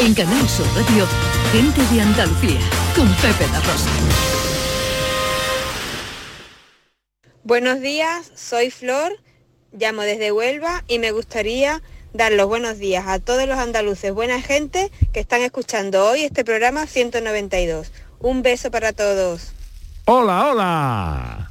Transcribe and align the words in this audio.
En 0.00 0.14
Canal 0.14 0.48
Sur 0.48 0.64
Radio, 0.74 1.06
gente 1.52 1.82
de 1.94 2.00
Andalucía, 2.00 2.58
con 2.96 3.06
Pepe 3.16 3.46
La 3.52 3.60
Rosa. 3.60 3.90
Buenos 7.44 7.82
días, 7.82 8.32
soy 8.34 8.70
Flor, 8.70 9.12
llamo 9.72 10.00
desde 10.00 10.32
Huelva 10.32 10.84
y 10.88 11.00
me 11.00 11.10
gustaría 11.10 11.82
dar 12.14 12.32
los 12.32 12.46
buenos 12.46 12.78
días 12.78 13.08
a 13.08 13.18
todos 13.18 13.46
los 13.46 13.58
andaluces, 13.58 14.14
buena 14.14 14.40
gente 14.40 14.90
que 15.12 15.20
están 15.20 15.42
escuchando 15.42 16.06
hoy 16.06 16.22
este 16.22 16.46
programa 16.46 16.86
192. 16.86 17.92
Un 18.20 18.40
beso 18.40 18.70
para 18.70 18.94
todos. 18.94 19.52
Hola, 20.06 20.48
hola. 20.48 21.50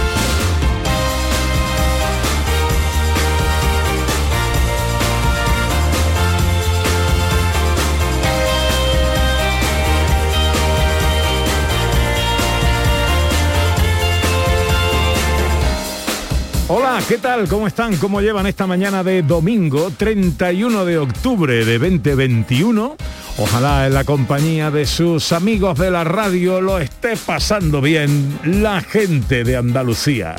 Hola, 16.73 17.01
¿qué 17.05 17.17
tal? 17.17 17.49
¿Cómo 17.49 17.67
están? 17.67 17.97
¿Cómo 17.97 18.21
llevan 18.21 18.47
esta 18.47 18.65
mañana 18.65 19.03
de 19.03 19.23
domingo 19.23 19.91
31 19.91 20.85
de 20.85 20.99
octubre 20.99 21.65
de 21.65 21.77
2021? 21.77 22.95
Ojalá 23.39 23.87
en 23.87 23.93
la 23.93 24.05
compañía 24.05 24.71
de 24.71 24.85
sus 24.85 25.33
amigos 25.33 25.77
de 25.77 25.91
la 25.91 26.05
radio 26.05 26.61
lo 26.61 26.79
esté 26.79 27.17
pasando 27.17 27.81
bien 27.81 28.39
la 28.45 28.79
gente 28.79 29.43
de 29.43 29.57
Andalucía. 29.57 30.33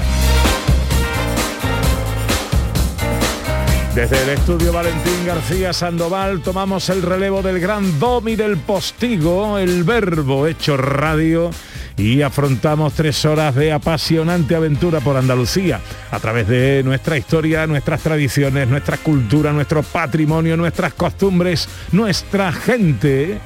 Desde 3.95 4.23
el 4.23 4.31
estudio 4.31 4.73
Valentín 4.73 5.27
García 5.27 5.75
Sandoval 5.75 6.41
tomamos 6.41 6.89
el 6.89 7.03
relevo 7.03 7.43
del 7.43 7.61
gran 7.61 8.01
domi 8.01 8.37
del 8.37 8.57
postigo, 8.57 9.59
el 9.59 9.85
verbo 9.85 10.47
hecho 10.47 10.79
radio 10.79 11.51
y 11.97 12.23
afrontamos 12.23 12.95
tres 12.95 13.25
horas 13.25 13.55
de 13.55 13.73
apasionante 13.73 14.55
aventura 14.55 15.01
por 15.01 15.17
Andalucía 15.17 15.81
a 16.11 16.19
través 16.21 16.49
de 16.49 16.83
nuestra 16.85 17.17
historia, 17.17 17.67
nuestras 17.67 18.03
tradiciones, 18.03 18.69
nuestra 18.69 18.97
cultura, 18.99 19.53
nuestro 19.53 19.83
patrimonio, 19.83 20.57
nuestras 20.57 20.95
costumbres, 20.95 21.69
nuestra 21.93 22.53
gente. 22.53 23.39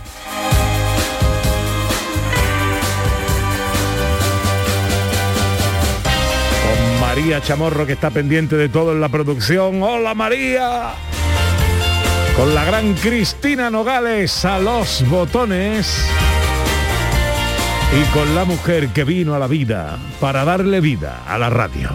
Con 6.62 7.00
María 7.00 7.40
Chamorro 7.42 7.86
que 7.86 7.94
está 7.94 8.10
pendiente 8.10 8.56
de 8.56 8.68
todo 8.68 8.92
en 8.92 9.00
la 9.00 9.08
producción. 9.08 9.82
¡Hola 9.82 10.14
María! 10.14 10.92
Con 12.36 12.54
la 12.54 12.64
gran 12.64 12.92
Cristina 12.94 13.70
Nogales 13.70 14.44
a 14.44 14.58
los 14.58 15.08
botones 15.08 16.06
y 17.92 18.02
con 18.12 18.34
la 18.34 18.44
mujer 18.44 18.88
que 18.88 19.04
vino 19.04 19.34
a 19.34 19.38
la 19.38 19.46
vida 19.46 19.98
para 20.20 20.44
darle 20.44 20.80
vida 20.80 21.22
a 21.26 21.38
la 21.38 21.50
radio. 21.50 21.90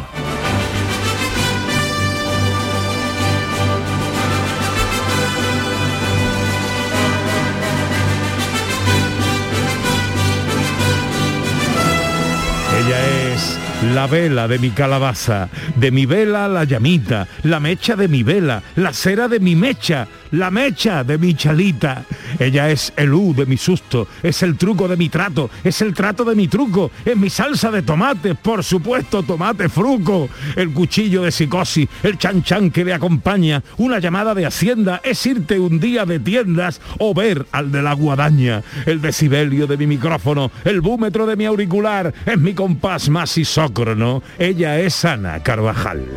Ella 12.80 13.34
es 13.34 13.59
la 13.94 14.08
vela 14.08 14.47
de 14.47 14.59
mi 14.59 14.69
calabaza, 14.72 15.50
de 15.75 15.91
mi 15.91 16.06
vela 16.06 16.47
la 16.47 16.63
llamita, 16.63 17.28
la 17.44 17.59
mecha 17.59 17.96
de 17.96 18.08
mi 18.08 18.23
vela, 18.23 18.63
la 18.75 18.94
cera 18.94 19.28
de 19.28 19.40
mi 19.40 19.56
mecha, 19.56 20.08
la 20.31 20.50
mecha 20.50 21.03
de 21.03 21.18
mi 21.18 21.35
chalita. 21.35 22.06
Ella 22.41 22.72
es 22.72 22.91
el 22.97 23.13
U 23.13 23.35
de 23.35 23.46
mi 23.46 23.56
susto, 23.56 24.07
es 24.24 24.41
el 24.41 24.57
truco 24.57 24.88
de 24.88 24.97
mi 24.97 25.09
trato, 25.09 25.52
es 25.63 25.79
el 25.84 25.94
trato 25.94 26.25
de 26.25 26.34
mi 26.34 26.47
truco, 26.47 26.90
es 27.06 27.16
mi 27.16 27.29
salsa 27.29 27.69
de 27.69 27.84
tomate, 27.84 28.34
por 28.34 28.63
supuesto 28.63 29.22
tomate 29.22 29.69
fruco, 29.69 30.28
el 30.56 30.74
cuchillo 30.74 31.22
de 31.22 31.31
psicosis, 31.31 31.88
el 32.02 32.18
chan 32.18 32.41
chan 32.41 32.72
que 32.72 32.84
le 32.84 32.96
acompaña, 32.96 33.62
una 33.78 34.00
llamada 34.00 34.34
de 34.34 34.47
hacienda, 34.47 35.02
es 35.03 35.24
irte 35.28 35.59
un 35.59 35.79
día 35.79 36.03
de 36.06 36.19
tiendas 36.19 36.81
o 36.97 37.13
ver 37.13 37.46
al 37.52 37.72
de 37.72 37.84
la 37.84 37.94
guadaña, 37.94 38.63
el 38.88 39.02
decibelio 39.02 39.68
de 39.68 39.78
mi 39.78 39.85
micrófono, 39.85 40.50
el 40.66 40.81
búmetro 40.81 41.28
de 41.28 41.35
mi 41.35 41.46
auricular, 41.46 42.12
es 42.25 42.40
mi 42.40 42.56
compás 42.56 43.08
más 43.08 43.38
isócrono, 43.38 44.23
ella 44.40 44.79
es 44.79 45.06
Ana 45.06 45.44
Carvajal. 45.44 46.08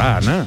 Hola 0.00 0.16
Ana. 0.16 0.46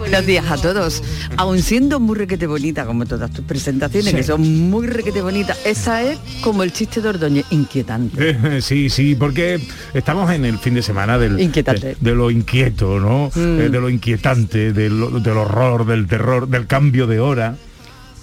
Buenos 0.00 0.26
días 0.26 0.50
a 0.50 0.56
todos. 0.56 1.04
Aun 1.36 1.62
siendo 1.62 2.00
muy 2.00 2.16
requete 2.16 2.48
bonita, 2.48 2.84
como 2.84 3.06
todas 3.06 3.30
tus 3.30 3.44
presentaciones, 3.44 4.10
Sí. 4.10 4.16
que 4.16 4.24
son 4.24 4.68
muy 4.70 4.88
requete 4.88 5.22
bonitas, 5.22 5.56
esa 5.64 6.02
es 6.02 6.18
como 6.42 6.64
el 6.64 6.72
chiste 6.72 7.00
de 7.00 7.10
Ordóñez, 7.10 7.46
inquietante. 7.50 8.30
Eh, 8.56 8.60
sí, 8.60 8.90
sí, 8.90 9.14
porque 9.14 9.60
estamos 9.94 10.32
en 10.32 10.44
el 10.46 10.58
fin 10.58 10.74
de 10.74 10.82
semana 10.82 11.16
del, 11.16 11.38
Inquietante. 11.38 11.94
De, 11.94 11.96
de 12.00 12.14
lo 12.16 12.28
inquieto, 12.28 12.98
¿no? 12.98 13.30
Mm. 13.36 13.60
Eh, 13.60 13.68
de 13.68 13.80
lo 13.80 13.88
inquietante, 13.88 14.72
del, 14.72 15.22
del 15.22 15.36
horror, 15.36 15.86
del 15.86 16.08
terror, 16.08 16.48
del 16.48 16.66
cambio 16.66 17.06
de 17.06 17.20
hora. 17.20 17.54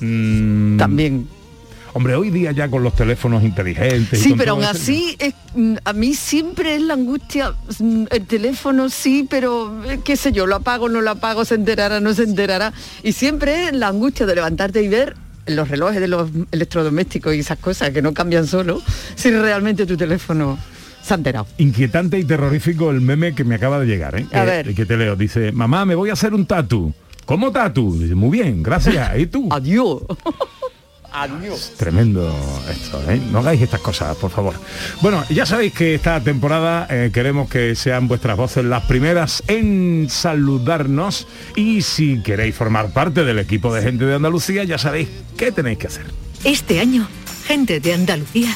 Mm, 0.01 0.75
También. 0.75 1.27
Hombre, 1.93 2.15
hoy 2.15 2.29
día 2.29 2.51
ya 2.53 2.69
con 2.69 2.83
los 2.83 2.95
teléfonos 2.95 3.43
inteligentes. 3.43 4.19
Sí, 4.21 4.33
pero 4.37 4.53
aún 4.53 4.63
así, 4.63 5.15
es- 5.19 5.33
mm, 5.55 5.75
a 5.83 5.93
mí 5.93 6.13
siempre 6.13 6.75
es 6.75 6.81
la 6.81 6.93
angustia, 6.93 7.53
mm, 7.79 8.05
el 8.09 8.25
teléfono 8.27 8.89
sí, 8.89 9.27
pero 9.29 9.83
eh, 9.89 9.99
qué 10.03 10.15
sé 10.15 10.31
yo, 10.31 10.45
lo 10.47 10.55
apago, 10.55 10.87
no 10.87 11.01
lo 11.01 11.11
apago, 11.11 11.43
se 11.43 11.55
enterará, 11.55 11.99
no 11.99 12.13
se 12.13 12.23
enterará. 12.23 12.71
Y 13.03 13.11
siempre 13.11 13.65
es 13.67 13.73
la 13.73 13.89
angustia 13.89 14.25
de 14.25 14.35
levantarte 14.35 14.81
y 14.81 14.87
ver 14.87 15.15
los 15.47 15.67
relojes 15.67 15.99
de 15.99 16.07
los 16.07 16.29
electrodomésticos 16.51 17.35
y 17.35 17.39
esas 17.39 17.57
cosas 17.57 17.89
que 17.89 18.01
no 18.01 18.13
cambian 18.13 18.47
solo, 18.47 18.81
si 19.15 19.29
realmente 19.31 19.85
tu 19.85 19.97
teléfono 19.97 20.57
se 21.03 21.13
ha 21.13 21.17
enterado. 21.17 21.47
Inquietante 21.57 22.17
y 22.19 22.23
terrorífico 22.23 22.91
el 22.91 23.01
meme 23.01 23.33
que 23.35 23.43
me 23.43 23.55
acaba 23.55 23.79
de 23.79 23.87
llegar, 23.87 24.17
¿eh? 24.17 24.25
A 24.31 24.45
ver. 24.45 24.73
Que 24.73 24.85
te 24.85 24.95
leo. 24.95 25.15
Dice, 25.17 25.51
mamá, 25.51 25.83
me 25.83 25.95
voy 25.95 26.09
a 26.09 26.13
hacer 26.13 26.33
un 26.33 26.45
tatu. 26.45 26.93
¿Cómo 27.25 27.51
tatu? 27.51 27.97
Dice, 27.97 28.15
muy 28.15 28.29
bien, 28.39 28.61
gracias. 28.63 29.17
¿Y 29.19 29.25
tú? 29.25 29.49
Adiós. 29.51 30.03
Adiós. 31.13 31.73
Tremendo 31.77 32.33
esto, 32.69 33.01
¿eh? 33.09 33.21
No 33.31 33.39
hagáis 33.39 33.61
estas 33.61 33.81
cosas, 33.81 34.15
por 34.15 34.31
favor. 34.31 34.55
Bueno, 35.01 35.23
ya 35.29 35.45
sabéis 35.45 35.73
que 35.73 35.95
esta 35.95 36.21
temporada 36.21 36.87
eh, 36.89 37.11
queremos 37.13 37.49
que 37.49 37.75
sean 37.75 38.07
vuestras 38.07 38.37
voces 38.37 38.63
las 38.63 38.83
primeras 38.85 39.43
en 39.47 40.07
saludarnos 40.09 41.27
y 41.55 41.81
si 41.81 42.21
queréis 42.21 42.55
formar 42.55 42.91
parte 42.93 43.23
del 43.23 43.39
equipo 43.39 43.73
de 43.73 43.81
gente 43.81 44.05
de 44.05 44.15
Andalucía, 44.15 44.63
ya 44.63 44.77
sabéis 44.77 45.09
qué 45.37 45.51
tenéis 45.51 45.79
que 45.79 45.87
hacer. 45.87 46.05
Este 46.43 46.79
año, 46.79 47.07
gente 47.45 47.79
de 47.79 47.93
Andalucía 47.93 48.55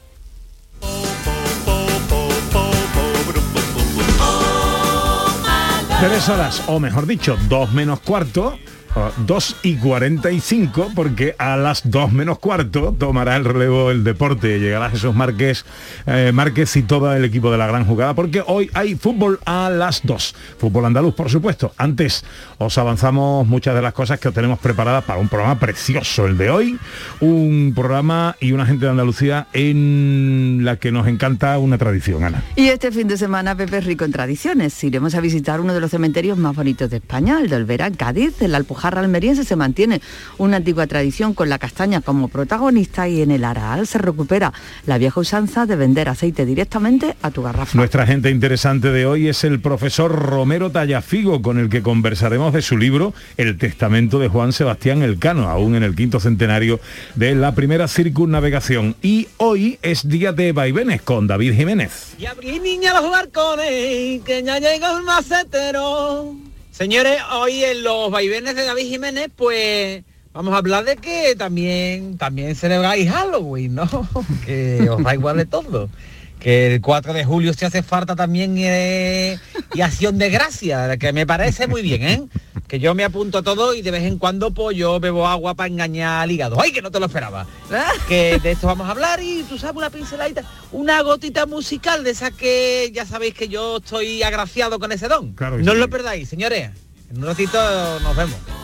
Tres 6.01 6.29
horas, 6.29 6.63
o 6.65 6.79
mejor 6.79 7.05
dicho, 7.05 7.37
dos 7.47 7.71
menos 7.73 7.99
cuarto, 7.99 8.57
ah, 8.95 9.11
2 9.25 9.57
y 9.63 9.75
45, 9.77 10.91
porque 10.95 11.35
a 11.37 11.57
las 11.57 11.89
2 11.89 12.11
menos 12.11 12.39
cuarto 12.39 12.95
tomará 12.97 13.35
el 13.35 13.45
relevo 13.45 13.91
el 13.91 14.03
deporte. 14.03 14.59
Llegará 14.59 14.89
Jesús 14.89 15.15
Márquez, 15.15 15.65
eh, 16.05 16.31
Márquez 16.33 16.75
y 16.75 16.83
todo 16.83 17.13
el 17.13 17.25
equipo 17.25 17.51
de 17.51 17.57
la 17.57 17.67
gran 17.67 17.85
jugada, 17.85 18.13
porque 18.13 18.43
hoy 18.45 18.69
hay 18.73 18.95
fútbol 18.95 19.39
a 19.45 19.69
las 19.69 20.01
2. 20.03 20.35
Fútbol 20.57 20.85
andaluz, 20.85 21.15
por 21.15 21.29
supuesto. 21.29 21.73
Antes 21.77 22.23
os 22.57 22.77
avanzamos 22.77 23.47
muchas 23.47 23.75
de 23.75 23.81
las 23.81 23.93
cosas 23.93 24.19
que 24.19 24.27
os 24.27 24.33
tenemos 24.33 24.59
preparadas 24.59 25.03
para 25.03 25.19
un 25.19 25.27
programa 25.27 25.59
precioso, 25.59 26.27
el 26.27 26.37
de 26.37 26.49
hoy. 26.49 26.79
Un 27.19 27.73
programa 27.75 28.35
y 28.39 28.51
una 28.51 28.65
gente 28.65 28.85
de 28.85 28.91
Andalucía 28.91 29.47
en 29.53 30.61
la 30.63 30.77
que 30.77 30.91
nos 30.91 31.07
encanta 31.07 31.57
una 31.59 31.77
tradición, 31.77 32.23
Ana. 32.23 32.43
Y 32.55 32.67
este 32.67 32.91
fin 32.91 33.07
de 33.07 33.17
semana, 33.17 33.55
Pepe 33.55 33.81
rico 33.81 34.05
en 34.05 34.11
tradiciones. 34.11 34.83
Iremos 34.83 35.15
a 35.15 35.21
visitar 35.21 35.59
uno 35.61 35.73
de 35.73 35.79
los 35.79 35.91
cementerios 35.91 36.37
más 36.37 36.55
bonitos 36.55 36.89
de 36.89 36.97
España, 36.97 37.39
el 37.39 37.49
de 37.49 37.55
Olvera, 37.55 37.89
Cádiz. 37.91 38.41
En 38.41 38.51
la 38.51 38.57
Alpujarra 38.81 39.01
almeriense 39.01 39.43
se 39.43 39.55
mantiene 39.55 40.01
una 40.39 40.57
antigua 40.57 40.87
tradición 40.87 41.35
con 41.35 41.49
la 41.49 41.59
castaña 41.59 42.01
como 42.01 42.29
protagonista 42.29 43.07
y 43.07 43.21
en 43.21 43.29
el 43.29 43.43
Araal 43.43 43.85
se 43.85 43.99
recupera 43.99 44.53
la 44.87 44.97
vieja 44.97 45.19
usanza 45.19 45.67
de 45.67 45.75
vender 45.75 46.09
aceite 46.09 46.47
directamente 46.47 47.15
a 47.21 47.29
tu 47.29 47.43
garrafa. 47.43 47.77
Nuestra 47.77 48.07
gente 48.07 48.31
interesante 48.31 48.91
de 48.91 49.05
hoy 49.05 49.27
es 49.27 49.43
el 49.43 49.59
profesor 49.59 50.11
Romero 50.11 50.71
Tallafigo, 50.71 51.43
con 51.43 51.59
el 51.59 51.69
que 51.69 51.83
conversaremos 51.83 52.53
de 52.53 52.63
su 52.63 52.75
libro 52.75 53.13
El 53.37 53.59
Testamento 53.59 54.17
de 54.17 54.29
Juan 54.29 54.51
Sebastián 54.51 55.03
Elcano, 55.03 55.47
aún 55.47 55.75
en 55.75 55.83
el 55.83 55.95
quinto 55.95 56.19
centenario 56.19 56.79
de 57.13 57.35
la 57.35 57.53
primera 57.53 57.87
circunnavegación. 57.87 58.95
Y 59.03 59.27
hoy 59.37 59.77
es 59.83 60.07
día 60.07 60.33
de 60.33 60.53
vaivenes 60.53 61.03
con 61.03 61.27
David 61.27 61.53
Jiménez. 61.53 62.15
Y 62.17 62.25
abrí 62.25 62.59
niña 62.59 62.99
los 62.99 63.11
barcones, 63.11 64.23
que 64.23 64.41
ya 64.43 64.57
llega 64.57 64.97
el 64.97 65.03
macetero. 65.03 66.50
Señores, 66.71 67.19
hoy 67.33 67.65
en 67.65 67.83
los 67.83 68.09
vaivenes 68.09 68.55
de 68.55 68.63
David 68.63 68.87
Jiménez, 68.87 69.29
pues 69.35 70.03
vamos 70.31 70.53
a 70.53 70.57
hablar 70.57 70.85
de 70.85 70.95
que 70.95 71.35
también, 71.35 72.17
también 72.17 72.55
celebráis 72.55 73.11
Halloween, 73.11 73.75
¿no? 73.75 73.87
Que 74.45 74.89
os 74.89 75.03
da 75.03 75.13
igual 75.13 75.35
de 75.35 75.45
todo. 75.45 75.89
Que 76.41 76.73
el 76.73 76.81
4 76.81 77.13
de 77.13 77.23
julio 77.23 77.53
se 77.53 77.67
hace 77.67 77.83
falta 77.83 78.15
también 78.15 78.55
eh, 78.57 79.37
y 79.75 79.81
acción 79.81 80.17
de 80.17 80.31
gracia, 80.31 80.97
que 80.97 81.13
me 81.13 81.27
parece 81.27 81.67
muy 81.67 81.83
bien, 81.83 82.01
¿eh? 82.01 82.23
Que 82.67 82.79
yo 82.79 82.95
me 82.95 83.03
apunto 83.03 83.37
a 83.37 83.43
todo 83.43 83.75
y 83.75 83.83
de 83.83 83.91
vez 83.91 84.03
en 84.03 84.17
cuando 84.17 84.51
pues 84.51 84.75
yo 84.75 84.99
bebo 84.99 85.27
agua 85.27 85.53
para 85.53 85.67
engañar 85.67 86.23
al 86.23 86.31
hígado. 86.31 86.59
¡Ay, 86.59 86.71
que 86.71 86.81
no 86.81 86.89
te 86.89 86.99
lo 86.99 87.05
esperaba! 87.05 87.45
que 88.07 88.39
de 88.39 88.51
esto 88.51 88.65
vamos 88.65 88.87
a 88.87 88.91
hablar 88.91 89.21
y 89.21 89.43
tú 89.43 89.59
sabes 89.59 89.75
una 89.75 89.91
pinceladita, 89.91 90.43
una 90.71 91.01
gotita 91.03 91.45
musical 91.45 92.03
de 92.03 92.09
esa 92.11 92.31
que 92.31 92.89
ya 92.91 93.05
sabéis 93.05 93.35
que 93.35 93.47
yo 93.47 93.77
estoy 93.77 94.23
agraciado 94.23 94.79
con 94.79 94.91
ese 94.91 95.07
don. 95.07 95.33
Claro 95.33 95.59
no 95.59 95.73
os 95.73 95.77
lo 95.77 95.89
perdáis, 95.89 96.27
señores. 96.27 96.71
En 97.11 97.17
un 97.17 97.25
ratito 97.25 97.59
nos 97.99 98.15
vemos. 98.15 98.60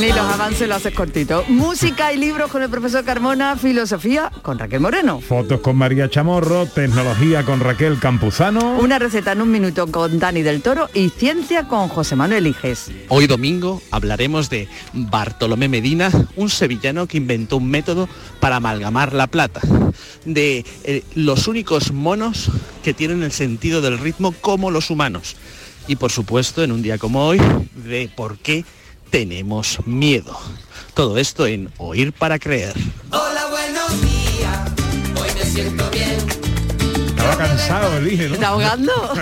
Ni 0.00 0.08
los 0.08 0.18
avances 0.18 0.68
lo 0.68 0.76
haces 0.76 0.94
cortito. 0.94 1.44
Música 1.48 2.12
y 2.12 2.16
libros 2.16 2.50
con 2.52 2.62
el 2.62 2.70
profesor 2.70 3.04
Carmona, 3.04 3.56
filosofía 3.56 4.30
con 4.42 4.56
Raquel 4.56 4.78
Moreno. 4.78 5.20
Fotos 5.20 5.60
con 5.60 5.76
María 5.76 6.08
Chamorro, 6.08 6.66
tecnología 6.66 7.44
con 7.44 7.58
Raquel 7.58 7.98
Campuzano. 7.98 8.78
Una 8.78 9.00
receta 9.00 9.32
en 9.32 9.42
un 9.42 9.50
minuto 9.50 9.88
con 9.88 10.20
Dani 10.20 10.42
del 10.42 10.62
Toro 10.62 10.88
y 10.94 11.08
ciencia 11.08 11.66
con 11.66 11.88
José 11.88 12.14
Manuel 12.14 12.46
Iges. 12.46 12.92
Hoy 13.08 13.26
domingo 13.26 13.82
hablaremos 13.90 14.48
de 14.50 14.68
Bartolomé 14.92 15.68
Medina, 15.68 16.12
un 16.36 16.48
sevillano 16.48 17.08
que 17.08 17.16
inventó 17.16 17.56
un 17.56 17.68
método 17.68 18.08
para 18.38 18.56
amalgamar 18.56 19.12
la 19.12 19.26
plata, 19.26 19.60
de 20.24 20.64
eh, 20.84 21.02
los 21.16 21.48
únicos 21.48 21.90
monos 21.92 22.52
que 22.84 22.94
tienen 22.94 23.24
el 23.24 23.32
sentido 23.32 23.80
del 23.80 23.98
ritmo 23.98 24.32
como 24.40 24.70
los 24.70 24.90
humanos 24.90 25.34
y 25.88 25.96
por 25.96 26.12
supuesto 26.12 26.62
en 26.62 26.70
un 26.70 26.82
día 26.82 26.98
como 26.98 27.26
hoy 27.26 27.40
de 27.74 28.10
por 28.14 28.38
qué 28.38 28.64
tenemos 29.10 29.78
miedo. 29.86 30.38
Todo 30.94 31.18
esto 31.18 31.46
en 31.46 31.70
Oír 31.78 32.12
para 32.12 32.38
Creer. 32.38 32.74
Hola, 33.10 33.46
buenos 33.50 34.00
días. 34.02 34.58
Hoy 35.20 35.28
me 35.34 35.44
siento 35.44 35.90
bien. 35.90 36.16
Estaba 37.08 37.36
cansado 37.36 37.98
el 37.98 38.08
dije, 38.08 38.28
¿no? 38.28 38.34
¿Está 38.34 38.48
ahogando? 38.48 38.92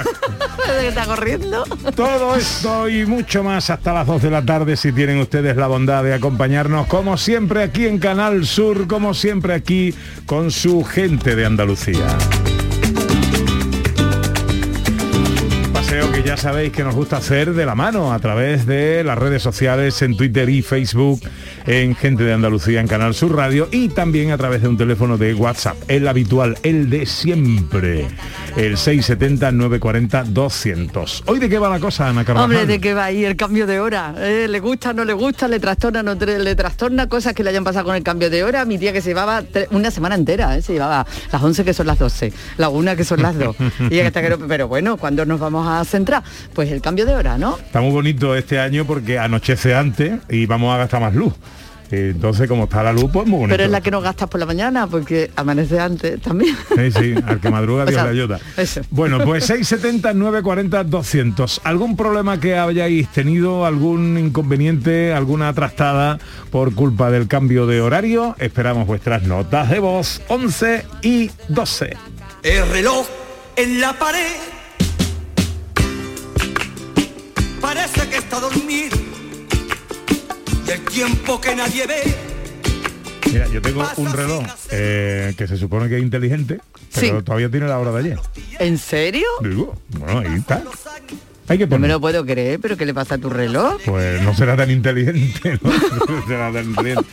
¿De 0.75 0.81
que 0.81 0.89
está 0.89 1.07
corriendo? 1.07 1.65
Todo 1.95 2.37
esto 2.37 2.89
y 2.89 3.07
mucho 3.07 3.43
más 3.43 3.71
hasta 3.71 3.93
las 3.93 4.07
2 4.07 4.23
de 4.23 4.31
la 4.31 4.45
tarde 4.45 4.77
si 4.77 4.93
tienen 4.93 5.19
ustedes 5.19 5.57
la 5.57 5.67
bondad 5.67 6.03
de 6.03 6.15
acompañarnos 6.15 6.87
como 6.87 7.17
siempre 7.17 7.63
aquí 7.63 7.87
en 7.87 7.99
Canal 7.99 8.47
Sur, 8.47 8.87
como 8.87 9.15
siempre 9.15 9.55
aquí 9.55 9.95
con 10.27 10.51
su 10.51 10.85
gente 10.85 11.37
de 11.37 11.47
Andalucía. 11.47 12.07
Paseo 15.97 16.13
que 16.13 16.23
ya 16.23 16.37
sabéis 16.37 16.73
que 16.73 16.85
nos 16.85 16.95
gusta 16.95 17.17
hacer 17.17 17.55
de 17.55 17.65
la 17.65 17.75
mano 17.75 18.13
a 18.13 18.19
través 18.19 18.67
de 18.67 19.03
las 19.03 19.17
redes 19.17 19.43
sociales 19.43 20.03
en 20.03 20.15
Twitter 20.15 20.47
y 20.51 20.61
Facebook 20.61 21.23
en 21.67 21.95
Gente 21.95 22.23
de 22.23 22.35
Andalucía 22.35 22.81
en 22.81 22.87
Canal 22.87 23.15
Sur 23.15 23.35
Radio 23.35 23.67
y 23.73 23.89
también 23.89 24.31
a 24.31 24.37
través 24.37 24.61
de 24.61 24.69
un 24.69 24.77
teléfono 24.77 25.17
de 25.17 25.33
WhatsApp, 25.33 25.79
el 25.89 26.07
habitual, 26.07 26.59
el 26.65 26.91
de 26.91 27.07
siempre, 27.07 28.09
el 28.57 28.77
670-940-200. 28.77 31.23
¿Hoy 31.27 31.39
de 31.39 31.49
qué 31.49 31.59
va 31.59 31.69
la 31.69 31.79
cosa, 31.79 32.09
Ana 32.09 32.25
Carvajal? 32.25 32.51
Hombre, 32.51 32.67
¿de 32.67 32.81
qué 32.81 32.95
va 32.95 33.05
ahí 33.05 33.25
el 33.25 33.37
cambio 33.37 33.67
de 33.67 33.81
hora? 33.81 34.15
¿Eh? 34.19 34.47
¿Le 34.49 34.61
gusta, 34.61 34.95
no 34.95 35.05
le 35.05 35.13
gusta? 35.13 35.47
¿Le 35.47 35.61
trastorna, 35.61 36.03
no 36.03 36.15
le 36.15 36.55
trastorna? 36.55 37.07
Cosas 37.09 37.35
que 37.35 37.45
le 37.45 37.51
hayan 37.51 37.65
pasado 37.65 37.85
con 37.85 37.95
el 37.97 38.03
cambio 38.03 38.31
de 38.31 38.43
hora. 38.45 38.65
Mi 38.65 38.79
tía 38.79 38.93
que 38.95 39.03
se 39.03 39.11
llevaba 39.11 39.43
una 39.71 39.91
semana 39.91 40.15
entera, 40.15 40.57
¿eh? 40.57 40.63
se 40.63 40.73
llevaba 40.73 41.07
las 41.31 41.43
11 41.43 41.65
que 41.65 41.75
son 41.75 41.87
las 41.87 41.99
12, 41.99 42.33
la 42.57 42.71
1 42.71 42.97
que 42.97 43.05
son 43.05 43.21
las 43.23 43.39
2. 43.39 43.57
y 43.91 44.01
hasta 44.01 44.23
que 44.23 44.31
no- 44.31 44.39
pero 44.39 44.69
bueno, 44.69 44.97
¿cuándo 44.97 45.27
nos 45.27 45.39
vamos 45.39 45.69
a 45.69 45.85
centrar? 45.85 46.23
Pues 46.55 46.71
el 46.71 46.81
cambio 46.81 47.05
de 47.05 47.15
hora, 47.15 47.37
¿no? 47.37 47.59
Está 47.59 47.81
muy 47.81 47.91
bonito 47.93 48.35
este 48.35 48.59
año 48.59 48.87
porque 48.87 49.19
anochece 49.19 49.75
antes 49.75 50.15
y 50.31 50.47
vamos 50.47 50.75
a 50.75 50.79
gastar 50.79 51.03
más 51.03 51.15
luz. 51.15 51.35
Entonces, 51.91 52.49
como 52.49 52.65
está 52.65 52.83
la 52.83 52.93
luz, 52.93 53.11
pues 53.13 53.27
muy 53.27 53.39
bonito. 53.41 53.55
Pero 53.55 53.65
es 53.65 53.71
la 53.71 53.81
que 53.81 53.91
no 53.91 54.01
gastas 54.01 54.29
por 54.29 54.41
la 54.41 54.47
mañana, 54.47 54.87
porque 54.87 55.31
amanece 55.37 55.79
antes 55.79 56.21
también. 56.21 56.57
Sí, 56.75 56.91
sí, 56.93 57.15
al 57.27 57.41
que 57.41 57.51
madruga 57.51 57.83
O 57.87 57.87
Dios 57.87 57.95
sea, 58.01 58.05
le 58.05 58.11
ayuda. 58.11 58.41
eso. 58.57 58.81
Bueno, 58.91 59.19
pues 59.25 59.45
670 59.45 60.13
940 60.15 60.85
200. 60.85 61.61
¿Algún 61.65 61.97
problema 61.97 62.41
que 62.41 62.57
hayáis 62.59 63.09
tenido, 63.09 63.67
algún 63.67 64.19
inconveniente, 64.19 65.13
alguna 65.13 65.53
trastada 65.53 66.19
por 66.51 66.75
culpa 66.75 67.11
del 67.11 67.29
cambio 67.29 67.67
de 67.67 67.81
horario? 67.81 68.35
Esperamos 68.39 68.87
vuestras 68.87 69.23
notas 69.23 69.71
de 69.71 69.79
voz 69.79 70.23
11 70.29 70.85
y 71.03 71.31
12. 71.49 71.97
El 72.43 72.69
reloj 72.71 73.07
en 73.57 73.81
la 73.81 73.93
pared 73.99 74.37
parece 77.61 78.09
que 78.09 78.19
está 78.19 78.39
dormido 78.41 79.06
y 80.67 80.71
el 80.71 80.81
tiempo 80.83 81.41
que 81.41 81.55
nadie 81.55 81.87
ve 81.87 82.03
Mira, 83.33 83.47
yo 83.49 83.61
tengo 83.61 83.85
un 83.97 84.13
reloj 84.13 84.45
eh, 84.71 85.35
que 85.37 85.47
se 85.47 85.57
supone 85.57 85.89
que 85.89 85.97
es 85.97 86.03
inteligente, 86.03 86.61
pero 86.95 87.19
Sí. 87.19 87.25
todavía 87.25 87.51
tiene 87.51 87.67
la 87.67 87.79
hora 87.79 87.91
de 87.93 87.99
ayer. 87.99 88.19
¿En 88.61 88.79
serio? 88.79 89.27
Digo, 89.43 89.77
bueno, 89.99 90.21
ahí 90.21 90.37
está. 90.39 90.63
Hay 91.49 91.59
que 91.59 91.67
No 91.67 91.79
me 91.79 91.87
lo 91.89 92.01
puedo 92.01 92.25
creer, 92.25 92.59
pero 92.61 92.77
¿qué 92.77 92.87
le 92.87 92.95
pasa 92.95 93.17
a 93.17 93.19
tu 93.19 93.29
reloj? 93.29 93.81
Pues 93.85 94.23
no 94.23 94.35
será 94.35 94.57
tan 94.57 94.71
inteligente, 94.71 95.59
¿no? 95.63 95.71
No 95.71 96.27
será 96.27 96.51
tan 96.53 96.65
inteligente. 96.65 97.09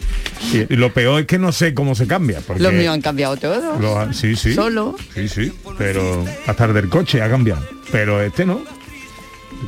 Y, 0.53 0.73
y 0.73 0.77
lo 0.77 0.93
peor 0.93 1.21
es 1.21 1.27
que 1.27 1.37
no 1.39 1.51
sé 1.51 1.73
cómo 1.73 1.93
se 1.93 2.07
cambia. 2.07 2.39
Porque 2.45 2.61
Los 2.63 2.71
míos 2.73 2.93
han 2.93 3.01
cambiado 3.01 3.35
todo. 3.37 3.77
lo 3.79 3.99
ha- 3.99 4.13
sí, 4.13 4.35
sí. 4.35 4.53
Solo. 4.53 4.95
Sí, 5.13 5.27
sí. 5.27 5.51
Pero 5.77 6.25
hasta 6.47 6.65
el 6.65 6.73
del 6.73 6.89
coche 6.89 7.21
ha 7.21 7.29
cambiado. 7.29 7.61
Pero 7.91 8.21
este 8.21 8.45
no. 8.45 8.61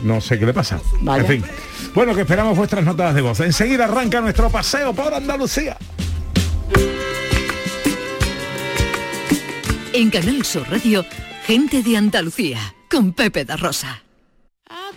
No 0.04 0.22
sé 0.22 0.40
qué 0.40 0.46
le 0.46 0.54
pasa. 0.54 0.80
Vaya. 1.02 1.22
En 1.22 1.28
fin. 1.28 1.52
Bueno, 1.94 2.14
que 2.14 2.22
esperamos 2.22 2.58
vuestras 2.58 2.84
notas 2.84 3.16
de 3.16 3.22
voz. 3.22 3.40
Enseguida 3.40 3.86
arranca 3.86 4.22
nuestro 4.22 4.50
paseo 4.50 4.94
por 4.94 5.14
Andalucía. 5.14 5.78
En 9.94 10.10
Canal 10.10 10.44
Sur 10.44 10.70
Radio, 10.70 11.06
gente 11.46 11.82
de 11.82 11.96
Andalucía, 11.96 12.60
con 12.92 13.14
Pepe 13.14 13.46
da 13.46 13.56
Rosa. 13.56 14.04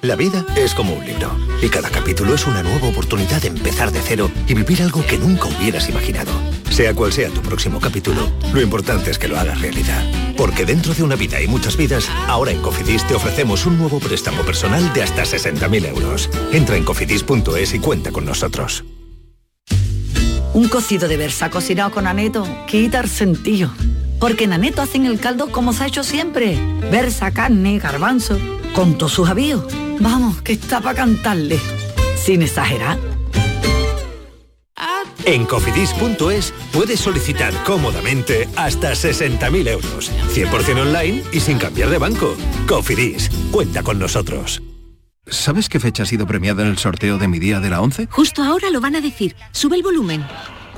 La 0.03 0.17
vida 0.17 0.45
es 0.57 0.75
como 0.75 0.95
un 0.95 1.05
libro 1.05 1.37
y 1.63 1.69
cada 1.69 1.91
capítulo 1.91 2.35
es 2.35 2.47
una 2.47 2.63
nueva 2.63 2.89
oportunidad 2.89 3.43
de 3.43 3.49
empezar 3.49 3.93
de 3.93 4.01
cero 4.01 4.31
y 4.47 4.55
vivir 4.55 4.83
algo 4.83 5.05
que 5.05 5.19
nunca 5.19 5.47
hubieras 5.47 5.89
imaginado. 5.89 6.33
Sea 6.71 6.95
cual 6.95 7.13
sea 7.13 7.31
tu 7.31 7.41
próximo 7.41 7.81
capítulo, 7.81 8.31
lo 8.53 8.61
importante 8.61 9.11
es 9.11 9.19
que 9.19 9.29
lo 9.29 9.39
hagas 9.39 9.61
realidad. 9.61 10.03
Porque 10.37 10.65
dentro 10.65 10.95
de 10.95 11.03
una 11.03 11.17
vida 11.17 11.41
y 11.41 11.49
muchas 11.49 11.77
vidas, 11.77 12.09
ahora 12.29 12.53
en 12.53 12.63
Cofidis 12.63 13.07
te 13.07 13.15
ofrecemos 13.15 13.67
un 13.67 13.79
nuevo 13.79 13.99
préstamo 13.99 14.43
personal 14.43 14.93
de 14.93 15.03
hasta 15.03 15.23
60.000 15.23 15.89
euros. 15.89 16.31
Entra 16.53 16.77
en 16.77 16.85
cofidis.es 16.85 17.75
y 17.75 17.79
cuenta 17.81 18.13
con 18.13 18.25
nosotros. 18.25 18.85
Un 20.55 20.69
cocido 20.69 21.09
de 21.09 21.17
versa 21.17 21.51
cocinado 21.51 21.91
con 21.91 22.07
aneto 22.07 22.47
quita 22.67 23.01
el 23.01 23.09
sentido. 23.09 23.71
Porque 24.19 24.45
en 24.45 24.53
aneto 24.53 24.83
hacen 24.83 25.07
el 25.07 25.21
caldo 25.21 25.53
como 25.53 25.73
se 25.73 25.85
ha 25.85 25.87
hecho 25.87 26.03
siempre. 26.03 26.59
Versa, 26.91 27.31
carne, 27.31 27.79
garbanzo, 27.79 28.39
con 28.75 28.99
todos 28.99 29.13
sus 29.13 29.29
avíos. 29.29 29.65
Vamos, 30.01 30.43
que 30.43 30.55
está 30.55 30.81
para 30.81 30.97
cantarle. 30.97 31.59
Sin 32.17 32.43
exagerar. 32.43 32.99
En 35.29 35.45
cofidis.es 35.45 36.55
puedes 36.73 37.01
solicitar 37.01 37.53
cómodamente 37.65 38.49
hasta 38.57 38.93
60.000 38.93 39.69
euros. 39.69 40.11
100% 40.33 40.81
online 40.81 41.23
y 41.31 41.41
sin 41.41 41.59
cambiar 41.59 41.91
de 41.91 41.99
banco. 41.99 42.35
Cofidis, 42.67 43.29
cuenta 43.51 43.83
con 43.83 43.99
nosotros. 43.99 44.63
¿Sabes 45.27 45.69
qué 45.69 45.81
fecha 45.81 46.05
ha 46.05 46.07
sido 46.07 46.27
premiada 46.27 46.63
en 46.63 46.69
el 46.69 46.79
sorteo 46.79 47.19
de 47.19 47.29
mi 47.29 47.39
día 47.39 47.61
de 47.61 47.69
la 47.69 47.83
11? 47.83 48.09
Justo 48.11 48.43
ahora 48.43 48.71
lo 48.71 48.81
van 48.81 48.97
a 48.97 49.03
decir. 49.03 49.37
Sube 49.53 49.77
el 49.77 49.83
volumen. 49.83 50.25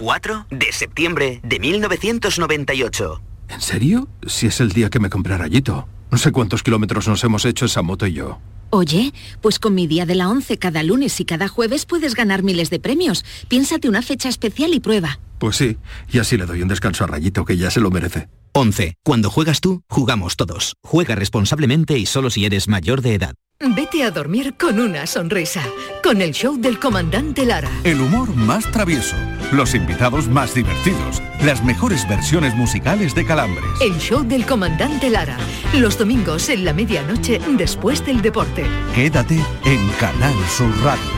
4 0.01 0.47
de 0.51 0.73
septiembre 0.73 1.39
de 1.45 1.61
1998. 1.61 3.23
¿En 3.51 3.61
serio? 3.61 4.09
Si 4.27 4.49
es 4.49 4.59
el 4.59 4.73
día 4.73 4.91
que 4.91 4.99
me 4.99 5.11
compré 5.11 5.37
rayito. 5.37 5.87
No 6.11 6.19
sé 6.19 6.33
cuántos 6.33 6.63
kilómetros 6.63 7.07
nos 7.09 7.23
hemos 7.25 7.45
hecho 7.45 7.67
esa 7.67 7.83
moto 7.83 8.07
y 8.07 8.15
yo. 8.15 8.39
Oye, 8.71 9.13
pues 9.41 9.59
con 9.59 9.75
mi 9.75 9.87
día 9.87 10.07
de 10.07 10.15
la 10.15 10.29
11 10.29 10.59
cada 10.59 10.83
lunes 10.83 11.19
y 11.21 11.25
cada 11.25 11.49
jueves 11.49 11.87
puedes 11.87 12.15
ganar 12.15 12.43
miles 12.43 12.71
de 12.71 12.79
premios. 12.79 13.25
Piénsate 13.49 13.89
una 13.89 14.03
fecha 14.03 14.29
especial 14.29 14.75
y 14.75 14.81
prueba. 14.81 15.19
Pues 15.41 15.57
sí, 15.57 15.79
y 16.13 16.19
así 16.19 16.37
le 16.37 16.45
doy 16.45 16.61
un 16.61 16.69
descanso 16.69 17.03
a 17.03 17.07
Rayito, 17.07 17.47
que 17.47 17.57
ya 17.57 17.71
se 17.71 17.81
lo 17.81 17.91
merece. 17.91 18.29
11. 18.53 18.97
Cuando 19.03 19.31
juegas 19.31 19.63
tú, 19.63 19.83
jugamos 19.89 20.37
todos. 20.37 20.75
Juega 20.83 21.15
responsablemente 21.15 21.97
y 21.97 22.05
solo 22.05 22.29
si 22.29 22.45
eres 22.45 22.69
mayor 22.69 23.01
de 23.01 23.15
edad. 23.15 23.35
Vete 23.75 24.05
a 24.05 24.11
dormir 24.11 24.55
con 24.59 24.79
una 24.79 25.07
sonrisa, 25.07 25.63
con 26.03 26.21
el 26.21 26.33
show 26.33 26.59
del 26.61 26.79
comandante 26.79 27.47
Lara. 27.47 27.71
El 27.85 28.03
humor 28.03 28.35
más 28.37 28.71
travieso, 28.71 29.17
los 29.53 29.75
invitados 29.75 30.29
más 30.29 30.55
divertidos, 30.55 31.23
las 31.43 31.65
mejores 31.65 32.07
versiones 32.07 32.55
musicales 32.55 33.15
de 33.15 33.25
Calambres. 33.25 33.81
El 33.81 33.99
show 33.99 34.23
del 34.23 34.45
comandante 34.45 35.09
Lara, 35.09 35.39
los 35.73 35.97
domingos 35.97 36.51
en 36.51 36.67
la 36.67 36.75
medianoche 36.75 37.41
después 37.57 38.05
del 38.05 38.21
deporte. 38.21 38.67
Quédate 38.95 39.41
en 39.65 39.89
Canal 39.99 40.35
Sur 40.51 40.71
Radio, 40.83 41.11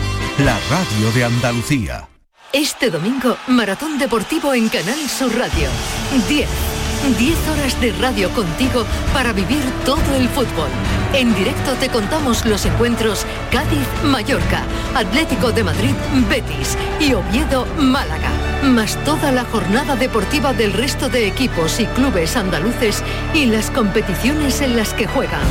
la 0.45 0.57
radio 0.71 1.11
de 1.13 1.25
Andalucía. 1.25 2.09
Este 2.53 2.91
domingo, 2.91 3.39
Maratón 3.47 3.99
Deportivo 3.99 4.53
en 4.53 4.69
Canal 4.69 5.09
Sur 5.09 5.35
Radio. 5.39 5.71
10. 6.29 6.47
10 7.19 7.49
horas 7.49 7.81
de 7.81 7.93
radio 7.93 8.29
contigo 8.31 8.85
para 9.15 9.33
vivir 9.33 9.63
todo 9.87 10.15
el 10.15 10.29
fútbol. 10.29 10.69
En 11.15 11.35
directo 11.35 11.75
te 11.75 11.91
contamos 11.91 12.47
los 12.47 12.65
encuentros 12.65 13.27
Cádiz-Mallorca, 13.51 14.63
Atlético 14.95 15.53
de 15.53 15.63
Madrid-Betis 15.63 16.79
y 17.01 17.13
Oviedo-Málaga, 17.13 18.31
más 18.63 18.97
toda 19.05 19.31
la 19.31 19.45
jornada 19.45 19.95
deportiva 19.95 20.55
del 20.55 20.73
resto 20.73 21.11
de 21.11 21.27
equipos 21.29 21.81
y 21.81 21.85
clubes 21.87 22.35
andaluces 22.37 23.03
y 23.35 23.45
las 23.45 23.71
competiciones 23.71 24.63
en 24.63 24.75
las 24.75 24.95
que 24.95 25.07
juegan. 25.07 25.43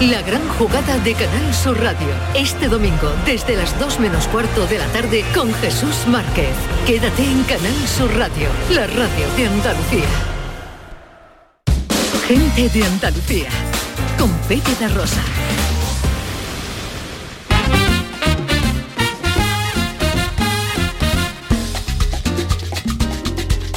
La 0.00 0.22
gran 0.22 0.48
jugada 0.58 0.96
de 1.00 1.12
Canal 1.12 1.54
Sur 1.54 1.78
Radio, 1.78 2.08
este 2.34 2.68
domingo 2.68 3.12
desde 3.26 3.54
las 3.54 3.78
2 3.78 4.00
menos 4.00 4.26
cuarto 4.28 4.66
de 4.66 4.78
la 4.78 4.86
tarde 4.86 5.24
con 5.34 5.52
Jesús 5.56 6.06
Márquez. 6.08 6.54
Quédate 6.86 7.22
en 7.22 7.42
Canal 7.44 7.86
Sur 7.86 8.16
Radio, 8.16 8.48
la 8.70 8.86
radio 8.86 9.26
de 9.36 9.46
Andalucía. 9.46 10.08
Gente 12.26 12.68
de 12.70 12.84
Andalucía, 12.84 13.48
con 14.22 14.30
Pepe 14.46 14.86
Rosa. 14.86 15.20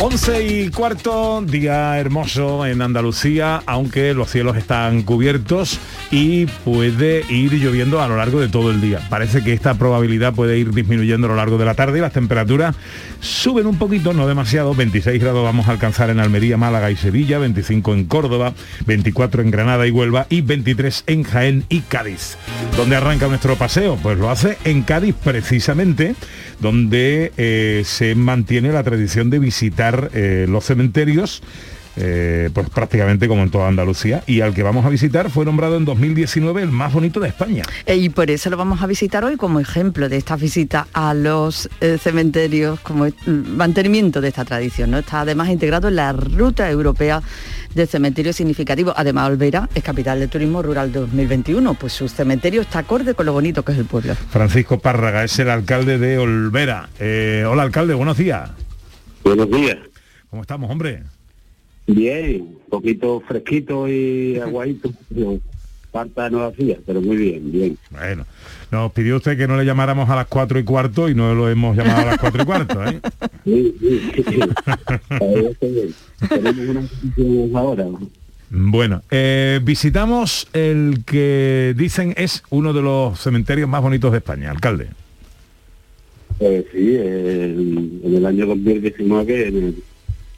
Once 0.02 0.46
y 0.46 0.70
cuarto, 0.70 1.42
día 1.42 1.98
hermoso 1.98 2.68
en 2.68 2.84
Andalucía, 2.84 3.64
aunque 3.66 4.14
los 4.14 4.30
cielos 4.30 4.56
están 4.56 5.02
cubiertos 5.02 5.80
y 6.12 6.46
puede 6.46 7.26
ir 7.28 7.54
lloviendo 7.54 8.00
a 8.00 8.08
lo 8.08 8.16
largo 8.16 8.40
de 8.40 8.48
todo 8.48 8.70
el 8.70 8.82
día. 8.82 9.02
Parece 9.10 9.44
que 9.44 9.52
esta 9.52 9.74
probabilidad 9.74 10.32
puede 10.34 10.60
ir 10.60 10.76
disminuyendo 10.76 11.26
a 11.26 11.32
lo 11.32 11.36
largo 11.38 11.58
de 11.58 11.66
la 11.66 11.74
tarde 11.74 11.98
y 11.98 12.02
las 12.02 12.14
temperaturas 12.14 12.76
suben 13.26 13.66
un 13.66 13.78
poquito, 13.78 14.14
no 14.14 14.28
demasiado, 14.28 14.74
26 14.76 15.20
grados 15.20 15.44
vamos 15.44 15.68
a 15.68 15.72
alcanzar 15.72 16.10
en 16.10 16.20
Almería, 16.20 16.58
Málaga 16.58 16.92
y 16.92 16.96
Sevilla, 16.96 17.40
25 17.40 17.94
en 17.94 18.06
Córdoba, 18.06 18.54
24 18.86 19.42
en 19.42 19.52
Granada 19.52 19.88
y 19.88 19.92
Huelva 19.92 20.28
y 20.30 20.42
23 20.42 21.04
en 21.08 21.24
Jaén 21.24 21.66
y 21.68 21.82
Cádiz. 21.82 22.38
¿Dónde 22.78 22.96
arranca 22.96 23.28
nuestro 23.28 23.56
paseo? 23.56 23.98
Pues 24.02 24.18
lo 24.18 24.30
hace 24.30 24.58
en 24.64 24.84
Cádiz 24.84 25.16
precisamente, 25.24 26.16
donde 26.60 27.32
eh, 27.38 27.82
se 27.86 28.16
mantiene 28.16 28.72
la 28.72 28.84
tradición 28.84 29.30
de 29.30 29.40
visitar 29.40 30.12
eh, 30.14 30.46
los 30.48 30.66
cementerios 30.66 31.42
eh, 31.98 32.50
pues 32.54 32.70
prácticamente 32.70 33.28
como 33.28 33.44
en 33.44 33.52
toda 33.52 33.68
Andalucía 33.68 34.24
y 34.28 34.42
al 34.42 34.54
que 34.54 34.64
vamos 34.64 34.86
a 34.86 34.90
visitar 34.90 35.30
fue 35.30 35.46
nombrado 35.46 35.78
en 35.78 35.86
2019 35.86 36.62
el 36.62 36.72
más 36.72 36.94
bonito 36.94 37.20
de 37.20 37.30
España. 37.30 37.64
Eh, 37.86 37.96
Y 37.96 38.10
por 38.10 38.30
eso 38.30 38.50
lo 38.50 38.58
vamos 38.58 38.82
a 38.82 38.88
visitar 38.88 39.24
hoy 39.24 39.38
como 39.38 39.60
ejemplo 39.60 40.10
de 40.10 40.18
esta 40.18 40.36
visita 40.36 40.88
a 40.94 41.14
los 41.14 41.70
eh, 41.82 41.98
cementerios, 42.02 42.80
como 42.82 43.06
mm, 43.06 43.56
mantenimiento 43.56 44.22
de 44.22 44.28
esta 44.28 44.46
tradición. 44.46 44.92
¿no? 44.92 44.98
Está 44.98 45.22
además 45.22 45.50
integrado 45.50 45.88
en 45.88 45.96
la 45.96 46.12
ruta 46.14 46.70
europea 46.70 47.22
de 47.74 47.88
cementerios 47.88 48.36
significativos. 48.36 48.94
Además, 48.98 49.30
Olvera 49.30 49.70
es 49.76 49.84
capital 49.84 50.20
del 50.20 50.30
turismo 50.30 50.62
rural 50.62 50.92
2021, 50.92 51.74
pues 51.76 51.94
su 51.94 52.08
cementerio 52.08 52.62
está 52.62 52.80
acorde 52.80 53.14
con 53.14 53.26
lo 53.26 53.34
bonito 53.34 53.64
que 53.64 53.74
es 53.74 53.78
el 53.78 53.86
pueblo. 53.86 54.16
Francisco 54.30 54.80
Párraga 54.80 55.24
es 55.24 55.38
el 55.40 55.50
alcalde 55.50 55.98
de 55.98 56.18
Olvera. 56.18 56.90
Eh, 57.00 57.44
hola 57.48 57.64
alcalde, 57.64 57.94
buenos 57.94 58.18
días. 58.18 58.50
Buenos 59.24 59.50
días. 59.50 59.78
¿Cómo 60.30 60.42
estamos, 60.42 60.70
hombre? 60.70 61.04
Bien, 61.88 62.42
un 62.42 62.60
poquito 62.70 63.22
fresquito 63.28 63.88
y 63.88 64.38
aguadito. 64.44 64.92
Falta 65.92 66.30
no 66.30 66.44
hacía, 66.44 66.78
pero 66.86 67.00
muy 67.02 67.16
bien, 67.16 67.52
bien. 67.52 67.78
Bueno, 67.90 68.26
nos 68.70 68.92
pidió 68.92 69.16
usted 69.16 69.38
que 69.38 69.48
no 69.48 69.56
le 69.56 69.64
llamáramos 69.64 70.10
a 70.10 70.16
las 70.18 70.28
cuatro 70.28 70.60
y 70.60 70.64
cuarto 70.66 71.08
y 71.08 71.16
no 71.16 71.34
lo 71.34 71.50
hemos 71.50 71.78
llamado 71.78 72.02
a 72.02 72.06
las 72.06 72.18
cuatro 72.18 72.44
y 72.44 72.46
cuarto, 72.46 72.84
¿eh? 72.86 73.00
Sí, 73.46 73.76
sí, 73.80 74.24
sí. 74.28 74.40
Tenemos 76.28 76.90
una 77.18 77.60
ahora. 77.60 77.86
Bueno, 78.50 79.02
eh, 79.10 79.60
visitamos 79.64 80.48
el 80.54 81.04
que 81.06 81.74
dicen 81.78 82.14
es 82.18 82.44
uno 82.50 82.74
de 82.74 82.82
los 82.82 83.20
cementerios 83.20 83.68
más 83.70 83.82
bonitos 83.82 84.12
de 84.12 84.18
España, 84.18 84.52
alcalde. 84.52 84.88
Eh, 86.42 86.66
sí, 86.74 86.96
el- 86.96 88.02
en 88.04 88.16
el 88.16 88.26
año 88.26 88.46
2019, 88.48 89.48
en 89.48 89.56
el, 89.58 89.76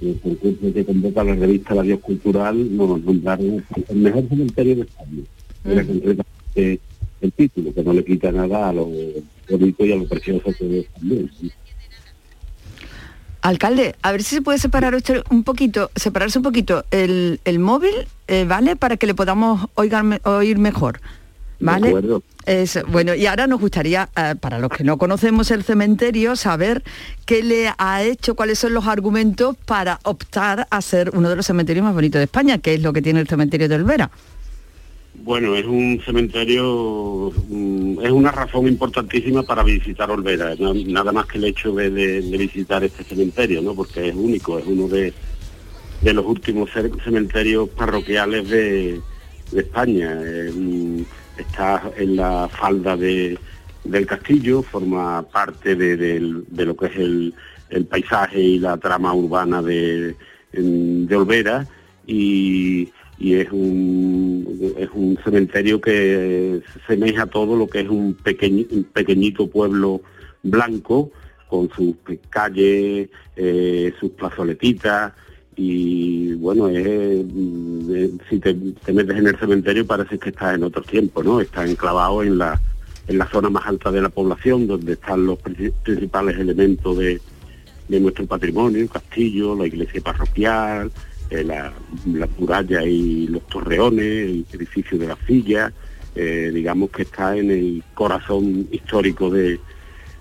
el 0.01 0.19
concurso 0.19 0.73
que 0.73 0.85
convoca 0.85 1.23
la 1.23 1.35
revista 1.35 1.75
La 1.75 1.81
Dios 1.83 1.99
Cultural, 1.99 2.75
nos 2.75 3.01
nombraron 3.01 3.63
el 3.89 3.97
mejor 3.97 4.27
cementerio 4.29 4.75
de 4.75 4.81
España. 4.81 5.23
Era 5.65 5.85
concretamente 5.85 6.79
el 7.21 7.31
título, 7.33 7.73
que 7.73 7.83
no 7.83 7.93
le 7.93 8.05
quita 8.05 8.31
nada 8.31 8.69
a 8.69 8.73
lo 8.73 8.89
bonito 9.49 9.85
y 9.85 9.91
a 9.91 9.95
lo 9.95 10.07
precioso 10.07 10.51
que 10.57 10.79
es 10.79 10.87
también. 10.89 11.31
sí. 11.39 11.51
Alcalde, 13.41 13.95
a 14.01 14.11
ver 14.11 14.23
si 14.23 14.35
se 14.35 14.41
puede 14.41 14.57
separar 14.57 14.93
usted 14.93 15.23
un 15.29 15.43
poquito, 15.43 15.89
separarse 15.95 16.39
un 16.39 16.43
poquito 16.43 16.83
el, 16.91 17.39
el 17.45 17.59
móvil, 17.59 17.93
eh, 18.27 18.45
¿vale? 18.45 18.75
Para 18.75 18.97
que 18.97 19.07
le 19.07 19.15
podamos 19.15 19.69
oigar 19.75 20.03
oír 20.25 20.57
mejor. 20.57 20.99
¿Vale? 21.59 21.91
Es- 22.45 22.79
bueno, 22.87 23.13
y 23.15 23.25
ahora 23.25 23.47
nos 23.47 23.59
gustaría, 23.59 24.09
eh, 24.15 24.35
para 24.39 24.59
los 24.59 24.69
que 24.71 24.83
no 24.83 24.97
conocemos 24.97 25.49
el 25.51 25.63
cementerio, 25.63 26.35
saber 26.35 26.83
qué 27.25 27.43
le 27.43 27.71
ha 27.77 28.03
hecho, 28.03 28.35
cuáles 28.35 28.59
son 28.59 28.73
los 28.73 28.85
argumentos 28.87 29.55
para 29.65 29.99
optar 30.03 30.67
a 30.69 30.81
ser 30.81 31.11
uno 31.13 31.29
de 31.29 31.35
los 31.35 31.45
cementerios 31.45 31.83
más 31.83 31.93
bonitos 31.93 32.19
de 32.19 32.25
España, 32.25 32.57
que 32.59 32.75
es 32.75 32.81
lo 32.81 32.93
que 32.93 33.01
tiene 33.01 33.19
el 33.19 33.27
cementerio 33.27 33.67
de 33.67 33.75
Olvera. 33.75 34.09
Bueno, 35.23 35.55
es 35.55 35.65
un 35.65 35.99
cementerio, 36.05 37.33
mm, 37.49 37.99
es 38.05 38.11
una 38.11 38.31
razón 38.31 38.67
importantísima 38.67 39.41
para 39.43 39.63
visitar 39.63 40.09
Olvera, 40.11 40.53
no- 40.59 40.73
nada 40.75 41.11
más 41.11 41.25
que 41.25 41.39
el 41.39 41.45
hecho 41.45 41.73
de, 41.73 41.89
de- 41.89 42.21
de 42.21 42.37
visitar 42.37 42.83
este 42.83 43.03
cementerio, 43.03 43.61
¿no? 43.63 43.73
Porque 43.73 44.09
es 44.09 44.15
único, 44.15 44.59
es 44.59 44.65
uno 44.67 44.87
de, 44.87 45.11
de 46.03 46.13
los 46.13 46.23
últimos 46.25 46.69
ce- 46.71 46.91
cementerios 47.03 47.67
parroquiales 47.69 48.47
de, 48.47 49.01
de 49.51 49.59
España. 49.61 50.17
Eh, 50.23 50.51
mm, 50.55 51.01
está 51.43 51.91
en 51.97 52.15
la 52.15 52.47
falda 52.49 52.95
de- 52.97 53.37
del 53.83 54.05
castillo, 54.05 54.61
forma 54.63 55.21
parte 55.23 55.75
de, 55.75 55.95
del- 55.97 56.43
de 56.49 56.65
lo 56.65 56.75
que 56.75 56.87
es 56.87 56.95
el, 56.97 57.33
el 57.69 57.85
paisaje 57.85 58.39
y 58.41 58.59
la 58.59 58.77
trama 58.77 59.13
urbana 59.13 59.61
de, 59.61 60.15
de 60.51 61.15
Olvera. 61.15 61.65
Y, 62.05 62.89
y 63.19 63.33
es 63.35 63.51
un 63.51 64.73
es 64.77 64.89
un 64.93 65.17
cementerio 65.23 65.81
que 65.81 66.61
semeja 66.87 67.25
todo 67.25 67.55
lo 67.55 67.67
que 67.67 67.81
es 67.81 67.89
un, 67.89 68.15
pequeñi- 68.17 68.67
un 68.71 68.83
pequeñito 68.85 69.47
pueblo 69.49 70.01
blanco 70.43 71.11
con 71.49 71.69
sus 71.75 71.95
calles, 72.29 73.09
eh, 73.35 73.93
sus 73.99 74.11
plazoletitas 74.11 75.13
y 75.57 76.33
bueno, 76.35 76.69
es, 76.69 77.25
mm, 77.33 78.19
si 78.29 78.39
te, 78.39 78.53
te 78.53 78.93
metes 78.93 79.17
en 79.17 79.27
el 79.27 79.37
cementerio 79.37 79.85
parece 79.87 80.19
que 80.19 80.29
estás 80.29 80.55
en 80.55 80.63
otro 80.63 80.83
tiempo, 80.83 81.23
¿no? 81.23 81.41
Está 81.41 81.65
enclavado 81.65 82.23
en 82.23 82.37
la 82.37 82.61
en 83.07 83.17
la 83.17 83.25
zona 83.29 83.49
más 83.49 83.65
alta 83.65 83.89
de 83.89 84.01
la 84.01 84.09
población, 84.09 84.67
donde 84.67 84.93
están 84.93 85.25
los 85.25 85.39
princi- 85.39 85.71
principales 85.81 86.37
elementos 86.37 86.97
de, 86.97 87.21
de 87.87 87.99
nuestro 88.01 88.25
patrimonio, 88.25 88.81
el 88.81 88.89
castillo, 88.89 89.55
la 89.55 89.65
iglesia 89.65 90.01
parroquial, 90.01 90.91
eh, 91.29 91.41
la 91.43 91.73
muralla 92.37 92.83
y 92.83 93.27
los 93.27 93.47
torreones, 93.47 94.03
el 94.05 94.45
edificio 94.51 94.97
de 94.97 95.07
la 95.07 95.17
silla, 95.25 95.71
eh, 96.15 96.51
digamos 96.53 96.89
que 96.91 97.03
está 97.03 97.37
en 97.37 97.49
el 97.49 97.81
corazón 97.93 98.67
histórico 98.73 99.29
de, 99.29 99.57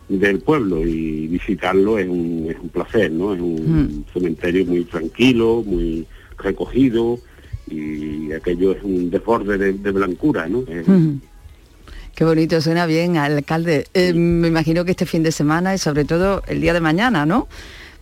del 0.09 0.41
pueblo 0.41 0.87
y 0.87 1.27
visitarlo 1.27 1.99
es 1.99 2.09
un, 2.09 2.47
es 2.49 2.57
un 2.61 2.69
placer, 2.69 3.11
¿no? 3.11 3.35
Es 3.35 3.41
un 3.41 4.05
cementerio 4.13 4.65
muy 4.65 4.85
tranquilo, 4.85 5.63
muy 5.67 6.07
recogido 6.39 7.19
y 7.69 8.33
aquello 8.33 8.73
es 8.73 8.83
un 8.83 9.11
desborde 9.11 9.59
de, 9.59 9.73
de 9.73 9.91
blancura, 9.91 10.47
¿no? 10.47 10.65
Es-. 10.69 10.87
Qué 12.15 12.25
bonito, 12.25 12.61
suena 12.63 12.87
bien, 12.87 13.19
alcalde. 13.19 13.89
Eh, 13.93 14.15
me 14.15 14.49
imagino 14.49 14.87
que 14.87 14.93
este 14.93 15.05
fin 15.05 15.23
de 15.23 15.33
semana 15.33 15.75
y 15.75 15.79
sobre 15.79 16.05
todo 16.07 16.43
el 16.47 16.63
día 16.63 16.73
de 16.73 16.81
mañana, 16.81 17.27
¿no? 17.27 17.47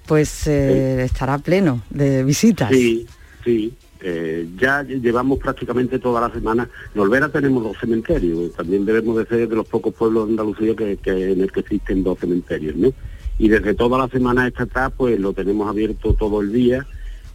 Pues 0.07 0.47
eh, 0.47 1.03
estará 1.03 1.39
pleno 1.39 1.83
de 1.91 2.23
visitas. 2.23 2.71
Sí, 2.71 3.07
sí. 3.45 3.73
Eh, 4.07 4.47
ya 4.61 4.83
llevamos 4.83 5.39
prácticamente 5.39 5.99
toda 5.99 6.21
la 6.21 6.31
semana. 6.35 6.69
En 6.95 7.01
Olvera 7.01 7.31
tenemos 7.31 7.65
dos 7.65 7.79
cementerios. 7.81 8.53
También 8.53 8.85
debemos 8.85 9.17
de 9.17 9.25
ser 9.25 9.49
de 9.49 9.57
los 9.57 9.67
pocos 9.67 9.95
pueblos 9.95 10.27
de 10.27 10.33
Andalucía 10.33 10.77
que, 10.77 10.99
en 11.33 11.41
el 11.41 11.51
que 11.51 11.61
existen 11.61 12.05
dos 12.05 12.19
cementerios, 12.19 12.77
¿no? 12.77 12.93
Y 13.39 13.49
desde 13.49 13.73
toda 13.73 13.97
la 13.99 14.09
semana 14.09 14.47
esta 14.47 14.65
atrás, 14.65 14.93
pues 14.95 15.19
lo 15.19 15.33
tenemos 15.33 15.67
abierto 15.69 16.13
todo 16.13 16.43
el 16.43 16.53
día 16.53 16.87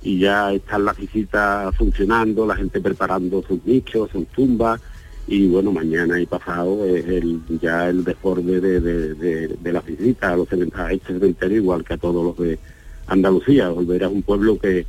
y 0.03 0.19
ya 0.19 0.53
están 0.53 0.85
las 0.85 0.95
visitas 0.97 1.75
funcionando, 1.75 2.45
la 2.45 2.55
gente 2.55 2.79
preparando 2.79 3.43
sus 3.47 3.65
nichos, 3.65 4.09
sus 4.11 4.27
tumbas 4.27 4.79
y 5.27 5.47
bueno, 5.47 5.71
mañana 5.71 6.19
y 6.21 6.25
pasado 6.27 6.85
es 6.85 7.05
el, 7.07 7.41
ya 7.61 7.89
el 7.89 8.03
desborde 8.03 8.61
de, 8.61 8.79
de- 8.79 9.47
de- 9.57 9.73
las 9.73 9.85
visitas 9.85 10.31
a, 10.31 10.38
los 10.38 10.47
a 10.75 10.93
este 10.93 11.13
cementerio, 11.13 11.57
igual 11.57 11.83
que 11.83 11.95
a 11.95 11.97
todos 11.97 12.23
los 12.23 12.38
de 12.38 12.59
Andalucía. 13.07 13.71
Olvera 13.71 14.07
es 14.07 14.13
un 14.13 14.21
pueblo 14.21 14.57
que, 14.59 14.85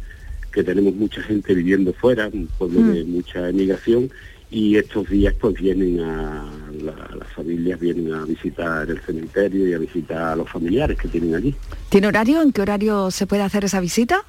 que 0.53 0.63
tenemos 0.65 0.95
mucha 0.95 1.23
gente 1.23 1.55
viviendo 1.55 1.93
fuera, 1.93 2.29
un 2.33 2.47
pueblo 2.59 2.83
de 2.93 3.05
mucha 3.05 3.49
emigración 3.49 4.11
y 4.51 4.77
estos 4.77 5.09
días 5.09 5.35
pues 5.41 5.55
vienen 5.55 6.01
a 6.01 6.45
la- 6.83 7.17
las 7.17 7.29
familias 7.35 7.79
vienen 7.79 8.13
a 8.13 8.25
visitar 8.25 8.89
el 8.91 9.01
cementerio 9.01 9.69
y 9.69 9.73
a 9.75 9.79
visitar 9.79 10.19
a 10.33 10.37
los 10.37 10.49
familiares 10.51 10.99
que 10.99 11.07
tienen 11.09 11.35
allí. 11.37 11.55
¿Tiene 11.89 12.09
horario? 12.09 12.43
¿En 12.43 12.51
qué 12.53 12.63
horario 12.63 13.11
se 13.11 13.27
puede 13.27 13.43
hacer 13.43 13.65
esa 13.65 13.81
visita? 13.81 14.25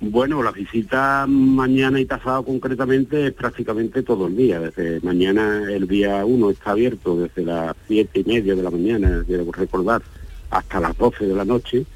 Bueno, 0.00 0.42
la 0.42 0.50
visita 0.50 1.26
mañana 1.28 2.00
y 2.00 2.04
pasado 2.06 2.42
concretamente 2.44 3.28
es 3.28 3.32
prácticamente 3.34 4.02
todo 4.02 4.26
el 4.26 4.36
día. 4.36 4.58
Desde 4.58 4.98
mañana 5.00 5.62
el 5.72 5.86
día 5.86 6.24
1 6.24 6.50
está 6.50 6.72
abierto 6.72 7.16
desde 7.20 7.44
las 7.44 7.76
siete 7.86 8.18
y 8.20 8.24
media 8.24 8.56
de 8.56 8.62
la 8.64 8.70
mañana, 8.72 9.22
debo 9.28 9.52
recordar, 9.52 10.02
hasta 10.50 10.80
las 10.80 10.98
12 10.98 11.26
de 11.26 11.34
la 11.36 11.44
noche 11.44 11.86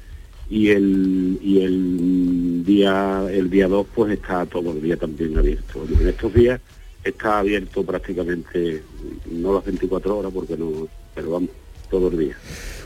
y 0.49 0.69
el 0.69 1.39
y 1.41 1.61
el 1.61 2.63
día 2.65 3.25
el 3.29 3.49
día 3.49 3.67
2 3.67 3.87
pues 3.93 4.13
está 4.13 4.45
todo 4.45 4.71
el 4.71 4.81
día 4.81 4.97
también 4.97 5.37
abierto. 5.37 5.85
En 5.99 6.07
estos 6.07 6.33
días 6.33 6.61
está 7.03 7.39
abierto 7.39 7.83
prácticamente 7.83 8.83
no 9.31 9.53
las 9.53 9.65
24 9.65 10.17
horas 10.17 10.31
porque 10.33 10.57
no, 10.57 10.87
pero 11.13 11.31
vamos, 11.31 11.49
todo 11.89 12.09
el 12.09 12.17
día. 12.17 12.35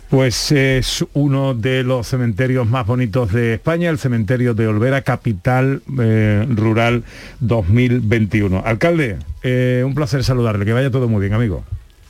Pues 0.09 0.51
es 0.51 1.05
uno 1.13 1.53
de 1.53 1.83
los 1.83 2.05
cementerios 2.05 2.67
más 2.67 2.85
bonitos 2.85 3.31
de 3.31 3.53
España, 3.53 3.89
el 3.89 3.97
cementerio 3.97 4.53
de 4.53 4.67
Olvera, 4.67 5.03
capital 5.03 5.81
eh, 6.01 6.45
rural 6.49 7.05
2021. 7.39 8.61
Alcalde, 8.65 9.19
eh, 9.41 9.83
un 9.85 9.95
placer 9.95 10.25
saludarle, 10.25 10.65
que 10.65 10.73
vaya 10.73 10.91
todo 10.91 11.07
muy 11.07 11.21
bien, 11.21 11.33
amigo. 11.33 11.63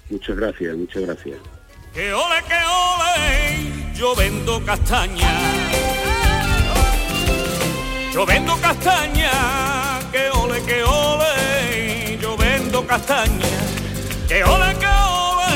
Muchas 0.09 0.35
gracias, 0.35 0.75
muchas 0.75 1.03
gracias. 1.03 1.37
Que 1.93 2.11
ole, 2.11 2.41
que 2.47 2.55
ole, 2.55 3.80
yo 4.01 4.15
vendo 4.15 4.59
castaña. 4.65 5.31
Yo 8.11 8.25
vendo 8.25 8.57
castaña, 8.57 9.29
que 10.11 10.27
ole, 10.31 10.59
que 10.63 10.83
ole, 10.83 12.17
yo 12.19 12.35
vendo 12.35 12.87
castaña. 12.87 13.57
Que 14.27 14.43
ole, 14.43 14.73
que 14.79 14.87
ole, 14.87 15.53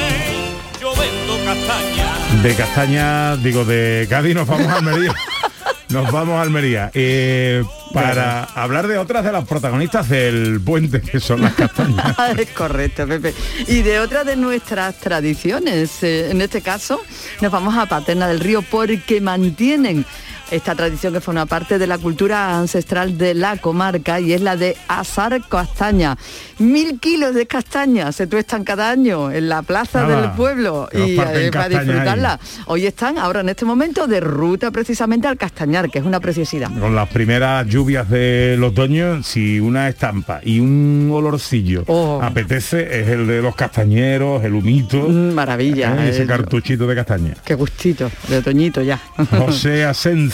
yo 0.80 0.94
vendo 0.94 1.34
castaña. 1.44 2.08
De 2.44 2.54
Castaña, 2.54 3.36
digo, 3.38 3.66
de 3.66 4.06
Cádiz 4.08 4.36
nos 4.36 4.48
vamos 4.48 4.68
a 4.68 4.76
Almería. 4.76 5.16
Nos 5.90 6.12
vamos 6.12 6.36
a 6.36 6.42
Almería. 6.42 6.92
Eh, 6.94 7.64
para 7.94 8.44
hablar 8.44 8.88
de 8.88 8.98
otras 8.98 9.24
de 9.24 9.32
las 9.32 9.46
protagonistas 9.46 10.10
del 10.10 10.60
puente, 10.62 11.02
que 11.02 11.20
son 11.20 11.42
las 11.42 11.54
castañas. 11.54 12.16
es 12.38 12.50
correcto, 12.50 13.08
Pepe. 13.08 13.34
Y 13.68 13.82
de 13.82 14.00
otra 14.00 14.24
de 14.24 14.36
nuestras 14.36 14.96
tradiciones, 14.98 16.04
eh, 16.04 16.32
en 16.32 16.42
este 16.42 16.62
caso, 16.62 17.02
nos 17.42 17.52
vamos 17.52 17.78
a 17.78 17.86
Paterna 17.86 18.28
del 18.28 18.40
Río 18.40 18.62
porque 18.64 19.22
mantienen 19.22 20.06
esta 20.52 20.76
tradición 20.76 21.14
que 21.14 21.22
forma 21.22 21.46
parte 21.46 21.78
de 21.80 21.88
la 21.88 21.98
cultura 21.98 22.58
ancestral 22.58 23.18
de 23.18 23.34
la 23.34 23.58
comarca 23.58 24.20
y 24.20 24.34
es 24.34 24.42
la 24.42 24.56
de 24.56 24.78
asar 24.88 25.42
castaña. 25.50 26.18
Mil 26.60 27.00
kilos 27.00 27.34
de 27.36 27.46
castañas 27.48 28.16
se 28.16 28.28
tuestan 28.28 28.64
cada 28.64 28.90
año 28.90 29.32
en 29.32 29.50
la 29.50 29.62
plaza 29.64 30.04
Nada, 30.04 30.22
del 30.22 30.32
pueblo 30.32 30.88
y 30.94 31.14
eh, 31.14 31.16
para 31.18 31.32
castaña 31.52 31.80
ahí. 31.80 31.86
disfrutarla. 31.88 32.40
Hoy 32.68 32.86
están 32.86 33.18
ahora 33.18 33.42
en 33.42 33.50
este 33.50 33.66
momento 33.66 34.08
de 34.08 34.20
ruta 34.20 34.72
precisamente 34.72 35.28
al 35.28 35.38
castañar, 35.38 35.90
que 35.90 36.00
es 36.00 36.06
una 36.06 36.20
preciosidad. 36.20 36.70
Con 36.80 36.96
las 36.96 37.10
primeras 37.10 37.68
lluvias 37.68 38.10
del 38.10 38.64
otoño, 38.64 39.24
si 39.24 39.60
una 39.60 39.90
estampa 39.90 40.40
y 40.44 40.60
un 40.60 41.10
olorcillo 41.12 41.84
Oh. 41.88 42.20
apetece, 42.22 43.02
es 43.02 43.08
el 43.10 43.28
de 43.28 43.42
los 43.42 43.56
castañeros, 43.56 44.44
el 44.44 44.54
humito. 44.54 45.08
maravilla, 45.10 46.06
¿eh? 46.06 46.10
Ese 46.10 46.22
el- 46.24 46.28
cartuchito 46.28 46.88
de 46.88 46.96
castaña. 46.96 47.34
Qué 47.44 47.56
gustito, 47.56 48.10
de 48.28 48.38
otoñito 48.38 48.82
ya. 48.82 49.00
José 49.38 49.86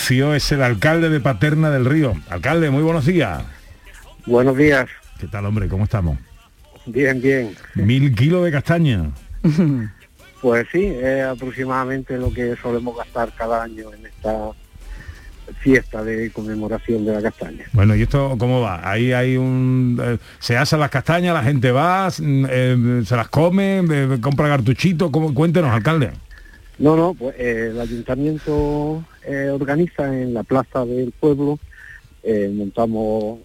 Es 0.09 0.51
el 0.51 0.63
alcalde 0.63 1.09
de 1.09 1.19
Paterna 1.21 1.69
del 1.69 1.85
Río. 1.85 2.15
Alcalde, 2.29 2.69
muy 2.69 2.81
buenos 2.81 3.05
días. 3.05 3.43
Buenos 4.25 4.57
días. 4.57 4.89
¿Qué 5.19 5.27
tal, 5.27 5.45
hombre? 5.45 5.69
¿Cómo 5.69 5.85
estamos? 5.85 6.17
Bien, 6.87 7.21
bien. 7.21 7.55
Mil 7.75 8.13
kilos 8.13 8.43
de 8.43 8.51
castaña. 8.51 9.11
Pues 10.41 10.65
sí, 10.71 10.85
es 10.85 11.23
aproximadamente 11.23 12.17
lo 12.17 12.33
que 12.33 12.55
solemos 12.59 12.97
gastar 12.97 13.31
cada 13.37 13.61
año 13.61 13.93
en 13.93 14.07
esta 14.07 14.49
fiesta 15.59 16.03
de 16.03 16.31
conmemoración 16.31 17.05
de 17.05 17.13
la 17.13 17.21
castaña. 17.21 17.65
Bueno, 17.73 17.95
¿y 17.95 18.01
esto 18.01 18.35
cómo 18.39 18.59
va? 18.59 18.81
Ahí 18.89 19.13
hay 19.13 19.37
un... 19.37 20.01
eh, 20.03 20.17
se 20.39 20.57
asan 20.57 20.79
las 20.79 20.89
castañas, 20.89 21.35
la 21.35 21.43
gente 21.43 21.71
va, 21.71 22.09
eh, 22.19 23.03
se 23.05 23.15
las 23.15 23.27
come, 23.29 23.83
eh, 23.87 24.17
compra 24.19 24.47
cartuchito. 24.47 25.11
¿Cómo? 25.11 25.31
Cuéntenos, 25.31 25.69
alcalde. 25.69 26.09
No, 26.79 26.95
no, 26.95 27.13
pues 27.13 27.35
eh, 27.37 27.69
el 27.71 27.79
ayuntamiento 27.79 29.03
eh, 29.25 29.49
organiza 29.49 30.07
en 30.07 30.33
la 30.33 30.43
plaza 30.43 30.85
del 30.85 31.11
pueblo, 31.11 31.59
eh, 32.23 32.51
montamos 32.53 33.39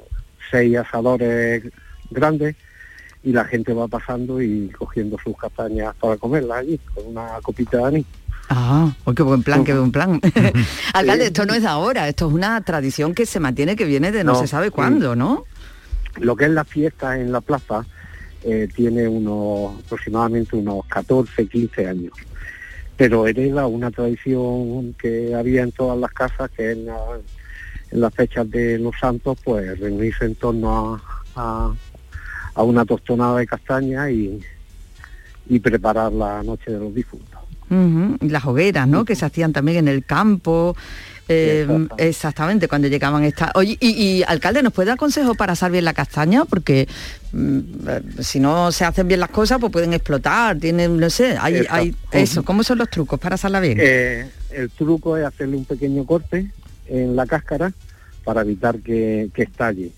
seis 0.50 0.76
asadores 0.76 1.64
grandes 2.10 2.56
y 3.22 3.32
la 3.32 3.44
gente 3.44 3.72
va 3.72 3.88
pasando 3.88 4.40
y 4.40 4.68
cogiendo 4.70 5.18
sus 5.18 5.36
castañas 5.36 5.94
para 5.96 6.16
comerlas 6.16 6.58
allí, 6.58 6.78
con 6.94 7.06
una 7.08 7.38
copita 7.42 7.78
de 7.78 7.84
anís. 7.84 8.06
Ah, 8.48 8.92
oh, 9.04 9.12
qué 9.12 9.22
buen 9.22 9.42
plan, 9.42 9.64
qué 9.64 9.74
buen 9.74 9.90
plan. 9.90 10.20
Alcalde, 10.94 11.26
esto 11.26 11.44
no 11.44 11.54
es 11.54 11.62
de 11.62 11.68
ahora, 11.68 12.08
esto 12.08 12.28
es 12.28 12.34
una 12.34 12.60
tradición 12.60 13.14
que 13.14 13.26
se 13.26 13.40
mantiene, 13.40 13.74
que 13.74 13.84
viene 13.84 14.12
de 14.12 14.22
no, 14.22 14.34
No, 14.34 14.38
se 14.38 14.46
sabe 14.46 14.66
sí. 14.66 14.72
cuándo, 14.72 15.16
¿no? 15.16 15.44
Lo 16.20 16.36
que 16.36 16.44
es 16.44 16.50
la 16.50 16.64
fiesta 16.64 17.18
en 17.18 17.32
la 17.32 17.40
plaza 17.40 17.84
eh, 18.44 18.68
tiene 18.74 19.08
unos 19.08 19.84
aproximadamente 19.84 20.56
unos 20.56 20.86
14, 20.86 21.46
15 21.46 21.88
años. 21.88 22.12
Pero 22.96 23.26
hereda 23.26 23.66
una 23.66 23.90
tradición 23.90 24.94
que 25.00 25.34
había 25.34 25.62
en 25.62 25.72
todas 25.72 25.98
las 25.98 26.10
casas, 26.12 26.50
que 26.56 26.72
en, 26.72 26.86
la- 26.86 27.18
en 27.90 28.00
las 28.00 28.14
fechas 28.14 28.50
de 28.50 28.78
los 28.78 28.94
santos, 28.98 29.38
pues 29.44 29.78
reunirse 29.78 30.24
en 30.24 30.34
torno 30.34 30.94
a, 30.94 31.02
a- 31.36 31.74
a 32.54 32.62
una 32.62 32.84
tostonada 32.86 33.38
de 33.38 33.46
castaña 33.46 34.10
y, 34.10 34.40
y 35.48 35.58
preparar 35.60 36.10
la 36.12 36.42
noche 36.42 36.70
de 36.72 36.78
los 36.78 36.94
difuntos. 36.94 37.38
Y 38.20 38.28
Las 38.28 38.44
hogueras, 38.46 38.86
¿no? 38.88 39.04
Que 39.04 39.14
se 39.16 39.24
hacían 39.26 39.52
también 39.52 39.78
en 39.78 39.88
el 39.88 40.04
campo. 40.04 40.76
Eh, 41.28 41.88
exactamente, 41.98 42.68
cuando 42.68 42.88
llegaban 42.88 43.24
estas... 43.24 43.50
Oye, 43.54 43.76
y, 43.80 43.90
y, 43.90 44.22
alcalde, 44.22 44.62
¿nos 44.62 44.72
puede 44.72 44.88
dar 44.88 44.98
consejos 44.98 45.36
para 45.36 45.54
asar 45.54 45.70
bien 45.70 45.84
la 45.84 45.92
castaña? 45.92 46.44
Porque 46.44 46.86
mm, 47.32 47.58
eh, 47.88 48.02
si 48.20 48.38
no 48.38 48.70
se 48.70 48.84
hacen 48.84 49.08
bien 49.08 49.20
las 49.20 49.30
cosas, 49.30 49.58
pues 49.58 49.72
pueden 49.72 49.92
explotar, 49.92 50.58
tienen, 50.58 50.98
no 50.98 51.10
sé, 51.10 51.36
hay, 51.40 51.66
hay 51.68 51.94
eso. 52.12 52.44
¿Cómo 52.44 52.62
son 52.62 52.78
los 52.78 52.90
trucos 52.90 53.18
para 53.18 53.34
asarla 53.34 53.60
bien? 53.60 53.78
Eh, 53.80 54.28
el 54.50 54.70
truco 54.70 55.16
es 55.16 55.24
hacerle 55.24 55.56
un 55.56 55.64
pequeño 55.64 56.04
corte 56.04 56.50
en 56.86 57.16
la 57.16 57.26
cáscara 57.26 57.72
para 58.24 58.42
evitar 58.42 58.78
que, 58.78 59.30
que 59.34 59.42
estalle. 59.42 59.90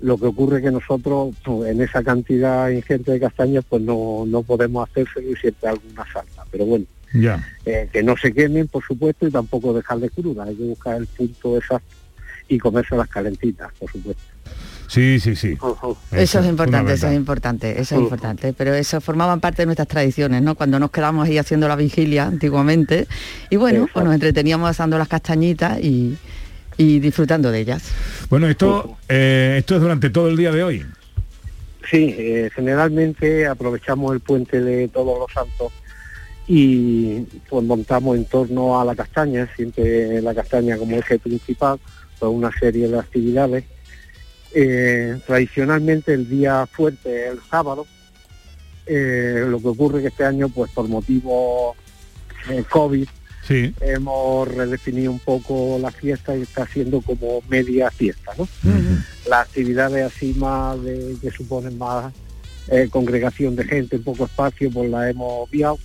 Lo 0.00 0.18
que 0.18 0.26
ocurre 0.26 0.60
que 0.60 0.70
nosotros 0.70 1.34
pues, 1.42 1.70
en 1.70 1.80
esa 1.80 2.02
cantidad 2.02 2.68
ingente 2.68 3.12
de 3.12 3.20
castañas 3.20 3.64
pues 3.66 3.80
no, 3.80 4.24
no 4.26 4.42
podemos 4.42 4.86
hacérselo 4.88 5.30
y 5.30 5.36
siempre 5.36 5.70
alguna 5.70 6.04
salta. 6.12 6.44
Pero 6.50 6.66
bueno, 6.66 6.84
Ya. 7.12 7.46
eh, 7.64 7.88
que 7.92 8.02
no 8.02 8.16
se 8.16 8.32
quemen 8.32 8.68
por 8.68 8.84
supuesto 8.84 9.26
y 9.26 9.30
tampoco 9.30 9.72
dejarle 9.72 10.10
cruda. 10.10 10.44
Hay 10.44 10.54
que 10.54 10.64
buscar 10.64 10.96
el 10.96 11.06
punto 11.06 11.56
exacto 11.56 11.94
y 12.48 12.58
comérselas 12.58 13.08
calentitas, 13.08 13.72
por 13.78 13.90
supuesto. 13.90 14.22
Sí, 14.88 15.18
sí, 15.18 15.34
sí. 15.34 15.58
Eso 16.12 16.38
es 16.38 16.46
importante, 16.46 16.92
eso 16.92 17.08
es 17.08 17.16
importante, 17.16 17.80
eso 17.80 17.96
es 17.96 18.00
importante. 18.00 18.52
Pero 18.52 18.72
eso 18.72 19.00
formaban 19.00 19.40
parte 19.40 19.62
de 19.62 19.66
nuestras 19.66 19.88
tradiciones, 19.88 20.42
¿no? 20.42 20.54
Cuando 20.54 20.78
nos 20.78 20.92
quedamos 20.92 21.26
ahí 21.26 21.38
haciendo 21.38 21.66
la 21.66 21.74
vigilia 21.74 22.26
antiguamente. 22.26 23.08
Y 23.50 23.56
bueno, 23.56 23.88
pues 23.92 24.04
nos 24.04 24.14
entreteníamos 24.14 24.70
asando 24.70 24.96
las 24.96 25.08
castañitas 25.08 25.80
y, 25.80 26.16
y 26.76 27.00
disfrutando 27.00 27.50
de 27.50 27.60
ellas. 27.60 27.90
Bueno, 28.30 28.46
esto, 28.46 28.96
eh, 29.08 29.56
esto 29.58 29.74
es 29.74 29.80
durante 29.80 30.08
todo 30.10 30.28
el 30.28 30.36
día 30.36 30.52
de 30.52 30.62
hoy. 30.62 30.86
Sí, 31.90 32.14
eh, 32.16 32.50
generalmente 32.54 33.46
aprovechamos 33.46 34.12
el 34.12 34.20
puente 34.20 34.60
de 34.60 34.86
todos 34.88 35.18
los 35.18 35.32
santos 35.32 35.72
y 36.46 37.20
pues 37.48 37.64
montamos 37.64 38.16
en 38.16 38.24
torno 38.24 38.80
a 38.80 38.84
la 38.84 38.94
castaña, 38.94 39.48
siempre 39.56 40.20
la 40.22 40.34
castaña 40.34 40.76
como 40.78 40.96
eje 40.96 41.18
principal, 41.18 41.78
pues 42.18 42.32
una 42.32 42.50
serie 42.58 42.88
de 42.88 42.98
actividades. 42.98 43.64
Eh, 44.54 45.18
tradicionalmente 45.26 46.14
el 46.14 46.28
día 46.28 46.66
fuerte 46.66 47.26
es 47.26 47.32
el 47.32 47.40
sábado, 47.50 47.86
eh, 48.86 49.44
lo 49.48 49.60
que 49.60 49.68
ocurre 49.68 50.00
que 50.00 50.08
este 50.08 50.24
año, 50.24 50.48
pues 50.48 50.70
por 50.72 50.88
motivos 50.88 51.76
eh, 52.50 52.62
COVID, 52.68 53.08
Sí. 53.46 53.72
hemos 53.80 54.48
redefinido 54.48 55.12
un 55.12 55.20
poco 55.20 55.78
la 55.80 55.92
fiesta 55.92 56.36
y 56.36 56.42
está 56.42 56.66
siendo 56.66 57.00
como 57.00 57.40
media 57.48 57.92
fiesta, 57.92 58.32
¿no? 58.36 58.48
Las 59.28 59.46
actividades 59.46 60.04
así 60.12 60.34
más 60.36 60.82
de, 60.82 61.16
que 61.22 61.30
suponen 61.30 61.78
más 61.78 62.12
eh, 62.66 62.88
congregación 62.90 63.54
de 63.54 63.62
gente, 63.62 64.00
poco 64.00 64.24
espacio, 64.24 64.68
pues 64.72 64.90
la 64.90 65.08
hemos 65.08 65.48
obviado 65.48 65.78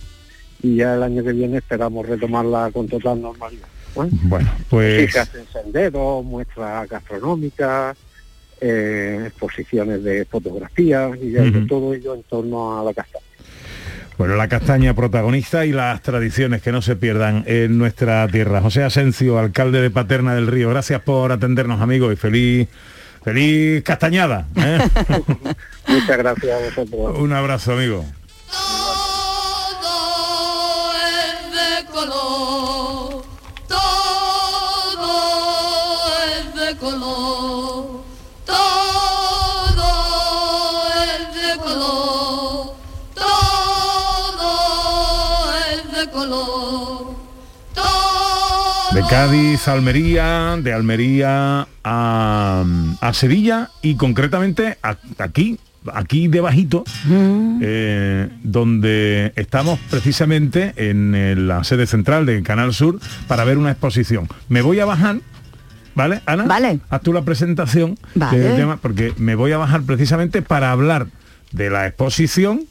y 0.62 0.76
ya 0.76 0.94
el 0.94 1.02
año 1.02 1.24
que 1.24 1.32
viene 1.32 1.58
esperamos 1.58 2.06
retomarla 2.06 2.70
con 2.72 2.88
total 2.88 3.20
normalidad. 3.20 3.68
¿no? 3.96 4.08
Bueno, 4.22 4.50
Sí, 4.56 4.64
pues 4.70 5.12
se 5.12 5.20
hacen 5.20 5.44
senderos, 5.52 6.24
muestras 6.24 6.88
gastronómicas, 6.88 7.96
eh, 8.60 9.24
exposiciones 9.26 10.02
de 10.04 10.24
fotografía 10.24 11.10
y 11.20 11.32
ya 11.32 11.42
todo 11.68 11.92
ello 11.94 12.14
en 12.14 12.22
torno 12.22 12.80
a 12.80 12.84
la 12.84 12.94
castaña. 12.94 13.24
Bueno, 14.18 14.36
la 14.36 14.46
castaña 14.46 14.94
protagonista 14.94 15.66
y 15.66 15.72
las 15.72 16.00
tradiciones 16.02 16.62
que 16.62 16.70
no 16.70 16.80
se 16.80 16.94
pierdan 16.94 17.44
en 17.46 17.76
nuestra 17.76 18.28
tierra. 18.28 18.60
José 18.60 18.84
Asencio, 18.84 19.38
alcalde 19.38 19.80
de 19.80 19.90
Paterna 19.90 20.34
del 20.34 20.46
Río, 20.46 20.70
gracias 20.70 21.00
por 21.02 21.32
atendernos, 21.32 21.80
amigos, 21.80 22.12
y 22.12 22.16
feliz, 22.16 22.68
feliz 23.24 23.82
castañada. 23.82 24.46
¿eh? 24.56 24.78
Muchas 25.88 26.18
gracias 26.18 26.52
a 26.52 26.64
vosotros. 26.64 27.18
Un 27.18 27.32
abrazo, 27.32 27.72
amigo. 27.72 28.04
Color, 46.12 47.16
De 48.94 49.00
Cádiz 49.08 49.66
a 49.68 49.72
Almería, 49.72 50.56
de 50.62 50.72
Almería 50.72 51.66
a, 51.82 52.64
a 53.00 53.12
Sevilla 53.14 53.70
y 53.80 53.94
concretamente 53.96 54.76
a- 54.82 54.96
aquí, 55.18 55.58
aquí 55.94 56.28
debajito, 56.28 56.84
eh, 57.62 58.28
donde 58.42 59.32
estamos 59.36 59.78
precisamente 59.90 60.74
en 60.76 61.48
la 61.48 61.64
sede 61.64 61.86
central 61.86 62.26
de 62.26 62.42
Canal 62.42 62.74
Sur 62.74 63.00
para 63.26 63.44
ver 63.44 63.56
una 63.58 63.70
exposición. 63.70 64.28
Me 64.48 64.60
voy 64.62 64.80
a 64.80 64.84
bajar. 64.84 65.16
¿Vale, 65.94 66.22
Ana? 66.26 66.44
Vale. 66.44 66.80
Haz 66.88 67.02
tú 67.02 67.12
la 67.12 67.22
presentación 67.22 67.98
Vale. 68.14 68.38
del 68.38 68.56
tema, 68.56 68.76
porque 68.78 69.12
me 69.18 69.34
voy 69.34 69.52
a 69.52 69.58
bajar 69.58 69.82
precisamente 69.82 70.40
para 70.42 70.70
hablar 70.72 71.06
de 71.50 71.68
la 71.70 71.86
exposición 71.86 72.62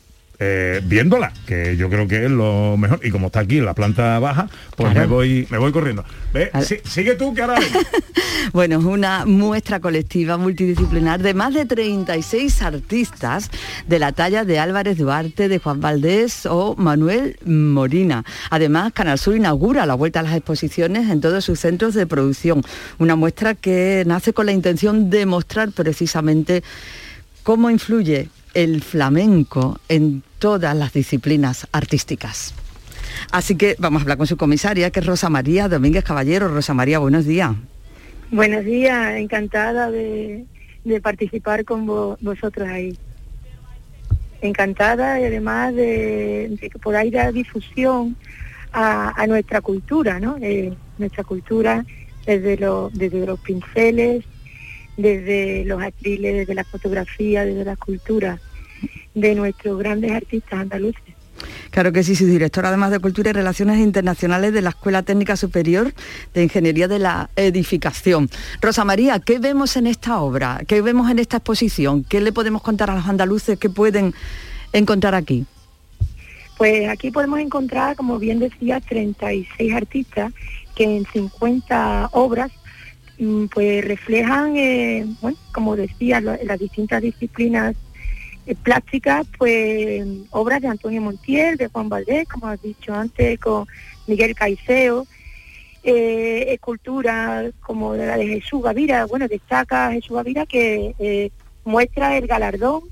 eh, 0.44 0.82
viéndola, 0.84 1.32
que 1.46 1.78
yo 1.78 1.88
creo 1.88 2.08
que 2.08 2.26
es 2.26 2.32
lo 2.32 2.76
mejor. 2.76 3.00
Y 3.04 3.12
como 3.12 3.28
está 3.28 3.42
aquí 3.42 3.60
en 3.60 3.66
la 3.66 3.76
planta 3.76 4.18
baja, 4.18 4.50
pues 4.76 4.92
Claro. 4.92 5.08
me 5.08 5.16
voy 5.16 5.48
me 5.52 5.60
voy 5.60 5.72
corriendo. 5.72 6.04
Ve, 6.34 6.52
sigue 6.84 7.14
tú 7.16 7.34
que 7.34 7.42
ahora. 7.44 7.60
Bueno, 8.54 8.80
es 8.80 8.86
una 8.86 9.26
muestra 9.28 9.80
colectiva 9.80 10.36
multidisciplinar 10.36 11.22
de 11.22 11.36
más 11.36 11.54
de 11.54 11.66
36 11.66 12.64
artistas 12.64 13.50
de 13.88 14.00
la 14.00 14.14
talla 14.14 14.44
de 14.44 14.58
Álvarez 14.58 14.98
Duarte, 14.98 15.48
de 15.48 15.60
Juan 15.60 15.80
Valdés 15.80 16.48
o 16.48 16.76
Manuel 16.76 17.38
Morina. 17.46 18.26
Además, 18.50 18.94
Canal 18.94 19.20
Sur 19.20 19.36
inaugura 19.36 19.86
la 19.86 19.94
vuelta 19.94 20.22
a 20.22 20.24
las 20.24 20.36
exposiciones 20.36 21.10
en 21.12 21.22
todos 21.22 21.46
sus 21.46 21.60
centros 21.60 21.94
de 21.94 22.08
producción. 22.08 22.64
Una 22.98 23.16
muestra 23.16 23.54
que 23.54 24.04
nace 24.08 24.34
con 24.34 24.48
la 24.48 24.54
intención 24.54 25.12
de 25.12 25.28
mostrar 25.28 25.72
precisamente 25.72 26.64
cómo 27.44 27.70
influye 27.70 28.30
el 28.56 28.82
flamenco 28.82 29.80
en 29.88 30.24
todas 30.42 30.76
las 30.76 30.92
disciplinas 30.92 31.68
artísticas. 31.72 32.54
Así 33.32 33.56
que 33.56 33.76
vamos 33.78 34.02
a 34.02 34.04
hablar 34.04 34.18
con 34.18 34.26
su 34.26 34.38
comisaria, 34.38 34.90
que 34.90 35.00
es 35.00 35.06
Rosa 35.06 35.30
María 35.30 35.70
Domínguez 35.70 36.04
Caballero. 36.04 36.48
Rosa 36.48 36.74
María, 36.74 36.98
buenos 36.98 37.26
días. 37.26 37.52
Buenos 38.32 38.66
días, 38.66 39.18
encantada 39.18 39.92
de, 39.92 40.46
participar 41.04 41.64
con 41.64 41.86
vo- 41.88 42.18
vosotros 42.22 42.68
ahí. 42.68 42.98
Encantada 44.42 45.22
y 45.22 45.26
además 45.26 45.76
de, 45.76 46.58
de 46.60 46.70
que 46.72 46.80
podáis 46.80 47.14
dar 47.14 47.32
difusión 47.32 48.16
a, 48.74 49.26
nuestra 49.28 49.62
cultura, 49.62 50.20
¿no? 50.20 50.38
Eh, 50.42 50.74
nuestra 50.98 51.24
cultura 51.24 51.86
desde, 52.26 52.58
desde 52.94 53.26
los 53.28 53.40
pinceles, 53.42 54.24
desde 54.98 55.66
los 55.66 55.80
atriles, 55.84 56.34
desde 56.36 56.56
la 56.56 56.64
fotografía, 56.64 57.46
desde 57.46 57.64
la 57.64 57.74
escultura 57.74 58.40
de 59.14 59.36
nuestros 59.36 59.78
grandes 59.78 60.12
artistas 60.12 60.60
andaluces. 60.60 61.16
Claro 61.72 61.92
que 61.92 62.04
sí, 62.04 62.16
soy 62.16 62.28
directora 62.28 62.70
además 62.70 62.92
de 62.92 63.00
Cultura 63.00 63.30
y 63.30 63.34
Relaciones 63.34 63.80
Internacionales 63.80 64.54
de 64.54 64.62
la 64.62 64.70
Escuela 64.70 65.04
Técnica 65.04 65.36
Superior 65.36 65.94
de 66.34 66.44
Ingeniería 66.44 66.88
de 66.88 67.00
la 67.00 67.30
Edificación. 67.36 68.30
Rosa 68.62 68.86
María, 68.86 69.20
¿qué 69.20 69.40
vemos 69.40 69.78
en 69.78 69.88
esta 69.88 70.20
obra? 70.20 70.62
¿Qué 70.68 70.82
vemos 70.82 71.10
en 71.10 71.20
esta 71.20 71.38
exposición? 71.38 72.04
¿Qué 72.04 72.22
le 72.22 72.32
podemos 72.32 72.62
contar 72.62 72.90
a 72.90 72.96
los 72.96 73.08
andaluces 73.08 73.58
que 73.58 73.70
pueden 73.70 74.14
encontrar 74.74 75.16
aquí? 75.16 75.46
Pues 76.58 76.88
aquí 76.90 77.10
podemos 77.10 77.40
encontrar, 77.40 77.96
como 77.96 78.20
bien 78.20 78.40
decía, 78.40 78.80
36 78.80 79.74
artistas 79.74 80.32
que 80.76 80.84
en 80.84 81.06
50 81.06 82.10
obras 82.12 82.52
mm, 83.18 83.46
pues 83.46 83.84
reflejan, 83.84 84.56
eh, 84.58 85.06
bueno, 85.22 85.38
como 85.54 85.76
decía, 85.76 86.22
las 86.22 86.60
distintas 86.60 87.02
disciplinas 87.02 87.76
plásticas, 88.64 89.26
pues 89.38 90.06
obras 90.32 90.62
de 90.62 90.68
Antonio 90.68 91.02
Montiel, 91.02 91.58
de 91.58 91.68
Juan 91.68 91.90
Valdés, 91.90 92.28
como 92.28 92.48
has 92.48 92.62
dicho 92.62 92.94
antes, 92.94 93.40
con 93.40 93.68
Miguel 94.08 94.36
Caiceo, 94.36 95.06
eh, 95.84 96.46
esculturas 96.50 97.52
como 97.62 97.94
de 97.94 98.06
la 98.06 98.18
de 98.18 98.28
Jesús 98.28 98.62
Gavira, 98.62 99.06
bueno, 99.06 99.28
destaca 99.28 99.92
Jesús 99.92 100.16
Gavira 100.16 100.46
que 100.46 100.96
eh, 101.00 101.32
muestra 101.64 102.18
el 102.18 102.28
galardón 102.28 102.84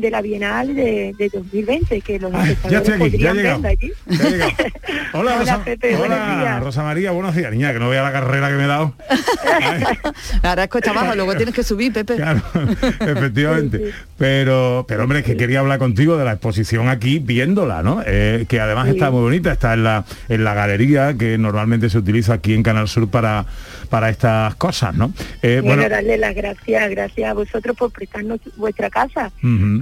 de 0.00 0.10
la 0.10 0.20
Bienal 0.22 0.74
de, 0.74 1.14
de 1.18 1.28
2020, 1.28 2.00
que 2.00 2.18
los 2.18 2.32
ya 2.32 2.44
espectadores 2.44 2.88
estoy 2.88 2.94
aquí, 3.06 3.18
ya 3.18 3.30
he 3.30 3.32
podrían 3.32 3.36
llegado. 3.36 3.62
verla 3.62 3.68
allí. 3.68 3.92
Ya 4.06 4.28
he 4.28 4.30
llegado. 4.30 4.52
Hola, 5.12 5.30
Hola, 5.32 5.38
Rosa, 5.38 5.64
Pepe, 5.64 5.96
buenos 5.96 6.18
hola, 6.18 6.38
días. 6.40 6.62
Rosa 6.62 6.82
María, 6.82 7.10
buenos 7.12 7.34
días. 7.34 7.50
Niña, 7.52 7.72
que 7.72 7.78
no 7.78 7.88
vea 7.88 8.02
la 8.02 8.12
carrera 8.12 8.48
que 8.48 8.54
me 8.54 8.64
he 8.64 8.66
dado. 8.66 8.94
Ahora 10.42 10.64
es 10.64 10.70
cuesta 10.70 10.90
abajo, 10.90 11.14
luego 11.14 11.34
tienes 11.36 11.54
que 11.54 11.62
subir, 11.62 11.92
Pepe. 11.92 12.16
Claro, 12.16 12.42
efectivamente. 13.00 13.92
Pero, 14.16 14.84
pero 14.88 15.04
hombre, 15.04 15.20
es 15.20 15.24
que 15.24 15.36
quería 15.36 15.60
hablar 15.60 15.78
contigo 15.78 16.16
de 16.16 16.24
la 16.24 16.32
exposición 16.32 16.88
aquí 16.88 17.18
viéndola, 17.20 17.82
¿no? 17.82 18.02
Eh, 18.06 18.46
que 18.48 18.60
además 18.60 18.86
Sí. 18.88 18.94
está 18.94 19.10
muy 19.10 19.20
bonita, 19.20 19.52
está 19.52 19.74
en 19.74 19.84
la, 19.84 20.04
en 20.28 20.44
la 20.44 20.54
galería 20.54 21.14
que 21.14 21.36
normalmente 21.36 21.90
se 21.90 21.98
utiliza 21.98 22.34
aquí 22.34 22.54
en 22.54 22.62
Canal 22.62 22.88
Sur 22.88 23.08
para, 23.10 23.44
para 23.90 24.08
estas 24.08 24.54
cosas, 24.56 24.94
¿no? 24.94 25.12
Eh, 25.42 25.60
bueno, 25.64 25.86
darle 25.88 26.16
las 26.16 26.34
gracias, 26.34 26.90
gracias 26.90 27.30
a 27.30 27.34
vosotros 27.34 27.76
por 27.76 27.90
prestarnos 27.92 28.40
vuestra 28.56 28.88
casa. 28.90 29.30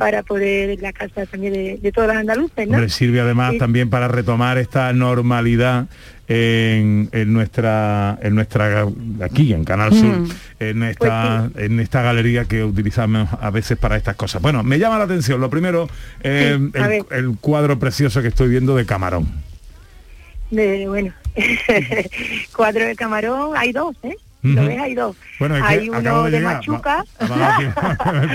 Para 0.06 0.22
poder 0.22 0.80
la 0.80 0.92
casa 0.92 1.26
también 1.26 1.52
de, 1.52 1.78
de 1.82 1.90
todos 1.90 2.06
los 2.06 2.16
andaluces, 2.16 2.68
¿no? 2.68 2.74
hombre, 2.74 2.88
sirve 2.90 3.18
además 3.20 3.54
Sí. 3.54 3.58
también 3.58 3.90
para 3.90 4.06
retomar 4.06 4.56
esta 4.56 4.92
normalidad 4.92 5.86
en, 6.28 7.08
en 7.10 7.32
nuestra 7.32 8.16
en 8.22 8.36
nuestra 8.36 8.86
aquí 9.20 9.52
en 9.52 9.64
Canal 9.64 9.92
Sur 9.92 10.16
Mm. 10.20 10.28
en 10.60 10.82
esta 10.84 11.50
en 11.56 11.80
esta 11.80 12.02
galería 12.02 12.44
que 12.44 12.62
utilizamos 12.62 13.28
a 13.40 13.50
veces 13.50 13.76
para 13.78 13.96
estas 13.96 14.14
cosas 14.14 14.40
bueno 14.40 14.62
me 14.62 14.78
llama 14.78 14.96
la 14.96 15.04
atención 15.06 15.40
lo 15.40 15.50
primero 15.50 15.88
eh, 16.22 16.56
Sí, 16.72 17.06
el 17.10 17.36
cuadro 17.40 17.76
precioso 17.80 18.22
que 18.22 18.28
estoy 18.28 18.48
viendo 18.48 18.76
de 18.76 18.86
Camarón 18.86 19.26
De, 20.52 20.86
bueno, 20.86 21.12
cuadro 22.54 22.84
de 22.86 22.94
camarón, 22.94 23.56
hay 23.56 23.72
dos, 23.72 23.96
¿eh? 24.04 24.14
¿Lo 24.54 24.66
ves? 24.66 24.80
Hay 24.80 24.94
dos. 24.94 25.16
Bueno, 25.38 25.56
es 25.56 25.62
hay 25.62 25.88
uno 25.88 26.24
de. 26.30 26.40
Machuca. 26.40 27.04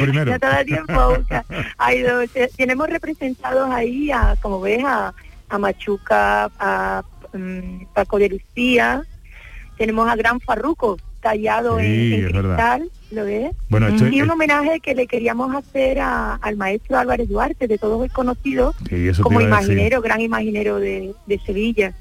Primero. 0.01 0.31
Ya 0.31 0.39
te 0.39 0.47
da 0.47 0.63
tiempo. 0.63 0.93
o 0.93 1.23
sea, 1.27 1.45
hay 1.77 2.01
dos. 2.01 2.25
Eh, 2.35 2.49
Tenemos 2.57 2.89
representados 2.89 3.69
ahí, 3.71 4.11
a, 4.11 4.35
como 4.41 4.61
ves, 4.61 4.83
a, 4.85 5.13
a 5.49 5.57
Machuca, 5.57 6.49
a 6.59 7.03
mm, 7.33 7.85
Paco 7.93 8.17
de 8.19 8.29
Lucía. 8.29 9.01
Tenemos 9.77 10.07
a 10.09 10.15
Gran 10.15 10.39
Farruco, 10.39 10.97
tallado 11.21 11.79
en- 11.79 11.85
Sí, 11.85 12.13
en, 12.15 12.25
es 12.25 12.31
cristal, 12.31 12.89
¿lo 13.11 13.25
ves? 13.25 13.51
Bueno, 13.69 13.87
esto 13.87 14.07
y 14.07 14.17
es- 14.19 14.23
un 14.23 14.29
homenaje 14.29 14.79
que 14.79 14.93
le 14.93 15.07
queríamos 15.07 15.55
hacer 15.55 15.99
a- 15.99 16.35
al 16.35 16.55
maestro 16.55 16.97
Álvarez 16.99 17.27
Duarte, 17.29 17.67
de 17.67 17.77
todos 17.79 17.99
hoy 17.99 18.09
conocido, 18.09 18.73
Sí, 18.89 19.09
como 19.21 19.41
imaginero, 19.41 20.01
gran 20.01 20.21
imaginero 20.21 20.77
de, 20.77 21.13
de 21.25 21.39
Sevilla. 21.39 21.93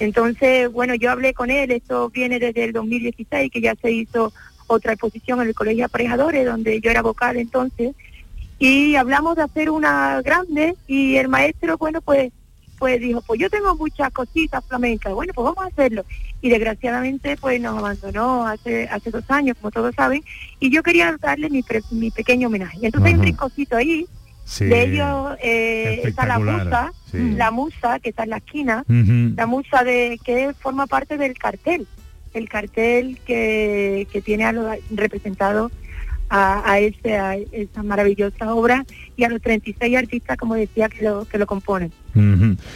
Entonces, 0.00 0.70
bueno, 0.72 0.94
yo 0.94 1.10
hablé 1.10 1.34
con 1.34 1.50
él, 1.50 1.70
esto 1.70 2.10
viene 2.10 2.38
desde 2.38 2.64
el 2.64 2.72
2016, 2.72 3.50
que 3.50 3.60
ya 3.60 3.74
se 3.80 3.90
hizo 3.92 4.32
otra 4.66 4.92
exposición 4.94 5.40
en 5.42 5.48
el 5.48 5.54
Colegio 5.54 5.78
de 5.82 5.84
Aparejadores, 5.84 6.46
donde 6.46 6.80
yo 6.80 6.90
era 6.90 7.02
vocal 7.02 7.36
entonces, 7.36 7.92
y 8.58 8.96
hablamos 8.96 9.36
de 9.36 9.42
hacer 9.42 9.70
una 9.70 10.22
grande, 10.22 10.74
y 10.86 11.16
el 11.16 11.28
maestro, 11.28 11.76
bueno, 11.78 12.00
pues 12.00 12.32
pues 12.76 13.00
dijo, 13.00 13.22
pues 13.22 13.40
yo 13.40 13.48
tengo 13.48 13.74
muchas 13.76 14.10
cositas 14.12 14.62
flamencas, 14.66 15.14
bueno, 15.14 15.32
pues 15.32 15.44
vamos 15.44 15.64
a 15.64 15.68
hacerlo. 15.68 16.04
Y 16.42 16.50
desgraciadamente, 16.50 17.36
pues 17.36 17.58
nos 17.60 17.78
abandonó 17.78 18.46
hace 18.48 18.88
hace 18.88 19.10
dos 19.12 19.24
años, 19.28 19.56
como 19.58 19.70
todos 19.70 19.94
saben, 19.94 20.22
y 20.60 20.70
yo 20.70 20.82
quería 20.82 21.16
darle 21.20 21.48
mi, 21.50 21.62
pre- 21.62 21.82
mi 21.92 22.10
pequeño 22.10 22.48
homenaje. 22.48 22.78
Entonces 22.82 23.12
hay 23.12 23.14
un 23.14 23.20
ahí, 23.76 24.06
Sí. 24.44 24.66
De 24.66 24.82
ellos 24.82 25.36
eh, 25.42 26.02
está 26.04 26.26
la 26.26 26.38
musa, 26.38 26.92
sí. 27.10 27.32
la 27.32 27.50
musa 27.50 27.98
que 27.98 28.10
está 28.10 28.24
en 28.24 28.30
la 28.30 28.36
esquina, 28.36 28.84
la 28.88 29.46
musa 29.46 29.84
de 29.84 30.20
que 30.22 30.52
forma 30.54 30.86
parte 30.86 31.16
del 31.16 31.36
cartel, 31.38 31.86
el 32.34 32.48
cartel 32.48 33.18
que, 33.26 34.06
que 34.12 34.20
tiene 34.20 34.44
a 34.44 34.52
los 34.52 34.76
representados 34.90 35.72
a, 36.28 36.70
a, 36.72 36.78
ese, 36.78 37.16
a 37.16 37.36
esa 37.36 37.82
maravillosa 37.82 38.54
obra 38.54 38.84
y 39.16 39.24
a 39.24 39.28
los 39.28 39.40
36 39.42 39.96
artistas, 39.96 40.36
como 40.36 40.54
decía, 40.54 40.88
que 40.88 41.04
lo, 41.04 41.24
que 41.26 41.38
lo 41.38 41.46
componen. 41.46 41.92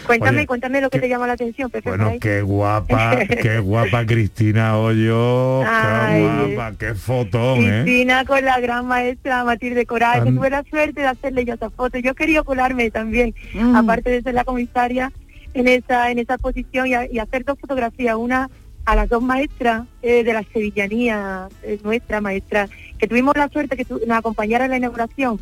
Cuéntame, 0.06 0.38
Oye, 0.38 0.46
cuéntame 0.46 0.80
lo 0.80 0.90
que 0.90 0.98
te 0.98 1.08
llama 1.08 1.26
la 1.26 1.32
atención, 1.34 1.70
Pepe. 1.70 1.88
Bueno, 1.90 2.12
qué 2.20 2.42
guapa, 2.42 3.18
qué 3.42 3.58
guapa 3.61 4.04
Cristina 4.06 4.76
Hoyo, 4.78 5.62
Ay, 5.64 6.22
qué 6.22 6.54
guapa, 6.54 6.76
qué 6.78 6.94
fotón, 6.94 7.61
¿eh? 7.64 7.82
Cristina 7.84 8.24
con 8.24 8.44
la 8.44 8.58
gran 8.61 8.87
maestra 8.87 9.44
Matilde 9.44 9.87
Coral, 9.87 10.24
que 10.24 10.32
tuve 10.32 10.50
la 10.50 10.64
suerte 10.68 11.00
de 11.02 11.06
hacerle 11.06 11.44
yo 11.44 11.54
esa 11.54 11.70
foto. 11.70 11.98
Yo 11.98 12.14
quería 12.14 12.42
colarme 12.42 12.90
también, 12.90 13.34
Mm. 13.54 13.76
aparte 13.76 14.11
de 14.11 14.22
ser 14.22 14.34
la 14.34 14.44
comisaria, 14.44 15.12
en 15.54 15.66
esa 15.68 16.11
en 16.11 16.18
esa 16.18 16.37
posición 16.38 16.87
y, 16.87 16.94
a- 16.94 17.11
y 17.11 17.18
hacer 17.18 17.44
dos 17.44 17.58
fotografías, 17.58 18.16
una 18.16 18.50
a 18.84 18.94
las 18.96 19.08
dos 19.08 19.22
maestras 19.22 19.84
eh, 20.02 20.24
de 20.24 20.32
la 20.32 20.42
sevillanía, 20.52 21.48
eh, 21.62 21.78
nuestra 21.84 22.20
maestra, 22.20 22.68
que 22.98 23.06
tuvimos 23.08 23.37
la 23.37 23.48
suerte 23.48 23.76
que 23.76 23.84
tu- 23.84 24.00
nos 24.06 24.18
acompañara 24.18 24.64
en 24.64 24.70
la 24.72 24.76
inauguración 24.76 25.40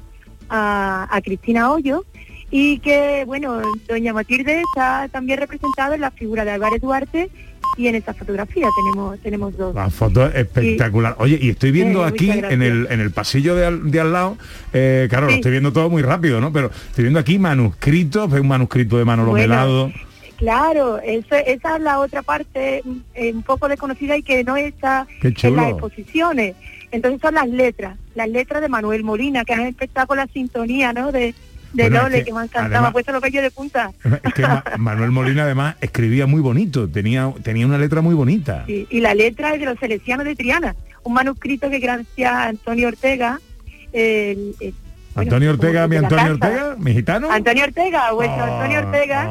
a, 0.48 1.08
a 1.10 1.20
Cristina 1.22 1.70
Hoyo 1.72 2.04
y 2.50 2.78
que, 2.78 3.24
bueno, 3.26 3.60
doña 3.88 4.12
Matilde 4.12 4.60
está 4.62 5.08
también 5.10 5.38
representada 5.40 5.94
en 5.94 6.00
la 6.02 6.10
figura 6.10 6.44
de 6.44 6.52
Álvarez 6.52 6.80
Duarte 6.80 7.28
y 7.76 7.88
en 7.88 7.96
esa 7.96 8.14
fotografía 8.14 8.68
tenemos 8.76 9.18
tenemos 9.20 9.56
dos. 9.56 9.74
La 9.74 9.90
foto 9.90 10.24
es 10.26 10.34
espectacular. 10.36 11.16
Oye, 11.18 11.38
y 11.42 11.50
estoy 11.50 11.72
viendo 11.72 12.04
Eh, 12.04 12.08
aquí 12.08 12.30
en 12.30 12.62
el, 12.62 12.86
en 12.90 13.00
el 13.00 13.10
pasillo 13.10 13.54
de 13.56 13.66
al, 13.66 13.90
de 13.90 14.00
al 14.00 14.12
lado, 14.12 14.38
eh, 14.72 15.06
claro, 15.10 15.26
lo 15.26 15.32
estoy 15.32 15.50
viendo 15.50 15.72
todo 15.72 15.90
muy 15.90 16.02
rápido, 16.02 16.40
¿no? 16.40 16.52
Pero 16.52 16.70
estoy 16.88 17.04
viendo 17.04 17.18
aquí 17.20 17.38
manuscritos, 17.38 18.32
un 18.32 18.48
manuscrito 18.48 18.96
de 18.96 19.04
Manolo 19.04 19.30
Bueno, 19.32 19.48
Melado. 19.48 19.92
Claro, 20.36 20.98
eso- 20.98 21.34
esa 21.34 21.76
es 21.76 21.82
la 21.82 21.98
otra 21.98 22.22
parte 22.22 22.82
mm, 22.84 22.96
eh, 23.14 23.32
un 23.34 23.42
poco 23.42 23.68
desconocida 23.68 24.16
y 24.16 24.22
que 24.22 24.44
no 24.44 24.56
está 24.56 25.06
en 25.22 25.56
las 25.56 25.70
exposiciones. 25.70 26.54
Entonces 26.92 27.20
son 27.20 27.34
las 27.34 27.48
letras, 27.48 27.96
las 28.14 28.28
letras 28.28 28.62
de 28.62 28.68
Manuel 28.68 29.02
Molina, 29.04 29.44
que 29.44 29.54
han 29.54 29.60
empezado 29.66 30.06
con 30.06 30.16
la 30.18 30.26
sintonía, 30.28 30.92
¿no? 30.92 31.12
De, 31.12 31.34
de 31.72 31.90
Bueno, 31.90 32.06
es 32.06 32.14
que 32.14 32.24
que, 32.24 32.32
me 32.32 32.40
ha 32.40 32.44
encantado, 32.44 32.64
además- 32.66 32.82
me 32.82 32.88
ha 32.88 32.92
puesto 32.92 33.12
los 33.12 33.22
de 33.22 33.50
punta. 33.50 33.90
Es 34.22 34.32
que 34.34 34.42
Ma- 34.42 34.64
Manuel 34.78 35.10
Molina 35.10 35.42
además 35.42 35.76
escribía 35.80 36.26
muy 36.26 36.40
bonito, 36.40 36.88
tenía, 36.88 37.32
tenía 37.42 37.66
una 37.66 37.76
letra 37.78 38.00
muy 38.00 38.14
bonita. 38.14 38.64
Sí, 38.66 38.86
y 38.88 39.00
la 39.00 39.14
letra 39.14 39.52
es 39.54 39.60
de 39.60 39.66
los 39.66 39.78
Salesianos 39.78 40.24
de 40.24 40.36
Triana, 40.36 40.74
un 41.02 41.12
manuscrito 41.12 41.68
que 41.68 41.78
gracias 41.80 42.32
a 42.32 42.48
Antonio 42.48 42.88
Ortega, 42.88 43.40
el- 43.92 44.54
el- 44.60 44.74
bueno, 45.14 45.30
Antonio 45.30 45.50
Ortega, 45.50 45.88
mi 45.88 45.96
de 45.96 46.02
la 46.02 46.08
Antonio. 46.08 46.32
Ortega, 46.34 46.76
mi 46.78 46.92
gitano. 46.92 47.30
Antonio 47.32 47.64
Ortega, 47.64 48.12
vuestro 48.12 48.44
Ah, 48.44 48.54
Antonio 48.60 48.78
Ortega, 48.80 49.24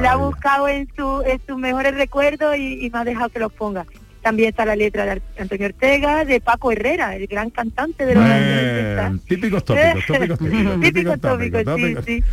la 0.00 0.12
ha 0.12 0.16
buscado 0.16 0.66
en, 0.68 0.88
su, 0.96 1.22
en 1.26 1.40
sus 1.46 1.58
mejores 1.58 1.94
recuerdos 1.94 2.56
y, 2.56 2.86
y 2.86 2.90
me 2.90 2.98
ha 3.00 3.04
dejado 3.04 3.28
que 3.28 3.38
los 3.38 3.52
ponga. 3.52 3.84
También 4.26 4.48
está 4.48 4.64
la 4.64 4.74
letra 4.74 5.04
de 5.04 5.22
Antonio 5.38 5.66
Ortega, 5.66 6.24
de 6.24 6.40
Paco 6.40 6.72
Herrera, 6.72 7.14
el 7.14 7.28
gran 7.28 7.48
cantante 7.50 8.04
de 8.04 8.16
los 8.16 8.24
años 8.24 8.36
Eh, 8.40 8.96
80. 8.98 9.24
típicos 9.28 9.64
tópicos, 9.64 10.04
tópicos, 10.04 10.38
tópicos, 10.40 10.80
Típicos 10.80 11.20
tópicos, 11.20 11.60
sí, 11.60 11.64
tópicos. 11.64 12.04
sí. 12.04 12.24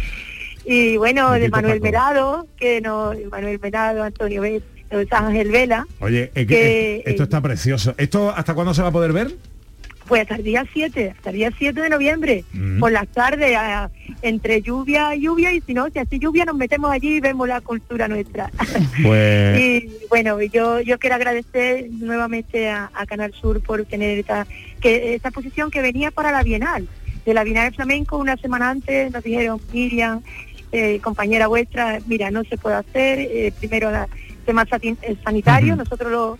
Y 0.65 0.97
bueno, 0.97 1.31
de 1.33 1.49
Manuel 1.49 1.73
Paco. 1.79 1.83
Melado, 1.85 2.47
que 2.57 2.81
no, 2.81 3.13
Manuel 3.29 3.59
Melado, 3.61 4.01
Antonio 4.01 4.41
Vélez, 4.41 4.63
Ángel 5.11 5.51
Vela, 5.51 5.85
Oye, 5.99 6.31
es 6.33 6.47
que, 6.47 6.47
que, 6.47 7.03
esto 7.05 7.21
está 7.23 7.41
precioso. 7.41 7.93
¿Esto 7.99 8.31
hasta 8.35 8.55
cuándo 8.55 8.73
se 8.73 8.81
va 8.81 8.87
a 8.87 8.91
poder 8.91 9.13
ver? 9.13 9.35
Pues 10.07 10.21
hasta 10.23 10.35
el 10.35 10.43
día 10.43 10.65
7, 10.73 11.13
hasta 11.15 11.29
el 11.29 11.35
día 11.37 11.51
7 11.57 11.81
de 11.81 11.89
noviembre, 11.89 12.43
Mm. 12.53 12.79
por 12.79 12.91
las 12.91 13.07
tardes, 13.07 13.55
a- 13.55 13.89
entre 14.21 14.61
lluvia 14.61 15.15
y 15.15 15.21
lluvia, 15.21 15.53
y 15.53 15.61
si 15.61 15.73
no, 15.73 15.89
si 15.89 15.99
hace 15.99 16.19
lluvia 16.19 16.45
nos 16.45 16.55
metemos 16.55 16.91
allí 16.91 17.15
y 17.15 17.19
vemos 17.19 17.47
la 17.47 17.61
cultura 17.61 18.07
nuestra. 18.07 18.49
Pues 19.03 19.59
Y 19.59 19.89
bueno, 20.09 20.41
yo 20.41 20.79
yo 20.81 20.99
quiero 20.99 21.15
agradecer 21.15 21.87
nuevamente 21.91 22.69
a, 22.69 22.91
a 22.93 23.05
Canal 23.05 23.33
Sur 23.33 23.61
por 23.61 23.85
tener 23.85 24.19
esta 24.19 24.45
que 24.81 25.15
esta 25.15 25.31
posición 25.31 25.71
que 25.71 25.81
venía 25.81 26.11
para 26.11 26.31
la 26.31 26.43
Bienal. 26.43 26.87
De 27.25 27.33
la 27.33 27.43
Bienal 27.45 27.69
de 27.69 27.75
Flamenco 27.75 28.17
una 28.17 28.35
semana 28.37 28.69
antes 28.69 29.11
nos 29.11 29.23
dijeron, 29.23 29.59
Miriam, 29.71 30.21
eh, 30.73 30.99
compañera 31.01 31.47
vuestra, 31.47 31.99
mira, 32.07 32.29
no 32.31 32.43
se 32.43 32.57
puede 32.57 32.75
hacer, 32.75 33.19
eh, 33.19 33.53
primero 33.59 33.91
la 33.91 34.07
tema 34.45 34.65
sanitario, 35.23 35.75
nosotros 35.77 36.11
lo, 36.11 36.37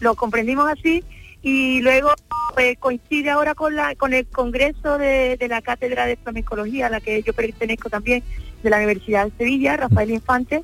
lo 0.00 0.14
comprendimos 0.16 0.68
así, 0.68 1.04
y 1.44 1.80
luego 1.82 2.08
pues, 2.54 2.76
coincide 2.78 3.30
ahora 3.30 3.54
con 3.54 3.76
la 3.76 3.94
con 3.94 4.12
el 4.14 4.26
congreso 4.26 4.98
de, 4.98 5.36
de 5.36 5.48
la 5.48 5.60
cátedra 5.62 6.06
de 6.06 6.16
flamencología 6.16 6.86
a 6.86 6.90
la 6.90 7.00
que 7.00 7.22
yo 7.22 7.32
pertenezco 7.32 7.90
también 7.90 8.22
de 8.62 8.70
la 8.70 8.78
Universidad 8.78 9.26
de 9.26 9.32
Sevilla, 9.38 9.76
Rafael 9.76 10.10
Infante, 10.10 10.62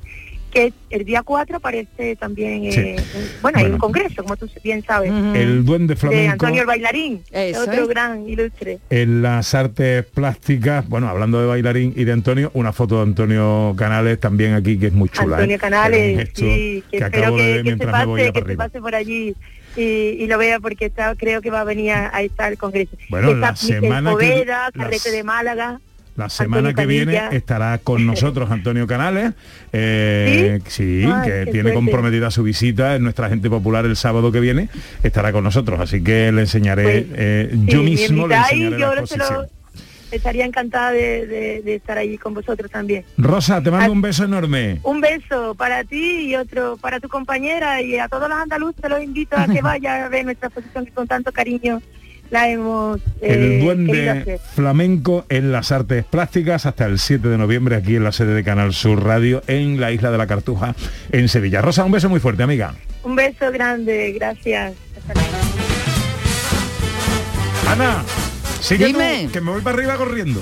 que 0.49 0.73
el 0.89 1.05
día 1.05 1.21
4 1.23 1.57
aparece 1.57 2.15
también, 2.17 2.65
eh, 2.65 2.71
Sí. 2.97 3.15
bueno, 3.41 3.59
hay 3.59 3.63
Bueno. 3.65 3.75
un 3.75 3.79
congreso, 3.79 4.21
como 4.23 4.35
tú 4.35 4.49
bien 4.63 4.83
sabes, 4.83 5.09
el 5.35 5.63
duende 5.63 5.93
de 5.93 5.99
flamenco 5.99 6.31
Antonio 6.33 6.61
el 6.61 6.67
Bailarín, 6.67 7.21
Eso 7.31 7.61
otro 7.61 7.83
es. 7.83 7.87
gran 7.87 8.27
ilustre. 8.27 8.79
en 8.89 9.21
las 9.21 9.53
artes 9.53 10.03
plásticas, 10.05 10.89
bueno, 10.89 11.07
hablando 11.07 11.39
de 11.39 11.45
bailarín 11.47 11.93
y 11.95 12.03
de 12.05 12.11
Antonio, 12.11 12.51
una 12.53 12.73
foto 12.73 12.97
de 12.97 13.03
Antonio 13.03 13.73
Canales 13.77 14.19
también 14.19 14.53
aquí 14.55 14.77
que 14.77 14.87
es 14.87 14.93
muy 14.93 15.07
chula. 15.09 15.37
Antonio 15.37 15.55
¿eh? 15.55 15.59
Canales, 15.59 15.99
Es 16.01 16.11
un 16.11 16.19
gesto 16.19 16.41
sí, 16.41 16.83
que, 16.91 16.97
que 16.97 17.03
espero 17.05 17.35
que, 17.37 17.61
que 17.63 17.77
se 17.77 17.87
pase, 17.87 18.33
que 18.33 18.43
se 18.45 18.55
pase 18.57 18.81
por 18.81 18.95
allí 18.95 19.35
y, 19.75 19.81
y 19.81 20.27
lo 20.27 20.37
vea 20.37 20.59
porque 20.59 20.85
está, 20.85 21.15
creo 21.15 21.41
que 21.41 21.49
va 21.49 21.61
a 21.61 21.63
venir 21.63 21.91
a, 21.91 22.15
a 22.15 22.21
estar 22.21 22.51
el 22.51 22.57
congreso. 22.57 22.95
Bueno, 23.09 23.29
Está 23.31 23.39
la 23.51 23.55
semana 23.55 24.09
que- 24.11 24.13
Poveda, 24.13 24.63
las- 24.63 24.71
Carrete 24.73 25.11
de 25.11 25.23
Málaga. 25.23 25.79
La 26.17 26.27
semana 26.27 26.69
Antonio 26.69 26.75
que 26.75 26.85
viene 26.93 27.21
estará 27.37 27.77
con 27.77 28.05
nosotros 28.11 28.51
Antonio 28.51 28.85
Canales, 28.85 29.31
eh, 29.71 30.59
sí, 30.67 31.03
Ay, 31.11 31.29
que 31.45 31.51
tiene 31.51 31.73
comprometida 31.73 32.29
su 32.31 32.43
visita, 32.43 32.95
es 32.95 33.01
nuestra 33.01 33.29
gente 33.29 33.49
popular 33.49 33.85
el 33.85 33.95
sábado 33.95 34.29
que 34.31 34.41
viene, 34.41 34.67
estará 35.03 35.31
con 35.31 35.43
nosotros, 35.45 35.79
así 35.79 36.03
que 36.03 36.31
le 36.33 36.41
enseñaré, 36.41 36.83
Pues, 36.83 37.05
eh, 37.15 37.49
Sí, 37.53 37.61
yo 37.65 37.81
mismo 37.81 38.27
le 38.27 38.35
enseñaré 38.35 38.77
la 38.77 38.89
exposición. 38.91 39.47
Estaría 40.11 40.45
encantada 40.45 40.91
de, 40.91 41.25
de- 41.25 41.61
de 41.63 41.75
estar 41.75 41.97
allí 41.97 42.17
con 42.17 42.33
vosotros 42.33 42.69
también. 42.71 43.03
Rosa, 43.17 43.61
te 43.61 43.71
mando 43.71 43.91
un 43.91 44.01
beso 44.01 44.23
enorme. 44.25 44.79
Un 44.83 45.01
beso 45.01 45.55
para 45.55 45.83
ti 45.83 46.29
y 46.29 46.35
otro 46.35 46.77
para 46.77 46.99
tu 46.99 47.07
compañera 47.09 47.81
y 47.81 47.97
a 47.97 48.07
todos 48.07 48.27
los 48.29 48.37
andaluces 48.37 48.89
los 48.89 49.01
invito 49.03 49.35
a 49.37 49.47
que 49.47 49.61
vayan 49.63 50.03
a 50.03 50.09
ver 50.09 50.25
nuestra 50.25 50.47
exposición 50.47 50.85
que 50.85 50.91
con 50.91 51.07
tanto 51.07 51.31
cariño 51.31 51.81
la 52.29 52.47
hemos 52.49 52.97
eh, 53.21 53.33
El 53.33 53.37
querido 53.39 53.65
duende 53.65 54.39
flamenco 54.55 55.25
en 55.27 55.51
las 55.51 55.71
artes 55.73 56.05
plásticas 56.05 56.65
hasta 56.65 56.85
el 56.85 56.97
7 56.97 57.27
de 57.27 57.37
noviembre 57.37 57.75
aquí 57.75 57.97
en 57.97 58.05
la 58.05 58.13
sede 58.13 58.33
de 58.33 58.43
Canal 58.43 58.73
Sur 58.73 59.03
Radio 59.03 59.41
en 59.47 59.81
la 59.81 59.91
isla 59.91 60.11
de 60.11 60.17
la 60.17 60.27
Cartuja 60.27 60.73
en 61.11 61.27
Sevilla. 61.27 61.61
Rosa, 61.61 61.83
un 61.83 61.91
beso 61.91 62.07
muy 62.09 62.21
fuerte, 62.21 62.43
amiga. 62.43 62.73
Un 63.03 63.15
beso 63.17 63.51
grande, 63.51 64.13
gracias. 64.13 64.73
Hasta 64.97 65.13
luego. 65.13 65.37
Ana, 67.69 68.03
sigue 68.61 68.85
tú, 68.91 68.99
Dime. 68.99 69.29
que 69.31 69.41
me 69.41 69.51
voy 69.51 69.61
para 69.61 69.77
arriba 69.77 69.97
corriendo. 69.97 70.41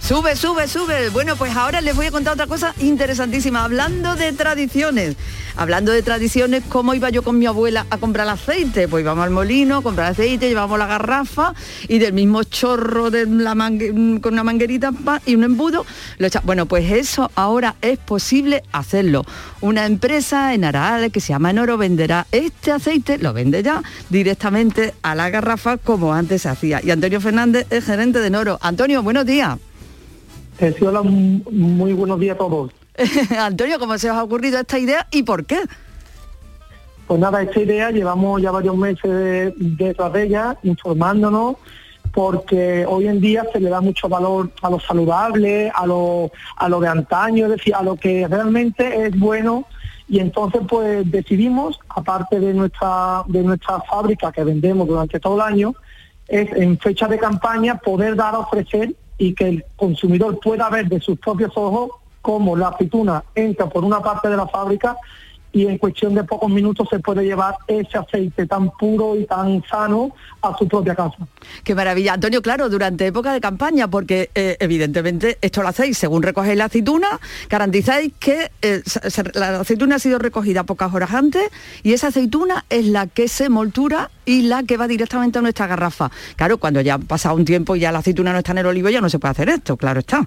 Sube, 0.00 0.34
sube, 0.34 0.66
sube. 0.66 1.08
Bueno, 1.10 1.36
pues 1.36 1.54
ahora 1.54 1.80
les 1.80 1.94
voy 1.94 2.06
a 2.06 2.10
contar 2.10 2.32
otra 2.32 2.46
cosa 2.48 2.74
interesantísima. 2.80 3.62
Hablando 3.62 4.16
de 4.16 4.32
tradiciones, 4.32 5.14
hablando 5.56 5.92
de 5.92 6.02
tradiciones, 6.02 6.64
¿cómo 6.68 6.94
iba 6.94 7.10
yo 7.10 7.22
con 7.22 7.38
mi 7.38 7.46
abuela 7.46 7.86
a 7.90 7.98
comprar 7.98 8.28
aceite? 8.28 8.88
Pues 8.88 9.02
íbamos 9.02 9.24
al 9.24 9.30
molino 9.30 9.76
a 9.76 9.82
comprar 9.82 10.10
aceite, 10.10 10.48
llevamos 10.48 10.78
la 10.78 10.86
garrafa 10.86 11.54
y 11.86 11.98
del 11.98 12.12
mismo 12.12 12.42
chorro 12.42 13.10
de 13.10 13.26
la 13.26 13.54
con 13.54 14.32
una 14.32 14.42
manguerita 14.42 14.90
y 15.26 15.34
un 15.36 15.44
embudo, 15.44 15.86
lo 16.18 16.28
Bueno, 16.44 16.66
pues 16.66 16.90
eso 16.90 17.30
ahora 17.36 17.76
es 17.80 17.98
posible 17.98 18.64
hacerlo. 18.72 19.24
Una 19.60 19.86
empresa 19.86 20.54
en 20.54 20.64
Araal 20.64 21.12
que 21.12 21.20
se 21.20 21.34
llama 21.34 21.50
Enoro 21.50 21.76
venderá 21.76 22.26
este 22.32 22.72
aceite, 22.72 23.18
lo 23.18 23.32
vende 23.32 23.62
ya 23.62 23.82
directamente 24.08 24.94
a 25.02 25.14
la 25.14 25.30
garrafa 25.30 25.76
como 25.76 26.14
antes 26.14 26.42
se 26.42 26.48
hacía. 26.48 26.80
Y 26.82 26.90
Antonio 26.90 27.20
Fernández 27.20 27.66
es 27.70 27.84
gerente 27.84 28.18
de 28.18 28.26
Enoro. 28.28 28.58
Antonio, 28.62 29.02
buenos 29.02 29.26
días. 29.26 29.58
Eh, 30.60 30.74
sí, 30.78 30.84
hola, 30.84 31.02
muy 31.02 31.92
buenos 31.94 32.20
días 32.20 32.34
a 32.34 32.38
todos. 32.38 32.70
Antonio, 33.38 33.78
¿cómo 33.78 33.96
se 33.98 34.10
os 34.10 34.16
ha 34.16 34.22
ocurrido 34.22 34.58
esta 34.60 34.78
idea 34.78 35.06
y 35.10 35.22
por 35.22 35.44
qué? 35.46 35.58
Pues 37.06 37.18
nada, 37.18 37.42
esta 37.42 37.60
idea 37.60 37.90
llevamos 37.90 38.40
ya 38.42 38.50
varios 38.50 38.76
meses 38.76 39.10
de- 39.10 39.54
detrás 39.56 40.12
de 40.12 40.24
ella, 40.24 40.56
informándonos, 40.62 41.56
porque 42.12 42.84
hoy 42.86 43.08
en 43.08 43.20
día 43.20 43.44
se 43.52 43.60
le 43.60 43.70
da 43.70 43.80
mucho 43.80 44.08
valor 44.08 44.50
a 44.62 44.70
lo 44.70 44.78
saludable, 44.80 45.72
a 45.74 45.86
lo, 45.86 46.30
a 46.56 46.68
lo 46.68 46.78
de 46.80 46.88
antaño, 46.88 47.46
es 47.46 47.52
decir, 47.52 47.74
a 47.74 47.82
lo 47.82 47.96
que 47.96 48.28
realmente 48.28 49.06
es 49.06 49.18
bueno. 49.18 49.64
Y 50.08 50.18
entonces 50.18 50.60
pues 50.68 51.08
decidimos, 51.10 51.78
aparte 51.88 52.38
de 52.38 52.52
nuestra, 52.52 53.22
de 53.28 53.42
nuestra 53.42 53.80
fábrica 53.82 54.30
que 54.32 54.44
vendemos 54.44 54.86
durante 54.86 55.18
todo 55.20 55.36
el 55.36 55.40
año, 55.42 55.74
es 56.28 56.50
en 56.52 56.78
fecha 56.78 57.08
de 57.08 57.18
campaña 57.18 57.76
poder 57.78 58.14
dar 58.14 58.34
a 58.34 58.40
ofrecer 58.40 58.94
y 59.20 59.34
que 59.34 59.48
el 59.48 59.64
consumidor 59.76 60.40
pueda 60.40 60.70
ver 60.70 60.88
de 60.88 60.98
sus 60.98 61.18
propios 61.18 61.52
ojos 61.54 61.90
cómo 62.22 62.56
la 62.56 62.68
aceituna 62.68 63.22
entra 63.34 63.68
por 63.68 63.84
una 63.84 64.00
parte 64.00 64.28
de 64.30 64.36
la 64.36 64.48
fábrica 64.48 64.96
y 65.52 65.66
en 65.66 65.78
cuestión 65.78 66.14
de 66.14 66.24
pocos 66.24 66.50
minutos 66.50 66.88
se 66.90 66.98
puede 67.00 67.24
llevar 67.24 67.54
ese 67.66 67.98
aceite 67.98 68.46
tan 68.46 68.70
puro 68.70 69.16
y 69.16 69.24
tan 69.26 69.62
sano 69.68 70.14
a 70.42 70.56
su 70.56 70.68
propia 70.68 70.94
casa. 70.94 71.16
Qué 71.64 71.74
maravilla. 71.74 72.14
Antonio, 72.14 72.40
claro, 72.42 72.68
durante 72.68 73.06
época 73.06 73.32
de 73.32 73.40
campaña, 73.40 73.88
porque 73.88 74.30
eh, 74.34 74.56
evidentemente 74.60 75.38
esto 75.40 75.62
lo 75.62 75.68
hacéis 75.68 75.98
según 75.98 76.22
recogéis 76.22 76.56
la 76.56 76.66
aceituna, 76.66 77.20
garantizáis 77.48 78.12
que 78.18 78.50
eh, 78.62 78.82
la 79.34 79.60
aceituna 79.60 79.96
ha 79.96 79.98
sido 79.98 80.18
recogida 80.18 80.64
pocas 80.64 80.92
horas 80.94 81.12
antes 81.12 81.50
y 81.82 81.92
esa 81.92 82.08
aceituna 82.08 82.64
es 82.70 82.86
la 82.86 83.06
que 83.06 83.28
se 83.28 83.48
moltura 83.48 84.10
y 84.24 84.42
la 84.42 84.62
que 84.62 84.76
va 84.76 84.86
directamente 84.86 85.38
a 85.38 85.42
nuestra 85.42 85.66
garrafa. 85.66 86.10
Claro, 86.36 86.58
cuando 86.58 86.80
ya 86.80 86.94
ha 86.94 86.98
pasado 86.98 87.34
un 87.34 87.44
tiempo 87.44 87.76
y 87.76 87.80
ya 87.80 87.92
la 87.92 87.98
aceituna 87.98 88.32
no 88.32 88.38
está 88.38 88.52
en 88.52 88.58
el 88.58 88.66
olivo, 88.66 88.88
ya 88.88 89.00
no 89.00 89.10
se 89.10 89.18
puede 89.18 89.32
hacer 89.32 89.48
esto, 89.48 89.76
claro 89.76 90.00
está. 90.00 90.26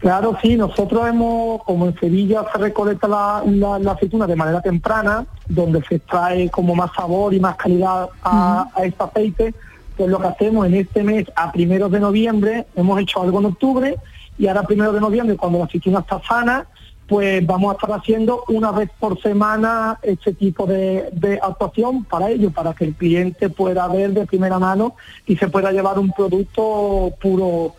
Claro, 0.00 0.36
sí, 0.40 0.56
nosotros 0.56 1.06
hemos, 1.06 1.62
como 1.64 1.86
en 1.86 1.98
Sevilla 2.00 2.46
se 2.50 2.58
recolecta 2.58 3.06
la, 3.06 3.42
la- 3.46 3.78
la 3.78 3.92
aceituna 3.92 4.26
de 4.26 4.34
manera 4.34 4.62
temprana, 4.62 5.26
donde 5.46 5.82
se 5.84 5.96
extrae 5.96 6.48
como 6.48 6.74
más 6.74 6.90
sabor 6.96 7.34
y 7.34 7.40
más 7.40 7.56
calidad 7.56 8.08
a, 8.22 8.66
a 8.74 8.84
este 8.84 9.02
aceite, 9.04 9.54
pues 9.98 10.08
lo 10.08 10.18
que 10.18 10.28
hacemos 10.28 10.66
en 10.66 10.74
este 10.76 11.02
mes, 11.02 11.26
a 11.36 11.52
primeros 11.52 11.90
de 11.90 12.00
noviembre, 12.00 12.66
hemos 12.76 12.98
hecho 12.98 13.20
algo 13.20 13.40
en 13.40 13.46
octubre, 13.46 13.96
y 14.38 14.46
ahora 14.46 14.60
a 14.60 14.66
primeros 14.66 14.94
de 14.94 15.00
noviembre, 15.02 15.36
cuando 15.36 15.58
la 15.58 15.66
aceituna 15.66 15.98
está 16.00 16.18
sana, 16.26 16.64
pues 17.06 17.44
vamos 17.46 17.72
a 17.72 17.74
estar 17.74 17.92
haciendo 17.98 18.44
una 18.48 18.70
vez 18.72 18.88
por 18.98 19.20
semana 19.20 19.98
este 20.00 20.32
tipo 20.32 20.64
de, 20.64 21.10
de 21.12 21.38
actuación 21.42 22.04
para 22.04 22.30
ello, 22.30 22.50
para 22.52 22.72
que 22.72 22.84
el 22.86 22.94
cliente 22.94 23.50
pueda 23.50 23.86
ver 23.88 24.12
de 24.12 24.24
primera 24.24 24.58
mano 24.58 24.94
y 25.26 25.36
se 25.36 25.48
pueda 25.48 25.72
llevar 25.72 25.98
un 25.98 26.10
producto 26.12 27.12
puro 27.20 27.74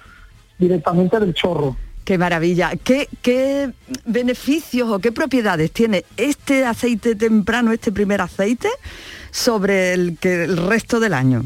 directamente 0.60 1.19
del 1.19 1.34
chorro. 1.34 1.75
Qué 2.03 2.17
maravilla. 2.17 2.71
¿Qué, 2.83 3.07
qué 3.21 3.71
beneficios 4.05 4.89
o 4.89 4.99
qué 4.99 5.11
propiedades 5.11 5.71
tiene 5.71 6.03
este 6.17 6.65
aceite 6.65 7.15
temprano, 7.15 7.71
este 7.71 7.91
primer 7.91 8.21
aceite, 8.21 8.69
sobre 9.29 9.93
el, 9.93 10.17
que 10.17 10.43
el 10.43 10.57
resto 10.57 10.99
del 10.99 11.13
año? 11.13 11.43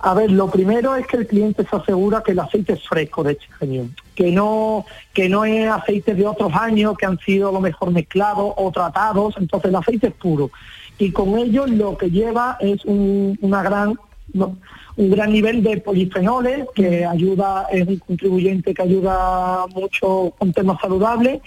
A 0.00 0.14
ver, 0.14 0.30
lo 0.30 0.50
primero 0.50 0.94
es 0.94 1.06
que 1.06 1.16
el 1.16 1.26
cliente 1.26 1.66
se 1.68 1.74
asegura 1.74 2.22
que 2.22 2.32
el 2.32 2.38
aceite 2.38 2.74
es 2.74 2.86
fresco 2.86 3.24
de 3.24 3.32
este 3.32 3.46
año, 3.60 3.88
que 4.14 4.30
no, 4.30 4.84
que 5.14 5.28
no 5.28 5.44
es 5.44 5.68
aceite 5.68 6.14
de 6.14 6.26
otros 6.26 6.52
años 6.54 6.96
que 6.98 7.06
han 7.06 7.18
sido 7.18 7.48
a 7.48 7.52
lo 7.52 7.60
mejor 7.60 7.90
mezclados 7.90 8.52
o 8.56 8.70
tratados, 8.70 9.34
entonces 9.38 9.68
el 9.68 9.76
aceite 9.76 10.08
es 10.08 10.14
puro. 10.14 10.50
Y 10.98 11.12
con 11.12 11.38
ello 11.38 11.66
lo 11.66 11.96
que 11.96 12.10
lleva 12.10 12.56
es 12.60 12.84
un, 12.84 13.38
una 13.40 13.62
gran, 13.62 13.98
no, 14.32 14.56
un 14.96 15.10
gran 15.10 15.32
nivel 15.32 15.62
de 15.62 15.78
polifenoles 15.78 16.66
que 16.74 17.04
ayuda, 17.04 17.66
es 17.70 17.86
un 17.86 17.98
contribuyente 17.98 18.74
que 18.74 18.82
ayuda 18.82 19.66
mucho 19.74 20.34
con 20.38 20.52
temas 20.52 20.80
saludables 20.80 21.40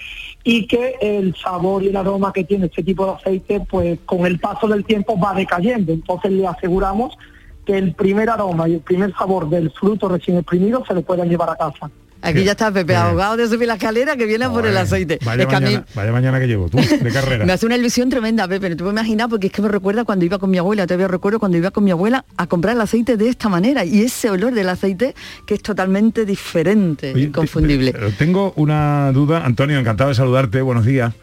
y 0.43 0.67
que 0.67 0.95
el 1.01 1.35
sabor 1.35 1.83
y 1.83 1.87
el 1.87 1.97
aroma 1.97 2.31
que 2.31 2.43
tiene 2.43 2.67
este 2.67 2.83
tipo 2.83 3.05
de 3.05 3.11
aceite, 3.13 3.59
pues 3.69 3.99
con 4.05 4.25
el 4.25 4.39
paso 4.39 4.67
del 4.67 4.85
tiempo 4.85 5.19
va 5.19 5.33
decayendo. 5.33 5.91
Entonces 5.91 6.31
le 6.31 6.47
aseguramos 6.47 7.17
que 7.65 7.77
el 7.77 7.93
primer 7.93 8.29
aroma 8.29 8.67
y 8.69 8.75
el 8.75 8.81
primer 8.81 9.13
sabor 9.13 9.49
del 9.49 9.71
fruto 9.71 10.07
recién 10.07 10.37
exprimido 10.37 10.83
se 10.87 10.93
lo 10.93 11.01
puedan 11.01 11.29
llevar 11.29 11.49
a 11.49 11.55
casa. 11.55 11.91
Aquí 12.21 12.43
ya 12.43 12.51
está 12.51 12.71
Pepe, 12.71 12.95
ahogado 12.95 13.37
de 13.37 13.47
subir 13.47 13.67
la 13.67 13.75
escalera 13.75 14.17
que 14.17 14.25
viene 14.25 14.45
a 14.45 14.49
por 14.49 14.65
el 14.65 14.75
aceite. 14.75 15.19
Vaya, 15.23 15.43
Es 15.43 15.49
que 15.49 15.55
a 15.55 15.59
mí 15.59 15.65
mañana, 15.65 15.85
vaya 15.95 16.11
mañana 16.11 16.39
que 16.39 16.47
llevo 16.47 16.69
tú, 16.69 16.77
de 16.77 17.11
carrera. 17.11 17.45
me 17.45 17.53
hace 17.53 17.65
una 17.65 17.77
ilusión 17.77 18.09
tremenda, 18.09 18.47
Pepe, 18.47 18.69
no 18.69 18.75
te 18.75 18.83
puedo 18.83 18.91
imaginar 18.91 19.29
porque 19.29 19.47
es 19.47 19.53
que 19.53 19.61
me 19.61 19.69
recuerda 19.69 20.03
cuando 20.03 20.25
iba 20.25 20.37
con 20.37 20.49
mi 20.49 20.57
abuela, 20.57 20.85
todavía 20.85 21.07
recuerdo 21.07 21.39
cuando 21.39 21.57
iba 21.57 21.71
con 21.71 21.83
mi 21.83 21.91
abuela 21.91 22.25
a 22.37 22.47
comprar 22.47 22.75
el 22.75 22.81
aceite 22.81 23.15
de 23.17 23.29
esta 23.29 23.47
manera 23.49 23.85
y 23.85 24.01
ese 24.01 24.29
olor 24.29 24.53
del 24.53 24.69
aceite 24.69 25.15
que 25.45 25.53
es 25.55 25.61
totalmente 25.61 26.25
diferente, 26.25 27.13
Oye, 27.13 27.25
inconfundible. 27.25 27.93
Pero 27.93 28.11
tengo 28.11 28.53
una 28.57 29.11
duda, 29.13 29.45
Antonio, 29.45 29.79
encantado 29.79 30.09
de 30.09 30.15
saludarte, 30.15 30.61
buenos 30.61 30.85
días. 30.85 31.13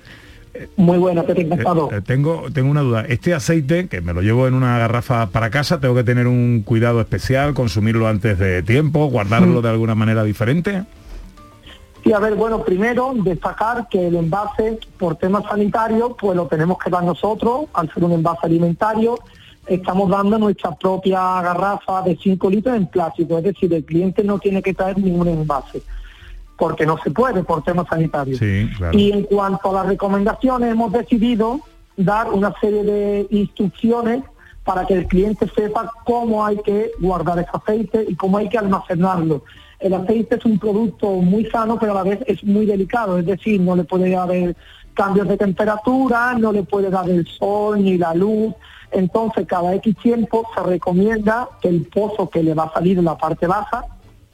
Muy 0.77 0.99
buena, 0.99 1.23
Pepe, 1.23 1.43
encantado. 1.43 1.91
Eh, 1.93 1.97
eh, 1.97 2.01
tengo, 2.01 2.45
tengo 2.53 2.71
una 2.71 2.83
duda. 2.83 3.05
Este 3.09 3.35
aceite, 3.35 3.89
que 3.89 4.01
me 4.01 4.13
lo 4.13 4.23
llevo 4.23 4.47
en 4.47 4.55
una 4.55 4.79
garrafa 4.79 5.27
para 5.27 5.51
casa, 5.51 5.81
tengo 5.81 5.95
que 5.95 6.05
tener 6.05 6.27
un 6.27 6.63
cuidado 6.65 7.01
especial, 7.01 7.55
consumirlo 7.55 8.09
antes 8.09 8.39
de 8.39 8.63
tiempo, 8.63 9.07
guardarlo 9.07 9.63
de 9.63 9.69
alguna 9.69 9.95
manera 9.95 10.23
diferente. 10.25 10.85
Sí, 12.07 12.13
a 12.13 12.21
ver, 12.21 12.37
bueno, 12.37 12.63
primero 12.63 13.13
destacar 13.17 13.89
que 13.89 14.07
el 14.07 14.15
envase 14.15 14.79
por 14.97 15.17
temas 15.17 15.43
sanitarios, 15.49 16.13
pues 16.21 16.37
lo 16.37 16.47
tenemos 16.47 16.79
que 16.79 16.89
dar 16.89 17.03
nosotros, 17.03 17.65
al 17.73 17.93
ser 17.93 18.05
un 18.05 18.13
envase 18.13 18.47
alimentario, 18.47 19.19
estamos 19.67 20.09
dando 20.09 20.39
nuestra 20.39 20.73
propia 20.77 21.43
garrafa 21.43 22.03
de 22.03 22.17
5 22.17 22.49
litros 22.51 22.77
en 22.77 22.87
plástico, 22.87 23.39
es 23.39 23.45
decir, 23.45 23.75
el 23.75 23.85
cliente 23.85 24.23
no 24.23 24.39
tiene 24.39 24.63
que 24.63 24.73
traer 24.73 24.99
ningún 24.99 25.27
envase, 25.27 25.83
porque 26.57 26.87
no 26.87 26.99
se 26.99 27.11
puede 27.11 27.43
por 27.45 27.63
temas 27.63 27.87
sanitarios. 27.89 28.39
Sí, 28.39 28.69
claro. 28.77 28.99
Y 28.99 29.13
en 29.13 29.25
cuanto 29.25 29.71
a 29.71 29.83
las 29.83 29.87
recomendaciones, 29.87 30.73
hemos 30.73 30.93
decidido 30.93 31.61
dar 31.97 32.31
una 32.31 32.53
serie 32.61 32.83
de 32.83 33.27
instrucciones 33.31 34.23
para 34.65 34.85
que 34.85 34.95
el 34.95 35.07
cliente 35.07 35.49
sepa 35.55 35.91
cómo 36.05 36.45
hay 36.45 36.59
que 36.59 36.91
guardar 36.99 37.39
ese 37.39 37.51
aceite 37.53 38.05
y 38.09 38.17
cómo 38.17 38.39
hay 38.39 38.49
que 38.49 38.59
almacenarlo. 38.59 39.45
El 39.79 39.95
aceite 39.95 40.37
es 40.37 40.45
un 40.45 40.59
producto 40.59 41.09
muy 41.09 41.45
sano, 41.47 41.79
pero 41.79 41.93
a 41.93 41.97
la 41.97 42.03
vez 42.03 42.21
es 42.27 42.43
muy 42.43 42.67
delicado, 42.67 43.19
es 43.19 43.27
decir, 43.27 43.61
no 43.61 43.77
le 43.77 43.85
puede 43.85 44.17
haber 44.17 44.57
cambios 44.95 45.29
de 45.29 45.37
temperatura, 45.37 46.35
no 46.35 46.51
le 46.53 46.63
puede 46.63 46.91
dar 46.91 47.09
el 47.09 47.27
sol 47.27 47.85
ni 47.85 47.99
la 47.99 48.15
luz. 48.15 48.55
Entonces, 48.91 49.47
cada 49.47 49.75
X 49.75 49.95
tiempo 50.03 50.49
se 50.55 50.63
recomienda 50.63 51.49
que 51.61 51.69
el 51.69 51.83
pozo 51.83 52.31
que 52.31 52.43
le 52.43 52.55
va 52.55 52.65
a 52.65 52.73
salir 52.73 52.99
en 52.99 53.05
la 53.05 53.17
parte 53.17 53.47
baja 53.47 53.85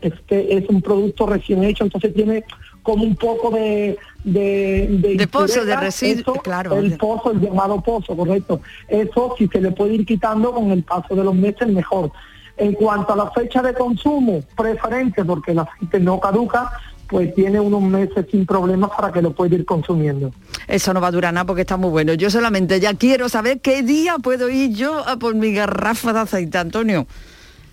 este 0.09 0.57
es 0.57 0.69
un 0.69 0.83
producto 0.83 1.27
recién 1.27 1.65
hecho, 1.65 1.85
entonces 1.85 2.15
tiene 2.15 2.45
como 2.83 3.05
un 3.05 3.17
poco 3.17 3.51
de 3.51 3.99
de, 4.25 5.17
De 5.19 5.27
pozo, 5.27 5.65
de 5.65 5.77
residuo, 5.77 6.35
claro. 6.35 6.79
el 6.79 6.97
pozo, 6.97 7.33
el 7.33 7.41
llamado 7.41 7.81
pozo, 7.81 8.17
correcto. 8.17 8.61
Eso 8.89 9.35
si 9.37 9.49
se 9.49 9.61
le 9.61 9.73
puede 9.73 9.95
ir 9.95 10.07
quitando 10.07 10.53
con 10.53 10.71
el 10.71 10.83
paso 10.83 11.15
de 11.15 11.25
los 11.25 11.35
meses 11.35 11.69
mejor. 11.69 12.13
En 12.57 12.75
cuanto 12.75 13.15
a 13.15 13.17
la 13.17 13.31
fecha 13.31 13.63
de 13.63 13.75
consumo 13.75 14.43
preferente, 14.57 15.25
porque 15.25 15.53
el 15.53 15.61
aceite 15.61 15.99
no 15.99 16.21
caduca, 16.21 16.71
pues 17.09 17.35
tiene 17.35 17.59
unos 17.59 17.83
meses 17.83 18.27
sin 18.31 18.47
problemas 18.47 18.91
para 18.97 19.11
que 19.11 19.21
lo 19.21 19.33
pueda 19.33 19.55
ir 19.55 19.65
consumiendo. 19.65 20.33
Eso 20.69 20.95
no 20.95 21.01
va 21.01 21.09
a 21.09 21.11
durar 21.11 21.35
nada 21.35 21.45
porque 21.45 21.63
está 21.63 21.77
muy 21.77 21.91
bueno. 21.91 22.15
Yo 22.15 22.31
solamente 22.31 22.79
ya 22.79 22.95
quiero 22.95 23.29
saber 23.29 23.61
qué 23.61 23.83
día 23.83 24.17
puedo 24.19 24.49
ir 24.49 24.73
yo 24.73 25.07
a 25.07 25.17
por 25.17 25.35
mi 25.35 25.53
garrafa 25.53 26.13
de 26.13 26.21
aceite, 26.21 26.59
Antonio. 26.59 27.07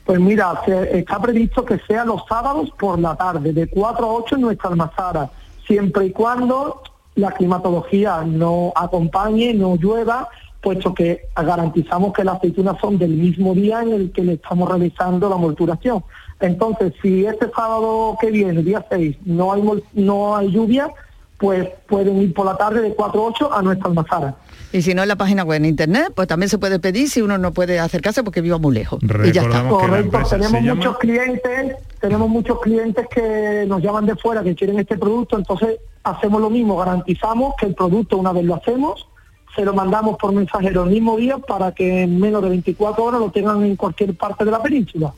Pues 0.09 0.19
mira, 0.19 0.59
está 0.65 1.21
previsto 1.21 1.63
que 1.63 1.77
sea 1.87 2.03
los 2.03 2.23
sábados 2.27 2.71
por 2.79 2.97
la 2.97 3.15
tarde, 3.15 3.53
de 3.53 3.67
4 3.67 4.03
a 4.03 4.13
8 4.15 4.35
en 4.37 4.41
nuestra 4.41 4.71
almazara, 4.71 5.29
siempre 5.67 6.07
y 6.07 6.11
cuando 6.11 6.81
la 7.13 7.29
climatología 7.29 8.23
no 8.25 8.73
acompañe, 8.75 9.53
no 9.53 9.75
llueva, 9.75 10.27
puesto 10.61 10.95
que 10.95 11.27
garantizamos 11.35 12.13
que 12.13 12.23
las 12.23 12.37
aceitunas 12.37 12.81
son 12.81 12.97
del 12.97 13.11
mismo 13.11 13.53
día 13.53 13.83
en 13.83 13.93
el 13.93 14.11
que 14.11 14.23
le 14.23 14.33
estamos 14.33 14.67
realizando 14.67 15.29
la 15.29 15.35
molturación. 15.35 16.03
Entonces, 16.39 16.91
si 17.03 17.27
este 17.27 17.51
sábado 17.51 18.17
que 18.19 18.31
viene, 18.31 18.63
día 18.63 18.83
6, 18.89 19.15
no 19.25 19.53
hay, 19.53 19.61
no 19.93 20.35
hay 20.35 20.49
lluvia, 20.49 20.89
pues 21.37 21.69
pueden 21.87 22.19
ir 22.19 22.33
por 22.33 22.47
la 22.47 22.57
tarde 22.57 22.81
de 22.81 22.95
4 22.95 23.21
a 23.21 23.25
8 23.25 23.53
a 23.53 23.61
nuestra 23.61 23.89
almazara. 23.89 24.35
Y 24.71 24.83
si 24.83 24.93
no 24.93 25.01
en 25.01 25.07
la 25.07 25.15
página 25.15 25.43
web 25.43 25.57
en 25.57 25.65
internet, 25.65 26.11
pues 26.15 26.27
también 26.27 26.49
se 26.49 26.59
puede 26.59 26.79
pedir 26.79 27.09
si 27.09 27.21
uno 27.21 27.37
no 27.37 27.51
puede 27.53 27.79
acercarse 27.79 28.23
porque 28.23 28.41
viva 28.41 28.59
muy 28.59 28.73
lejos. 28.73 28.99
y 29.01 29.31
ya 29.31 29.41
está. 29.41 29.67
Correcto, 29.67 30.19
tenemos 30.29 30.61
muchos 30.61 30.97
clientes, 30.99 31.75
tenemos 31.99 32.29
muchos 32.29 32.59
clientes 32.61 33.07
que 33.13 33.65
nos 33.67 33.81
llaman 33.81 34.05
de 34.05 34.15
fuera 34.15 34.43
que 34.43 34.53
quieren 34.53 34.79
este 34.79 34.97
producto, 34.97 35.37
entonces 35.37 35.79
hacemos 36.03 36.39
lo 36.39 36.49
mismo, 36.49 36.77
garantizamos 36.77 37.55
que 37.59 37.65
el 37.65 37.73
producto 37.73 38.17
una 38.17 38.31
vez 38.31 38.45
lo 38.45 38.55
hacemos, 38.55 39.07
se 39.55 39.65
lo 39.65 39.73
mandamos 39.73 40.17
por 40.17 40.31
mensajero 40.31 40.83
el 40.83 40.91
mismo 40.91 41.17
día 41.17 41.39
para 41.39 41.71
que 41.73 42.03
en 42.03 42.19
menos 42.19 42.43
de 42.43 42.49
24 42.49 43.03
horas 43.03 43.19
lo 43.19 43.31
tengan 43.31 43.63
en 43.63 43.75
cualquier 43.75 44.15
parte 44.15 44.45
de 44.45 44.51
la 44.51 44.61
península. 44.61 45.13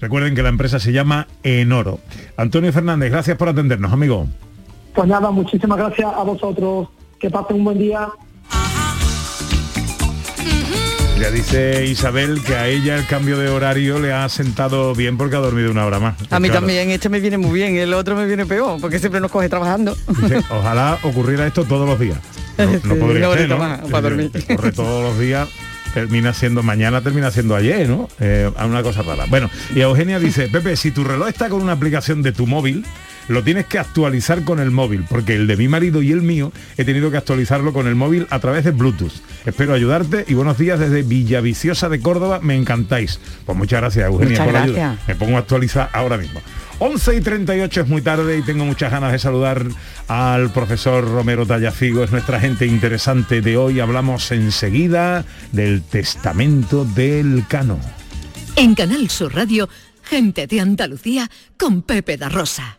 Recuerden 0.00 0.34
que 0.34 0.42
la 0.42 0.48
empresa 0.48 0.80
se 0.80 0.92
llama 0.92 1.28
Enoro. 1.44 2.00
Antonio 2.36 2.72
Fernández, 2.72 3.10
gracias 3.10 3.38
por 3.38 3.48
atendernos, 3.48 3.92
amigo. 3.92 4.26
Pues 4.94 5.08
nada, 5.08 5.30
muchísimas 5.30 5.78
gracias 5.78 6.12
a 6.12 6.22
vosotros, 6.24 6.88
que 7.20 7.30
pasen 7.30 7.58
un 7.58 7.64
buen 7.64 7.78
día. 7.78 8.08
Ya 11.20 11.30
dice 11.30 11.84
Isabel 11.86 12.42
que 12.42 12.54
a 12.54 12.68
ella 12.68 12.96
el 12.96 13.06
cambio 13.06 13.38
de 13.38 13.48
horario 13.48 13.98
le 13.98 14.12
ha 14.12 14.28
sentado 14.28 14.94
bien 14.94 15.16
porque 15.16 15.34
ha 15.36 15.38
dormido 15.38 15.70
una 15.70 15.86
hora 15.86 15.98
más. 15.98 16.14
A 16.30 16.38
mí 16.38 16.48
Claro. 16.48 16.60
también, 16.60 16.90
este 16.90 17.08
me 17.08 17.20
viene 17.20 17.38
muy 17.38 17.52
bien, 17.58 17.76
el 17.76 17.94
otro 17.94 18.14
me 18.16 18.26
viene 18.26 18.44
peor, 18.44 18.78
porque 18.80 18.98
siempre 18.98 19.20
nos 19.20 19.30
coge 19.30 19.48
trabajando. 19.48 19.96
Dice, 20.20 20.42
Ojalá 20.50 20.98
ocurriera 21.02 21.46
esto 21.46 21.64
todos 21.64 21.88
los 21.88 21.98
días. 21.98 22.18
No, 22.58 22.66
no 22.66 22.72
Sí, 22.94 23.00
podría 23.00 23.28
más 23.56 23.80
para 23.90 24.02
dormir. 24.02 24.30
Corre 24.54 24.72
todos 24.72 25.02
los 25.02 25.18
días, 25.18 25.48
termina 25.94 26.34
siendo 26.34 26.62
mañana, 26.62 27.00
termina 27.00 27.30
siendo 27.30 27.56
ayer, 27.56 27.88
¿no? 27.88 28.08
Eh, 28.20 28.50
una 28.64 28.82
cosa 28.82 29.02
rara. 29.02 29.24
Bueno, 29.28 29.48
y 29.74 29.80
Eugenia 29.80 30.18
dice, 30.18 30.48
Pepe, 30.48 30.76
si 30.76 30.90
tu 30.90 31.02
reloj 31.02 31.28
está 31.28 31.48
con 31.48 31.62
una 31.62 31.72
aplicación 31.72 32.20
de 32.22 32.32
tu 32.32 32.46
móvil, 32.46 32.84
lo 33.28 33.42
tienes 33.42 33.66
que 33.66 33.78
actualizar 33.78 34.44
con 34.44 34.60
el 34.60 34.70
móvil, 34.70 35.04
porque 35.08 35.34
el 35.34 35.46
de 35.46 35.56
mi 35.56 35.68
marido 35.68 36.02
y 36.02 36.12
el 36.12 36.22
mío 36.22 36.52
he 36.76 36.84
tenido 36.84 37.10
que 37.10 37.16
actualizarlo 37.16 37.72
con 37.72 37.86
el 37.86 37.94
móvil 37.94 38.26
a 38.30 38.38
través 38.38 38.64
de 38.64 38.70
Bluetooth. 38.70 39.12
Espero 39.44 39.74
ayudarte 39.74 40.24
y 40.28 40.34
buenos 40.34 40.58
días 40.58 40.78
desde 40.78 41.02
Villaviciosa 41.02 41.88
de 41.88 42.00
Córdoba, 42.00 42.40
me 42.42 42.54
encantáis. 42.56 43.20
Pues 43.44 43.56
muchas 43.58 43.80
gracias, 43.80 44.06
Eugenia, 44.06 44.30
Muchas 44.30 44.44
por 44.44 44.54
la 44.54 44.62
ayuda. 44.62 44.78
gracias. 44.78 45.08
Me 45.08 45.14
pongo 45.16 45.36
a 45.36 45.40
actualizar 45.40 45.90
ahora 45.92 46.16
mismo. 46.18 46.40
11 46.78 47.16
y 47.16 47.20
38 47.22 47.80
es 47.80 47.88
muy 47.88 48.02
tarde 48.02 48.36
y 48.38 48.42
tengo 48.42 48.64
muchas 48.66 48.92
ganas 48.92 49.10
de 49.10 49.18
saludar 49.18 49.64
al 50.08 50.52
profesor 50.52 51.08
Romero 51.10 51.46
Tallafigo, 51.46 52.04
es 52.04 52.12
nuestra 52.12 52.38
gente 52.38 52.66
interesante 52.66 53.40
de 53.40 53.56
hoy. 53.56 53.80
Hablamos 53.80 54.30
enseguida 54.30 55.24
del 55.52 55.82
testamento 55.82 56.84
del 56.84 57.44
Cano. 57.48 57.80
En 58.56 58.74
Canal 58.74 59.08
Sur 59.08 59.34
Radio, 59.34 59.68
gente 60.02 60.46
de 60.46 60.60
Andalucía 60.60 61.30
con 61.58 61.80
Pepe 61.82 62.18
da 62.18 62.28
Rosa. 62.28 62.78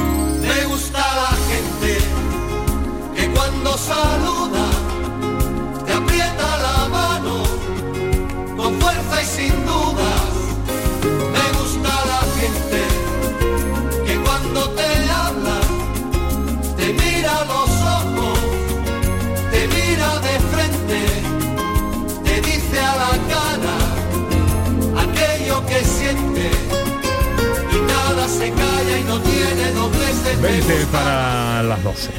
20 29.89 30.85
para 30.91 31.63
las 31.63 31.83
12. 31.83 32.11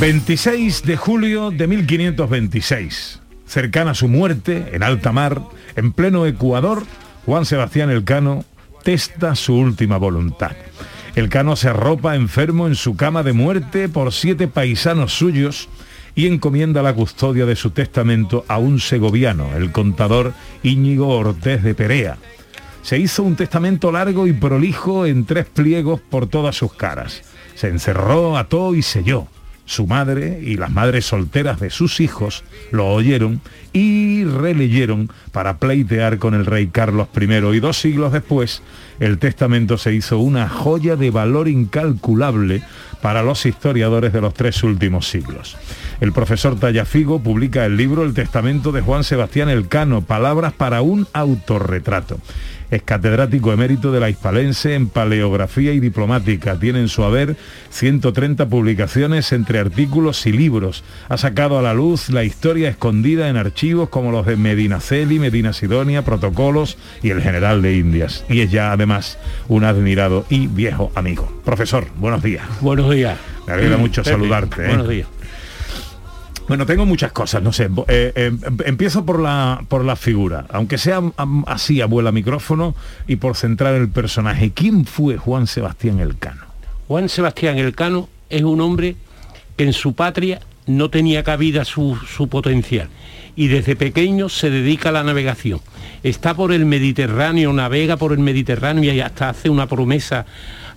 26 0.00 0.82
de 0.82 0.96
julio 0.96 1.50
de 1.50 1.66
1526. 1.66 3.20
Cercana 3.46 3.92
a 3.92 3.94
su 3.94 4.08
muerte, 4.08 4.70
en 4.72 4.82
alta 4.82 5.12
mar, 5.12 5.42
en 5.76 5.92
pleno 5.92 6.26
Ecuador, 6.26 6.84
Juan 7.26 7.46
Sebastián 7.46 7.90
Elcano 7.90 8.44
testa 8.82 9.34
su 9.34 9.54
última 9.54 9.96
voluntad. 9.96 10.52
Elcano 11.14 11.56
se 11.56 11.68
arropa 11.68 12.16
enfermo 12.16 12.66
en 12.66 12.74
su 12.74 12.96
cama 12.96 13.22
de 13.22 13.32
muerte 13.32 13.88
por 13.88 14.12
siete 14.12 14.48
paisanos 14.48 15.14
suyos 15.14 15.68
y 16.14 16.26
encomienda 16.26 16.82
la 16.82 16.92
custodia 16.92 17.46
de 17.46 17.56
su 17.56 17.70
testamento 17.70 18.44
a 18.48 18.58
un 18.58 18.80
segoviano, 18.80 19.56
el 19.56 19.72
contador 19.72 20.32
Íñigo 20.62 21.08
Ortiz 21.08 21.62
de 21.62 21.74
Perea. 21.74 22.18
Se 22.84 22.98
hizo 22.98 23.22
un 23.22 23.34
testamento 23.34 23.90
largo 23.90 24.26
y 24.26 24.34
prolijo 24.34 25.06
en 25.06 25.24
tres 25.24 25.46
pliegos 25.46 26.00
por 26.02 26.26
todas 26.26 26.54
sus 26.54 26.74
caras. 26.74 27.22
Se 27.54 27.68
encerró, 27.68 28.36
ató 28.36 28.74
y 28.74 28.82
selló. 28.82 29.26
Su 29.64 29.86
madre 29.86 30.40
y 30.42 30.58
las 30.58 30.70
madres 30.70 31.06
solteras 31.06 31.58
de 31.58 31.70
sus 31.70 32.00
hijos 32.00 32.44
lo 32.70 32.88
oyeron 32.88 33.40
y 33.72 34.24
releyeron 34.24 35.10
para 35.32 35.56
pleitear 35.56 36.18
con 36.18 36.34
el 36.34 36.44
rey 36.44 36.66
Carlos 36.66 37.08
I 37.18 37.56
y 37.56 37.60
dos 37.60 37.78
siglos 37.78 38.12
después 38.12 38.62
el 39.00 39.18
testamento 39.18 39.78
se 39.78 39.94
hizo 39.94 40.18
una 40.18 40.50
joya 40.50 40.96
de 40.96 41.10
valor 41.10 41.48
incalculable 41.48 42.62
para 43.00 43.22
los 43.22 43.46
historiadores 43.46 44.12
de 44.12 44.20
los 44.20 44.34
tres 44.34 44.62
últimos 44.62 45.08
siglos. 45.08 45.56
El 46.00 46.12
profesor 46.12 46.58
Tallafigo 46.58 47.22
publica 47.22 47.64
el 47.64 47.78
libro 47.78 48.04
El 48.04 48.12
testamento 48.12 48.70
de 48.72 48.82
Juan 48.82 49.04
Sebastián 49.04 49.48
Elcano, 49.48 50.02
Palabras 50.02 50.52
para 50.52 50.82
un 50.82 51.06
autorretrato. 51.14 52.18
Es 52.74 52.82
catedrático 52.82 53.52
emérito 53.52 53.92
de 53.92 54.00
la 54.00 54.10
Hispalense 54.10 54.74
en 54.74 54.88
Paleografía 54.88 55.72
y 55.72 55.78
Diplomática. 55.78 56.58
Tiene 56.58 56.80
en 56.80 56.88
su 56.88 57.04
haber 57.04 57.36
130 57.70 58.48
publicaciones 58.48 59.30
entre 59.30 59.60
artículos 59.60 60.26
y 60.26 60.32
libros. 60.32 60.82
Ha 61.08 61.16
sacado 61.16 61.56
a 61.56 61.62
la 61.62 61.72
luz 61.72 62.10
la 62.10 62.24
historia 62.24 62.68
escondida 62.68 63.28
en 63.28 63.36
archivos 63.36 63.90
como 63.90 64.10
los 64.10 64.26
de 64.26 64.34
Medinaceli, 64.34 65.20
Medina 65.20 65.52
Sidonia, 65.52 66.04
Protocolos 66.04 66.76
y 67.00 67.10
el 67.10 67.22
General 67.22 67.62
de 67.62 67.76
Indias. 67.76 68.24
Y 68.28 68.40
es 68.40 68.50
ya 68.50 68.72
además 68.72 69.18
un 69.46 69.62
admirado 69.62 70.26
y 70.28 70.48
viejo 70.48 70.90
amigo. 70.96 71.32
Profesor, 71.44 71.86
buenos 71.98 72.24
días. 72.24 72.44
Buenos 72.60 72.90
días. 72.90 73.16
Me 73.46 73.52
alegra 73.52 73.76
mucho 73.76 74.02
Pepe, 74.02 74.16
saludarte. 74.16 74.64
¿eh? 74.64 74.66
Buenos 74.66 74.88
días. 74.88 75.06
Bueno, 76.46 76.66
tengo 76.66 76.84
muchas 76.84 77.12
cosas, 77.12 77.42
no 77.42 77.52
sé. 77.52 77.70
eh, 77.88 78.12
eh, 78.14 78.32
empiezo 78.66 79.06
por 79.06 79.18
la, 79.18 79.64
por 79.68 79.84
la 79.84 79.96
figura, 79.96 80.46
aunque 80.50 80.76
sea 80.76 81.00
así, 81.46 81.80
abuela 81.80 82.12
micrófono, 82.12 82.74
y 83.06 83.16
por 83.16 83.36
centrar 83.36 83.74
el 83.74 83.88
personaje. 83.88 84.52
¿Quién 84.52 84.84
fue 84.84 85.16
Juan 85.16 85.46
Sebastián 85.46 86.00
Elcano? 86.00 86.42
Juan 86.86 87.08
Sebastián 87.08 87.56
Elcano 87.56 88.08
es 88.28 88.42
un 88.42 88.60
hombre 88.60 88.96
que 89.56 89.64
en 89.64 89.72
su 89.72 89.94
patria 89.94 90.40
no 90.66 90.90
tenía 90.90 91.22
cabida 91.22 91.64
su, 91.64 91.96
su 91.96 92.28
potencial 92.28 92.88
y 93.36 93.48
desde 93.48 93.76
pequeño 93.76 94.28
se 94.28 94.50
dedica 94.50 94.90
a 94.90 94.92
la 94.92 95.02
navegación. 95.02 95.60
Está 96.02 96.34
por 96.34 96.52
el 96.52 96.66
Mediterráneo, 96.66 97.52
navega 97.52 97.96
por 97.96 98.12
el 98.12 98.18
Mediterráneo 98.18 98.92
y 98.92 99.00
hasta 99.00 99.30
hace 99.30 99.48
una 99.48 99.66
promesa 99.66 100.26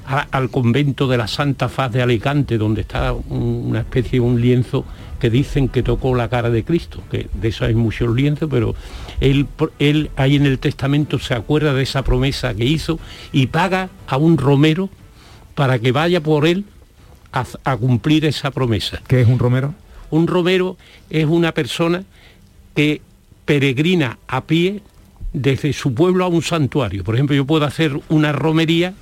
a- 0.07 0.27
al 0.31 0.49
convento 0.49 1.07
de 1.07 1.17
la 1.17 1.27
Santa 1.27 1.67
Faz 1.69 1.91
de 1.91 2.01
Alicante, 2.01 2.57
donde 2.57 2.81
está 2.81 3.11
un- 3.13 3.65
una 3.67 3.79
especie 3.81 4.13
de 4.13 4.19
un 4.21 4.39
lienzo 4.41 4.85
que 5.19 5.29
dicen 5.29 5.67
que 5.67 5.83
tocó 5.83 6.15
la 6.15 6.29
cara 6.29 6.49
de 6.49 6.63
Cristo, 6.63 7.01
que 7.11 7.27
de 7.33 7.47
eso 7.49 7.65
hay 7.65 7.73
muchos 7.75 8.15
lienzos, 8.15 8.47
pero 8.49 8.73
él, 9.19 9.47
él 9.79 10.09
ahí 10.15 10.35
en 10.35 10.45
el 10.45 10.59
testamento 10.59 11.19
se 11.19 11.33
acuerda 11.33 11.73
de 11.73 11.83
esa 11.83 12.03
promesa 12.03 12.53
que 12.53 12.65
hizo 12.65 12.99
y 13.31 13.47
paga 13.47 13.89
a 14.07 14.17
un 14.17 14.37
romero 14.37 14.89
para 15.55 15.79
que 15.79 15.91
vaya 15.91 16.21
por 16.21 16.45
él 16.47 16.65
a, 17.33 17.45
a 17.63 17.75
cumplir 17.77 18.25
esa 18.25 18.51
promesa. 18.51 19.01
¿Qué 19.07 19.21
es 19.21 19.27
un 19.27 19.39
romero? 19.39 19.73
Un 20.11 20.27
romero 20.27 20.77
es 21.09 21.25
una 21.25 21.51
persona 21.51 22.03
que 22.75 23.01
peregrina 23.45 24.19
a 24.27 24.45
pie 24.45 24.81
desde 25.33 25.73
su 25.73 25.93
pueblo 25.93 26.23
a 26.23 26.27
un 26.27 26.41
santuario. 26.43 27.03
Por 27.03 27.15
ejemplo, 27.15 27.35
yo 27.35 27.45
puedo 27.45 27.65
hacer 27.65 27.99
una 28.09 28.31
romería. 28.31 28.93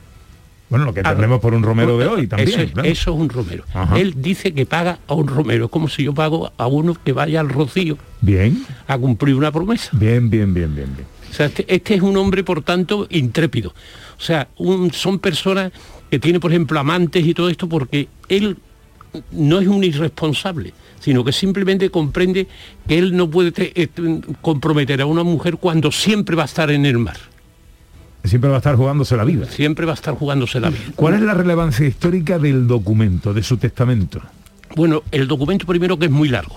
Bueno, 0.70 0.86
lo 0.86 0.94
que 0.94 1.04
tenemos 1.04 1.40
por 1.40 1.54
un 1.54 1.62
romero 1.64 1.98
de 1.98 2.08
hoy 2.08 2.28
también. 2.28 2.50
Eso, 2.50 2.62
es- 2.62 2.72
claro. 2.72 2.90
eso 2.90 3.14
es 3.14 3.20
un 3.20 3.30
romero. 3.30 3.64
Ajá. 3.74 4.00
Él 4.00 4.16
dice 4.18 4.54
que 4.54 4.66
paga 4.66 4.98
a 5.08 5.14
un 5.14 5.28
romero. 5.28 5.70
Como 5.70 5.88
si 5.88 6.04
yo 6.04 6.14
pago 6.14 6.52
a 6.58 6.68
uno 6.68 6.96
que 7.04 7.12
vaya 7.14 7.40
al 7.40 7.50
rocío 7.50 7.98
Bien, 8.22 8.66
a 8.88 8.98
cumplir 8.98 9.36
una 9.36 9.52
promesa. 9.52 9.90
bien, 9.94 10.30
bien, 10.30 10.54
bien, 10.54 10.76
bien, 10.76 10.90
bien. 10.96 11.08
O 11.30 11.34
sea, 11.34 11.48
este, 11.48 11.66
este 11.74 11.96
es 11.96 12.02
un 12.02 12.18
hombre, 12.18 12.44
por 12.44 12.62
tanto, 12.64 13.08
intrépido. 13.12 13.70
O 14.18 14.22
sea, 14.22 14.48
un- 14.58 14.92
son 14.92 15.20
personas 15.20 15.72
que 16.10 16.18
tienen, 16.20 16.40
por 16.42 16.52
ejemplo, 16.52 16.80
amantes 16.80 17.26
y 17.26 17.34
todo 17.34 17.50
esto 17.50 17.68
porque 17.70 18.08
él 18.30 18.58
no 19.32 19.60
es 19.60 19.68
un 19.68 19.84
irresponsable, 19.84 20.74
sino 21.00 21.24
que 21.24 21.32
simplemente 21.32 21.90
comprende 21.90 22.48
que 22.88 22.98
él 22.98 23.16
no 23.16 23.30
puede 23.30 23.52
te- 23.52 23.72
eh, 23.82 23.90
comprometer 24.42 25.02
a 25.02 25.06
una 25.06 25.24
mujer 25.24 25.58
cuando 25.58 25.92
siempre 25.92 26.36
va 26.36 26.44
a 26.44 26.46
estar 26.48 26.72
en 26.72 26.86
el 26.86 26.98
mar. 26.98 27.18
Siempre 28.28 28.50
va 28.50 28.56
a 28.56 28.60
estar 28.60 28.76
jugándose 28.76 29.16
la 29.18 29.24
vida. 29.24 29.46
Siempre 29.50 29.86
va 29.86 29.94
a 29.94 29.96
estar 29.96 30.14
jugándose 30.16 30.60
la 30.60 30.70
vida. 30.70 30.82
¿Cuál 30.96 31.16
es 31.16 31.22
la 31.22 31.34
relevancia 31.34 31.86
histórica 31.88 32.40
del 32.40 32.68
documento, 32.68 33.34
de 33.34 33.44
su 33.44 33.58
testamento? 33.58 34.22
Bueno, 34.76 35.04
el 35.12 35.28
documento 35.28 35.66
primero 35.66 35.98
que 35.98 36.06
es 36.06 36.12
muy 36.12 36.28
largo, 36.30 36.56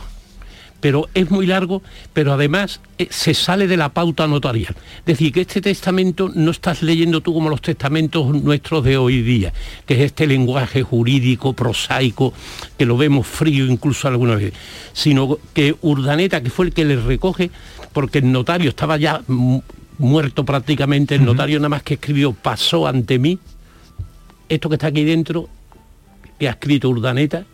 pero 0.80 1.08
es 1.14 1.30
muy 1.30 1.44
largo, 1.46 1.82
pero 2.12 2.32
además 2.32 2.80
eh, 2.98 3.08
se 3.10 3.34
sale 3.34 3.66
de 3.66 3.76
la 3.76 3.88
pauta 3.90 4.26
notarial. 4.28 4.74
Es 5.00 5.04
decir, 5.06 5.32
que 5.32 5.40
este 5.42 5.60
testamento 5.60 6.30
no 6.34 6.50
estás 6.52 6.82
leyendo 6.82 7.20
tú 7.20 7.34
como 7.34 7.48
los 7.50 7.60
testamentos 7.62 8.26
nuestros 8.42 8.84
de 8.84 8.96
hoy 8.96 9.22
día, 9.22 9.52
que 9.86 9.94
es 9.94 10.00
este 10.00 10.26
lenguaje 10.26 10.82
jurídico, 10.82 11.52
prosaico, 11.52 12.32
que 12.76 12.86
lo 12.86 12.96
vemos 12.96 13.26
frío 13.26 13.66
incluso 13.66 14.06
alguna 14.08 14.36
vez, 14.36 14.52
sino 14.92 15.38
que 15.52 15.74
Urdaneta, 15.82 16.40
que 16.42 16.50
fue 16.50 16.66
el 16.66 16.72
que 16.72 16.84
le 16.84 16.96
recoge, 16.96 17.50
porque 17.92 18.18
el 18.18 18.30
notario 18.30 18.68
estaba 18.70 18.96
ya 18.98 19.20
mu- 19.26 19.62
muerto 19.98 20.44
prácticamente, 20.44 21.14
el 21.16 21.24
notario 21.24 21.58
nada 21.58 21.68
más 21.68 21.82
que 21.82 21.94
escribió 21.94 22.32
pasó 22.32 22.86
ante 22.86 23.18
mí, 23.18 23.38
esto 24.48 24.68
que 24.68 24.76
está 24.76 24.88
aquí 24.88 25.04
dentro, 25.04 25.48
que 26.38 26.48
ha 26.48 26.52
escrito 26.52 26.88
Urdaneta, 26.88 27.44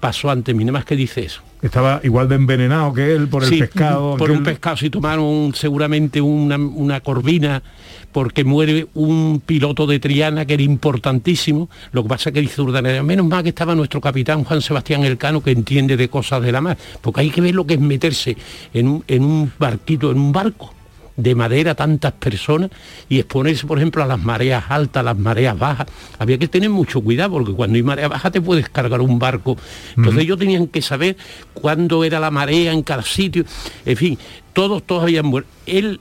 pasó 0.00 0.30
ante 0.30 0.52
mí, 0.52 0.64
nada 0.64 0.78
más 0.78 0.84
que 0.84 0.96
dice 0.96 1.24
eso. 1.24 1.42
Estaba 1.62 2.00
igual 2.02 2.28
de 2.28 2.34
envenenado 2.34 2.92
que 2.92 3.14
él 3.14 3.28
por 3.28 3.44
el 3.44 3.48
Sí, 3.48 3.60
pescado. 3.60 4.16
Por 4.16 4.32
un 4.32 4.42
pescado, 4.42 4.76
si 4.76 4.90
tomaron 4.90 5.52
seguramente 5.54 6.20
una, 6.20 6.56
una 6.56 7.00
corvina, 7.00 7.62
porque 8.10 8.42
muere 8.42 8.88
un 8.94 9.40
piloto 9.46 9.86
de 9.86 10.00
Triana 10.00 10.44
que 10.44 10.54
era 10.54 10.62
importantísimo. 10.64 11.70
Lo 11.92 12.02
que 12.02 12.08
pasa 12.08 12.30
es 12.30 12.34
que 12.34 12.40
dice 12.40 12.60
Urdaneta, 12.60 13.00
menos 13.04 13.26
mal 13.26 13.44
que 13.44 13.50
estaba 13.50 13.76
nuestro 13.76 14.00
capitán 14.00 14.42
Juan 14.42 14.60
Sebastián 14.60 15.04
Elcano 15.04 15.40
que 15.40 15.52
entiende 15.52 15.96
de 15.96 16.08
cosas 16.08 16.42
de 16.42 16.50
la 16.50 16.60
mar, 16.60 16.76
porque 17.00 17.20
hay 17.20 17.30
que 17.30 17.40
ver 17.40 17.54
lo 17.54 17.64
que 17.64 17.74
es 17.74 17.80
meterse 17.80 18.36
en 18.74 18.88
un, 18.88 19.04
en 19.06 19.24
un 19.24 19.52
barquito, 19.56 20.10
en 20.10 20.18
un 20.18 20.32
barco 20.32 20.74
de 21.16 21.34
madera 21.34 21.74
tantas 21.74 22.12
personas 22.12 22.70
y 23.08 23.18
exponerse 23.18 23.66
por 23.66 23.78
ejemplo 23.78 24.02
a 24.02 24.06
las 24.06 24.18
mareas 24.18 24.64
altas, 24.68 25.00
a 25.00 25.04
las 25.04 25.18
mareas 25.18 25.58
bajas. 25.58 25.86
Había 26.18 26.38
que 26.38 26.48
tener 26.48 26.70
mucho 26.70 27.00
cuidado 27.00 27.32
porque 27.32 27.52
cuando 27.52 27.76
hay 27.76 27.82
marea 27.82 28.08
baja 28.08 28.30
te 28.30 28.40
puedes 28.40 28.68
cargar 28.68 29.00
un 29.00 29.18
barco. 29.18 29.56
Entonces 29.96 30.22
ellos 30.22 30.38
tenían 30.38 30.66
que 30.68 30.82
saber 30.82 31.16
cuándo 31.54 32.04
era 32.04 32.20
la 32.20 32.30
marea 32.30 32.72
en 32.72 32.82
cada 32.82 33.02
sitio. 33.02 33.44
En 33.84 33.96
fin, 33.96 34.18
todos, 34.52 34.82
todos 34.82 35.02
habían 35.04 35.26
muerto. 35.26 35.50
Él, 35.66 36.00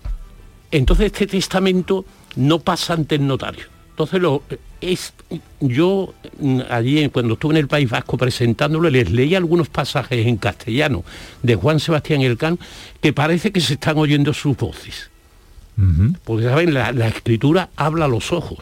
entonces 0.72 1.07
este 1.07 1.28
testamento 1.28 2.05
no 2.36 2.59
pasa 2.59 2.93
ante 2.93 3.16
el 3.16 3.28
notario. 3.28 3.80
Entonces 3.91 4.21
lo 4.21 4.41
es 4.79 5.13
yo 5.59 6.13
mm, 6.39 6.61
allí 6.69 7.07
cuando 7.09 7.33
estuve 7.35 7.53
en 7.53 7.57
el 7.57 7.67
País 7.67 7.89
Vasco 7.89 8.17
presentándolo 8.17 8.89
les 8.89 9.11
leí 9.11 9.35
algunos 9.35 9.69
pasajes 9.69 10.25
en 10.25 10.37
castellano 10.37 11.03
de 11.43 11.55
Juan 11.55 11.79
Sebastián 11.79 12.21
Elcano 12.21 12.57
que 12.99 13.13
parece 13.13 13.51
que 13.51 13.61
se 13.61 13.73
están 13.73 13.97
oyendo 13.97 14.33
sus 14.33 14.57
voces. 14.57 15.09
Porque 16.25 16.45
saben, 16.45 16.73
la, 16.73 16.91
la 16.91 17.07
escritura 17.07 17.69
habla 17.75 18.05
a 18.05 18.07
los 18.07 18.31
ojos. 18.31 18.59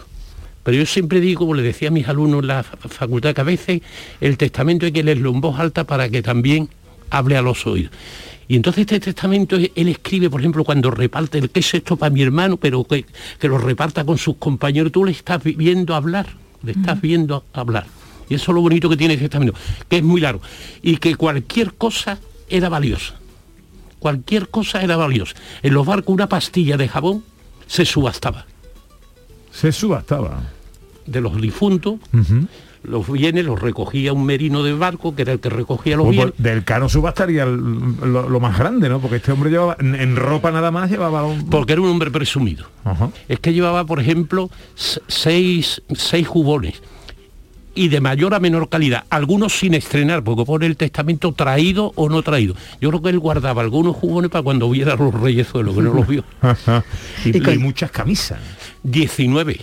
Pero 0.64 0.78
yo 0.78 0.86
siempre 0.86 1.20
digo, 1.20 1.40
como 1.40 1.54
le 1.54 1.64
decía 1.64 1.88
a 1.88 1.92
mis 1.92 2.08
alumnos 2.08 2.42
en 2.42 2.48
la 2.48 2.64
fa- 2.64 2.78
facultad, 2.88 3.34
que 3.34 3.42
a 3.42 3.46
veces 3.46 3.82
el 4.22 4.38
testamento 4.38 4.86
hay 4.86 4.92
que 4.92 5.04
leerlo 5.04 5.30
en 5.32 5.42
voz 5.42 5.60
alta 5.60 5.84
para 5.86 6.10
que 6.10 6.22
también 6.22 6.70
hable 7.10 7.36
a 7.38 7.42
los 7.42 7.66
oídos. 7.66 7.92
Y 8.50 8.56
entonces 8.56 8.82
este 8.82 9.00
testamento, 9.00 9.56
él 9.56 9.88
escribe, 9.88 10.28
por 10.30 10.42
ejemplo, 10.42 10.64
cuando 10.64 10.90
reparte 10.92 11.38
el 11.38 11.52
qué 11.52 11.60
es 11.60 11.72
esto 11.76 11.96
para 11.96 12.10
mi 12.10 12.24
hermano, 12.24 12.58
pero 12.58 12.84
que, 12.84 13.06
que 13.40 13.48
lo 13.48 13.60
reparta 13.60 14.04
con 14.04 14.18
sus 14.18 14.38
compañeros, 14.38 14.92
tú 14.92 15.06
le 15.06 15.12
estás 15.12 15.42
vi- 15.44 15.54
viendo 15.54 15.94
hablar, 15.94 16.26
le 16.64 16.72
estás 16.72 17.00
viendo 17.00 17.46
hablar. 17.54 17.86
Y 18.28 18.34
eso 18.34 18.52
es 18.52 18.56
lo 18.56 18.62
bonito 18.62 18.90
que 18.90 18.98
tiene 18.98 19.14
este 19.14 19.30
testamento, 19.30 19.54
que 19.88 19.98
es 19.98 20.04
muy 20.04 20.20
largo. 20.20 20.42
Y 20.82 20.98
que 20.98 21.16
cualquier 21.16 21.76
cosa 21.76 22.18
era 22.50 22.70
valiosa. 22.70 23.14
Cualquier 24.00 24.50
cosa 24.50 24.82
era 24.82 24.98
valiosa. 24.98 25.36
En 25.62 25.74
los 25.76 25.86
barcos 25.86 26.12
una 26.14 26.28
pastilla 26.28 26.76
de 26.76 26.88
jabón 26.88 27.24
se 27.68 27.86
subastaba. 27.86 28.48
Se 29.52 29.72
subastaba. 29.72 30.42
De 31.06 31.22
los 31.22 31.40
difuntos, 31.40 32.00
los 32.84 33.12
bienes 33.12 33.46
los 33.46 33.60
recogía 33.62 34.14
un 34.14 34.26
merino 34.26 34.64
de 34.64 34.74
barco, 34.74 35.16
que 35.16 35.24
era 35.24 35.34
el 35.34 35.40
que 35.40 35.50
recogía 35.50 35.98
los 35.98 36.06
Pues, 36.06 36.16
bienes. 36.16 36.34
pues, 36.36 36.44
del 36.44 36.64
cano 36.64 36.88
subastaría 36.90 37.46
lo, 37.46 38.30
lo 38.30 38.40
más 38.40 38.58
grande, 38.58 38.88
¿no? 38.90 39.00
Porque 39.00 39.18
este 39.18 39.32
hombre 39.32 39.50
llevaba, 39.50 39.76
en, 39.80 39.96
en 39.96 40.16
ropa 40.16 40.52
nada 40.52 40.72
más 40.72 40.90
llevaba 40.90 41.24
un... 41.26 41.50
Porque 41.50 41.74
era 41.74 41.82
un 41.82 41.90
hombre 41.90 42.10
presumido. 42.12 42.68
Es 43.28 43.40
que 43.40 43.54
llevaba, 43.54 43.86
por 43.86 44.00
ejemplo, 44.00 44.50
seis, 45.08 45.82
seis 45.94 46.28
jubones. 46.28 46.82
Y 47.76 47.88
de 47.90 48.02
mayor 48.02 48.34
a 48.34 48.40
menor 48.40 48.68
calidad, 48.68 49.06
algunos 49.10 49.54
sin 49.58 49.74
estrenar, 49.74 50.24
porque 50.24 50.44
pone 50.44 50.66
el 50.66 50.76
testamento 50.76 51.32
traído 51.34 51.92
o 51.96 52.10
no 52.10 52.24
traído. 52.24 52.56
Yo 52.82 52.90
creo 52.90 53.02
que 53.02 53.10
él 53.10 53.20
guardaba 53.20 53.62
algunos 53.62 53.96
jubones 53.96 54.32
para 54.32 54.42
cuando 54.44 54.70
viera 54.70 54.96
los 54.96 55.14
reyezuelos, 55.14 55.76
que 55.76 55.82
no 55.82 55.94
los 55.94 56.08
vio. 56.08 56.24
y, 57.26 57.38
Y 57.38 57.42
con- 57.42 57.54
y 57.54 57.58
muchas 57.58 57.92
camisas. 57.92 58.40
19. 58.84 59.60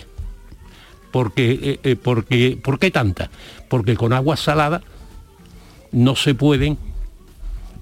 Porque, 1.11 1.51
eh, 1.51 1.79
eh, 1.83 1.95
porque, 1.95 2.57
¿Por 2.61 2.79
qué 2.79 2.91
tantas? 2.91 3.29
Porque 3.69 3.95
con 3.95 4.13
agua 4.13 4.37
salada 4.37 4.81
no 5.91 6.15
se 6.15 6.35
pueden 6.35 6.77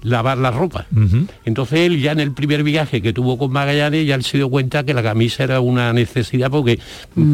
lavar 0.02 0.38
la 0.38 0.52
ropa. 0.52 0.86
Entonces 1.44 1.80
él 1.80 2.00
ya 2.00 2.12
en 2.12 2.20
el 2.20 2.32
primer 2.32 2.62
viaje 2.62 3.02
que 3.02 3.12
tuvo 3.12 3.36
con 3.36 3.50
Magallanes 3.50 4.06
ya 4.06 4.14
él 4.14 4.22
se 4.22 4.36
dio 4.36 4.48
cuenta 4.48 4.84
que 4.84 4.94
la 4.94 5.02
camisa 5.02 5.42
era 5.42 5.60
una 5.60 5.92
necesidad 5.92 6.50
porque 6.50 6.78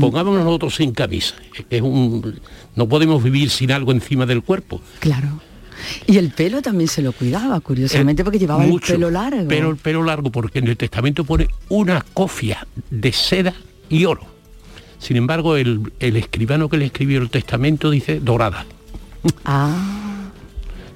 pongámonos 0.01 0.45
nosotros 0.45 0.74
sin 0.76 0.93
camisa. 0.93 1.34
Es 1.68 1.82
un, 1.82 2.40
no 2.74 2.88
podemos 2.88 3.22
vivir 3.22 3.51
sin 3.51 3.72
algo 3.72 3.93
encima 3.93 4.24
del 4.24 4.43
cuerpo. 4.43 4.80
Claro. 5.01 5.40
Y 6.07 6.16
el 6.16 6.30
pelo 6.30 6.62
también 6.62 6.88
se 6.88 7.03
lo 7.03 7.12
cuidaba, 7.12 7.61
curiosamente, 7.61 8.22
Eh, 8.22 8.24
porque 8.24 8.38
llevaba 8.38 8.64
mucho, 8.64 8.93
el 8.93 8.99
pelo 8.99 9.11
largo. 9.11 9.49
Pero 9.49 9.70
el 9.70 9.76
pelo 9.76 10.03
largo, 10.05 10.30
porque 10.30 10.61
en 10.61 10.68
el 10.68 10.76
testamento 10.76 11.24
pone 11.24 11.49
una 11.68 12.05
cofia 12.14 12.66
de 12.90 13.12
seda 13.12 13.55
y 13.90 14.05
oro. 14.05 14.32
Sin 15.03 15.16
embargo, 15.16 15.57
el, 15.57 15.92
el 15.98 16.16
escribano 16.16 16.68
que 16.68 16.76
le 16.76 16.84
escribió 16.86 17.20
el 17.20 17.28
testamento 17.28 17.90
dice 17.90 18.20
dorada. 18.20 18.64
Ah. 19.44 20.28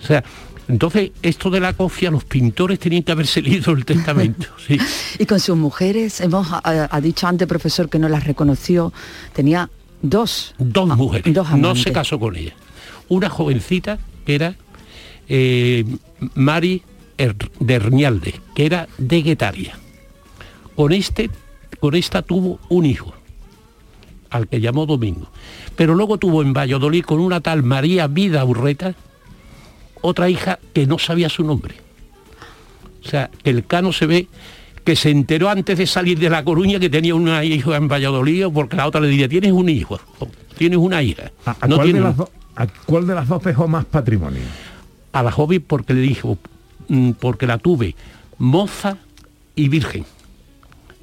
O 0.02 0.06
sea, 0.06 0.22
entonces 0.68 1.10
esto 1.22 1.50
de 1.50 1.58
la 1.60 1.72
cofia, 1.72 2.10
los 2.10 2.22
pintores 2.24 2.78
tenían 2.78 3.02
que 3.02 3.10
haberse 3.12 3.42
leído 3.46 3.72
el 3.72 3.84
testamento. 3.84 4.46
sí. 4.64 4.78
Y 5.18 5.26
con 5.26 5.40
sus 5.40 5.56
mujeres, 5.56 6.20
hemos 6.20 6.46
ha, 6.52 6.60
ha 6.90 7.00
dicho 7.00 7.26
antes, 7.26 7.48
profesor, 7.48 7.88
que 7.88 7.98
no 7.98 8.08
las 8.08 8.24
reconoció. 8.24 8.92
Tenía 9.32 9.68
dos. 10.02 10.54
Dos 10.58 10.88
mujeres. 10.96 11.34
dos 11.34 11.50
no 11.58 11.74
se 11.74 11.90
casó 11.92 12.20
con 12.20 12.36
ella. 12.36 12.54
Una 13.08 13.28
jovencita 13.28 13.98
que 14.24 14.34
era 14.36 14.54
eh, 15.28 15.84
Mari 16.34 16.82
Er- 17.18 17.34
de 17.60 17.74
Hernialde, 17.74 18.40
que 18.54 18.66
era 18.66 18.88
de 18.98 19.22
Guetaria. 19.22 19.78
Con, 20.76 20.92
este, 20.92 21.30
con 21.80 21.94
esta 21.96 22.20
tuvo 22.22 22.60
un 22.68 22.84
hijo, 22.84 23.14
al 24.30 24.48
que 24.48 24.60
llamó 24.60 24.86
Domingo. 24.86 25.28
Pero 25.76 25.94
luego 25.94 26.18
tuvo 26.18 26.42
en 26.42 26.52
Valladolid 26.52 27.04
con 27.04 27.20
una 27.20 27.40
tal 27.40 27.62
María 27.62 28.06
Vida 28.06 28.44
Urreta, 28.44 28.94
otra 30.02 30.28
hija 30.28 30.58
que 30.72 30.86
no 30.86 30.98
sabía 30.98 31.28
su 31.28 31.44
nombre. 31.44 31.74
O 33.04 33.08
sea, 33.08 33.30
que 33.42 33.50
el 33.50 33.66
cano 33.66 33.92
se 33.92 34.06
ve 34.06 34.28
que 34.84 34.96
se 34.96 35.10
enteró 35.10 35.48
antes 35.48 35.78
de 35.78 35.86
salir 35.86 36.18
de 36.18 36.30
La 36.30 36.44
Coruña 36.44 36.78
que 36.78 36.88
tenía 36.90 37.14
una 37.14 37.42
hija 37.44 37.76
en 37.76 37.88
Valladolid, 37.88 38.46
porque 38.54 38.76
la 38.76 38.86
otra 38.86 39.00
le 39.00 39.08
diría, 39.08 39.28
tienes 39.28 39.52
un 39.52 39.68
hijo, 39.68 39.98
tienes 40.56 40.78
una 40.78 41.02
hija. 41.02 41.30
¿A, 41.44 41.56
a 41.60 41.66
No 41.66 41.76
cuál, 41.76 41.92
de 41.92 42.00
las 42.00 42.10
un- 42.12 42.16
do- 42.16 42.30
a 42.54 42.66
cuál 42.86 43.06
de 43.06 43.14
las 43.14 43.28
dos 43.28 43.42
dejó 43.42 43.66
más 43.68 43.84
patrimonio? 43.84 44.42
a 45.12 45.22
la 45.22 45.32
joven 45.32 45.64
porque 45.66 45.94
le 45.94 46.02
dijo, 46.02 46.36
mm, 46.88 47.12
porque 47.12 47.46
la 47.46 47.58
tuve 47.58 47.96
moza 48.38 48.98
y 49.54 49.68
virgen. 49.68 50.04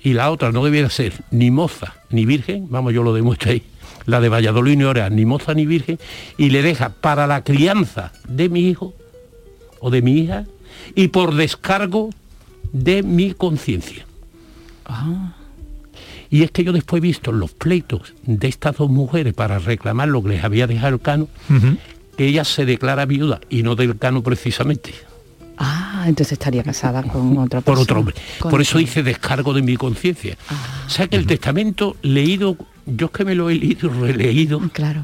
Y 0.03 0.13
la 0.13 0.29
otra 0.31 0.51
no 0.51 0.63
debiera 0.63 0.89
ser 0.89 1.13
ni 1.31 1.49
moza 1.49 1.95
ni 2.09 2.25
virgen, 2.25 2.67
vamos, 2.69 2.93
yo 2.93 3.03
lo 3.03 3.13
demuestro 3.13 3.51
ahí, 3.51 3.63
la 4.05 4.19
de 4.19 4.29
Valladolid 4.29 4.77
no 4.77 4.91
era 4.91 5.09
ni 5.09 5.25
moza 5.25 5.53
ni 5.53 5.65
virgen, 5.65 5.97
y 6.37 6.49
le 6.49 6.61
deja 6.61 6.89
para 6.89 7.25
la 7.25 7.43
crianza 7.43 8.11
de 8.27 8.49
mi 8.49 8.67
hijo 8.67 8.93
o 9.79 9.89
de 9.89 10.01
mi 10.01 10.19
hija 10.19 10.45
y 10.95 11.07
por 11.07 11.35
descargo 11.35 12.09
de 12.73 13.01
mi 13.03 13.33
conciencia. 13.33 14.05
Y 16.29 16.43
es 16.43 16.51
que 16.51 16.63
yo 16.63 16.73
después 16.73 16.99
he 16.99 17.01
visto 17.01 17.31
los 17.31 17.51
pleitos 17.51 18.13
de 18.23 18.47
estas 18.47 18.77
dos 18.77 18.89
mujeres 18.89 19.33
para 19.33 19.59
reclamar 19.59 20.09
lo 20.09 20.21
que 20.23 20.29
les 20.29 20.43
había 20.43 20.67
dejado 20.67 20.95
el 20.95 21.01
cano, 21.01 21.27
que 22.17 22.25
ella 22.25 22.43
se 22.43 22.65
declara 22.65 23.05
viuda 23.05 23.39
y 23.49 23.63
no 23.63 23.75
del 23.75 23.97
cano 23.97 24.21
precisamente, 24.23 24.93
Ah, 26.03 26.09
entonces 26.09 26.33
estaría 26.33 26.63
casada 26.63 27.01
con 27.03 27.37
otra 27.37 27.61
por 27.61 27.75
persona. 27.75 27.81
otro 27.83 27.99
hombre. 27.99 28.15
Con 28.39 28.51
Por 28.51 28.61
eso 28.61 28.77
dice 28.77 29.03
descargo 29.03 29.53
de 29.53 29.61
mi 29.61 29.77
conciencia. 29.77 30.37
O 30.85 30.89
sea 30.89 31.07
que 31.07 31.15
el 31.15 31.25
testamento 31.25 31.95
leído, 32.01 32.57
yo 32.85 33.05
es 33.05 33.11
que 33.13 33.23
me 33.23 33.35
lo 33.35 33.49
he 33.49 33.55
leído 33.55 33.87
y 33.87 34.11
releído. 34.11 34.59
Claro. 34.73 35.03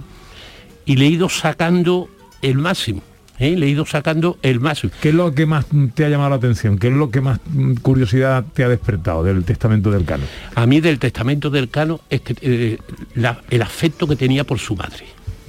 Y 0.85 0.97
leído 0.97 1.29
sacando 1.29 2.09
el 2.41 2.57
máximo. 2.57 3.01
¿eh? 3.37 3.55
Leído 3.55 3.85
sacando 3.85 4.37
el 4.41 4.59
máximo. 4.59 4.91
¿Qué 5.01 5.09
es 5.09 5.15
lo 5.15 5.33
que 5.33 5.45
más 5.45 5.65
te 5.93 6.03
ha 6.03 6.09
llamado 6.09 6.31
la 6.31 6.35
atención? 6.35 6.77
¿Qué 6.77 6.89
es 6.89 6.93
lo 6.93 7.09
que 7.11 7.21
más 7.21 7.39
curiosidad 7.81 8.43
te 8.53 8.65
ha 8.65 8.67
despertado 8.67 9.23
del 9.23 9.45
testamento 9.45 9.91
del 9.91 10.03
cano? 10.03 10.25
A 10.55 10.65
mí 10.65 10.81
del 10.81 10.99
testamento 10.99 11.49
del 11.49 11.69
cano 11.69 12.01
es 12.09 12.19
que 12.19 12.35
eh, 12.41 12.77
la- 13.15 13.41
el 13.49 13.61
afecto 13.61 14.05
que 14.05 14.17
tenía 14.17 14.43
por 14.43 14.59
su 14.59 14.75
madre. 14.75 15.05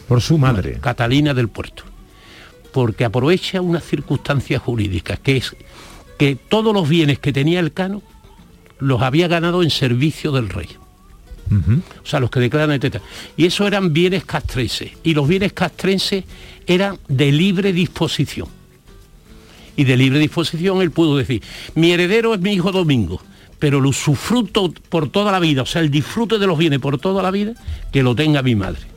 Por 0.07 0.21
su 0.21 0.39
madre. 0.39 0.79
Catalina 0.81 1.35
del 1.35 1.49
Puerto. 1.49 1.83
Porque 2.73 3.05
aprovecha 3.05 3.61
una 3.61 3.81
circunstancia 3.81 4.59
jurídica, 4.59 5.17
que 5.17 5.39
es 5.39 5.57
que 6.19 6.37
todos 6.37 6.75
los 6.75 6.89
bienes 6.89 7.19
que 7.19 7.33
tenía 7.33 7.61
el 7.61 7.73
cano 7.73 8.03
los 8.79 9.03
había 9.03 9.29
ganado 9.29 9.63
en 9.63 9.71
servicio 9.71 10.33
del 10.33 10.49
rey. 10.49 10.69
O 12.03 12.07
sea, 12.07 12.21
los 12.21 12.31
que 12.31 12.39
declaran 12.39 12.71
etc. 12.71 13.03
Y 13.37 13.47
eso 13.47 13.67
eran 13.67 13.93
bienes 13.93 14.25
castrenses. 14.25 14.93
Y 15.03 15.15
los 15.15 15.27
bienes 15.27 15.53
castrenses 15.53 16.25
eran 16.67 16.99
de 17.09 17.33
libre 17.33 17.73
disposición. 17.73 18.49
Y 19.77 19.85
de 19.85 19.97
libre 19.97 20.19
disposición 20.19 20.81
él 20.83 20.91
pudo 20.91 21.17
decir, 21.17 21.43
mi 21.75 21.93
heredero 21.93 22.35
es 22.35 22.41
mi 22.41 22.53
hijo 22.53 22.71
Domingo, 22.71 23.21
pero 23.59 23.79
el 23.79 23.87
usufructo 23.87 24.73
por 24.89 25.09
toda 25.09 25.33
la 25.33 25.41
vida, 25.41 25.63
o 25.63 25.67
sea, 25.67 25.83
el 25.83 25.91
disfrute 25.91 26.39
de 26.39 26.47
los 26.47 26.59
bienes 26.59 26.79
por 26.79 26.99
toda 26.99 27.23
la 27.23 27.31
vida, 27.31 27.55
que 27.93 28.03
lo 28.03 28.15
tenga 28.15 28.43
mi 28.43 28.55
madre. 28.55 28.90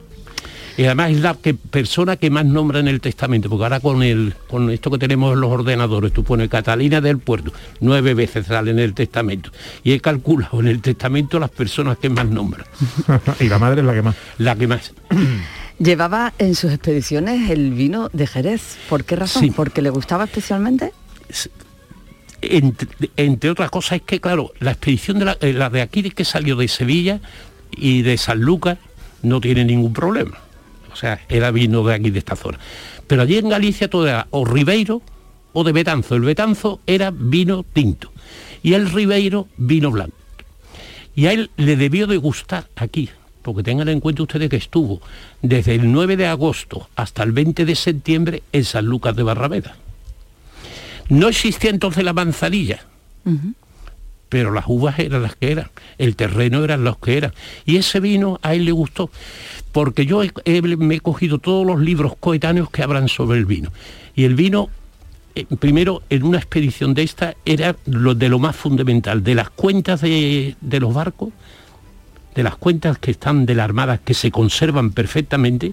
Y 0.77 0.85
además 0.85 1.11
es 1.11 1.21
la 1.21 1.35
que, 1.35 1.53
persona 1.53 2.17
que 2.17 2.29
más 2.29 2.45
nombra 2.45 2.79
en 2.79 2.87
el 2.87 2.99
testamento, 2.99 3.49
porque 3.49 3.63
ahora 3.63 3.79
con, 3.79 4.01
el, 4.01 4.33
con 4.47 4.69
esto 4.71 4.89
que 4.89 4.97
tenemos 4.97 5.33
en 5.33 5.41
los 5.41 5.51
ordenadores, 5.51 6.11
tú 6.11 6.23
pones 6.23 6.49
Catalina 6.49 6.99
del 6.99 7.19
Puerto, 7.19 7.53
nueve 7.79 8.13
veces 8.13 8.47
sale 8.47 8.71
en 8.71 8.79
el 8.79 8.93
testamento. 8.93 9.51
Y 9.83 9.93
he 9.93 9.99
calculado 9.99 10.59
en 10.59 10.67
el 10.67 10.81
testamento 10.81 11.39
las 11.39 11.51
personas 11.51 11.97
que 11.97 12.09
más 12.09 12.27
nombran. 12.27 12.65
y 13.39 13.47
la 13.49 13.59
madre 13.59 13.81
es 13.81 13.87
la 13.87 13.93
que 13.93 14.01
más. 14.01 14.15
La 14.37 14.55
que 14.55 14.67
más. 14.67 14.93
Llevaba 15.79 16.33
en 16.37 16.55
sus 16.55 16.71
expediciones 16.71 17.49
el 17.49 17.71
vino 17.73 18.09
de 18.13 18.27
Jerez. 18.27 18.77
¿Por 18.89 19.03
qué 19.03 19.15
razón? 19.15 19.41
Sí. 19.41 19.51
¿Porque 19.51 19.81
le 19.81 19.89
gustaba 19.89 20.25
especialmente? 20.25 20.91
entre, 22.41 22.87
entre 23.17 23.49
otras 23.49 23.69
cosas 23.69 23.97
es 23.97 24.01
que, 24.03 24.19
claro, 24.19 24.51
la 24.59 24.71
expedición 24.71 25.19
de 25.19 25.25
la, 25.25 25.37
eh, 25.41 25.53
la 25.53 25.69
de 25.69 25.81
aquí 25.81 26.03
que 26.11 26.25
salió 26.25 26.55
de 26.55 26.67
Sevilla 26.67 27.19
y 27.71 28.01
de 28.01 28.17
San 28.17 28.41
Lucas 28.41 28.77
no 29.21 29.41
tiene 29.41 29.65
ningún 29.65 29.93
problema. 29.93 30.37
O 30.93 30.95
sea, 30.95 31.19
era 31.27 31.51
vino 31.51 31.83
de 31.83 31.95
aquí 31.95 32.11
de 32.11 32.19
esta 32.19 32.35
zona. 32.35 32.59
Pero 33.07 33.23
allí 33.23 33.37
en 33.37 33.49
Galicia 33.49 33.89
todo 33.89 34.07
era 34.07 34.27
o 34.29 34.45
Ribeiro 34.45 35.01
o 35.51 35.63
de 35.63 35.71
Betanzo. 35.71 36.15
El 36.15 36.21
Betanzo 36.21 36.79
era 36.85 37.11
vino 37.11 37.65
tinto 37.73 38.11
y 38.61 38.73
el 38.73 38.89
Ribeiro 38.89 39.47
vino 39.57 39.91
blanco. 39.91 40.15
Y 41.15 41.27
a 41.27 41.33
él 41.33 41.51
le 41.57 41.75
debió 41.75 42.07
de 42.07 42.17
gustar 42.17 42.69
aquí, 42.75 43.09
porque 43.41 43.61
tengan 43.61 43.89
en 43.89 43.99
cuenta 43.99 44.23
ustedes 44.23 44.49
que 44.49 44.55
estuvo 44.55 45.01
desde 45.41 45.75
el 45.75 45.91
9 45.91 46.17
de 46.17 46.27
agosto 46.27 46.89
hasta 46.95 47.23
el 47.23 47.33
20 47.33 47.65
de 47.65 47.75
septiembre 47.75 48.43
en 48.51 48.63
San 48.63 48.85
Lucas 48.85 49.15
de 49.15 49.23
Barrameda. 49.23 49.75
No 51.09 51.27
existía 51.27 51.69
entonces 51.69 52.03
la 52.03 52.13
manzanilla, 52.13 52.85
pero 54.33 54.49
las 54.51 54.65
uvas 54.67 54.97
eran 54.97 55.21
las 55.21 55.35
que 55.35 55.51
eran, 55.51 55.67
el 55.99 56.15
terreno 56.15 56.63
eran 56.63 56.83
los 56.83 56.97
que 56.97 57.17
eran. 57.17 57.33
Y 57.67 57.75
ese 57.77 57.99
vino 57.99 58.39
a 58.41 58.55
él 58.55 58.65
le 58.65 58.71
gustó, 58.71 59.11
porque 59.71 60.07
yo 60.07 60.23
he- 60.23 60.61
me 60.63 60.95
he 60.95 60.99
cogido 61.01 61.37
todos 61.37 61.67
los 61.67 61.79
libros 61.79 62.13
coetáneos 62.19 62.71
que 62.71 62.81
hablan 62.81 63.09
sobre 63.09 63.37
el 63.37 63.45
vino. 63.45 63.71
Y 64.15 64.23
el 64.23 64.33
vino, 64.33 64.69
eh, 65.35 65.45
primero, 65.59 66.01
en 66.09 66.23
una 66.23 66.39
expedición 66.39 66.95
de 66.95 67.03
esta, 67.03 67.35
era 67.45 67.75
lo 67.85 68.15
de 68.15 68.27
lo 68.27 68.39
más 68.39 68.55
fundamental, 68.55 69.23
de 69.23 69.35
las 69.35 69.51
cuentas 69.51 70.01
de, 70.01 70.55
de 70.61 70.79
los 70.79 70.91
barcos, 70.95 71.29
de 72.35 72.43
las 72.43 72.55
cuentas 72.55 72.97
que 72.97 73.11
están 73.11 73.45
de 73.45 73.55
la 73.55 73.63
Armada, 73.63 73.97
que 73.97 74.13
se 74.13 74.31
conservan 74.31 74.91
perfectamente, 74.91 75.71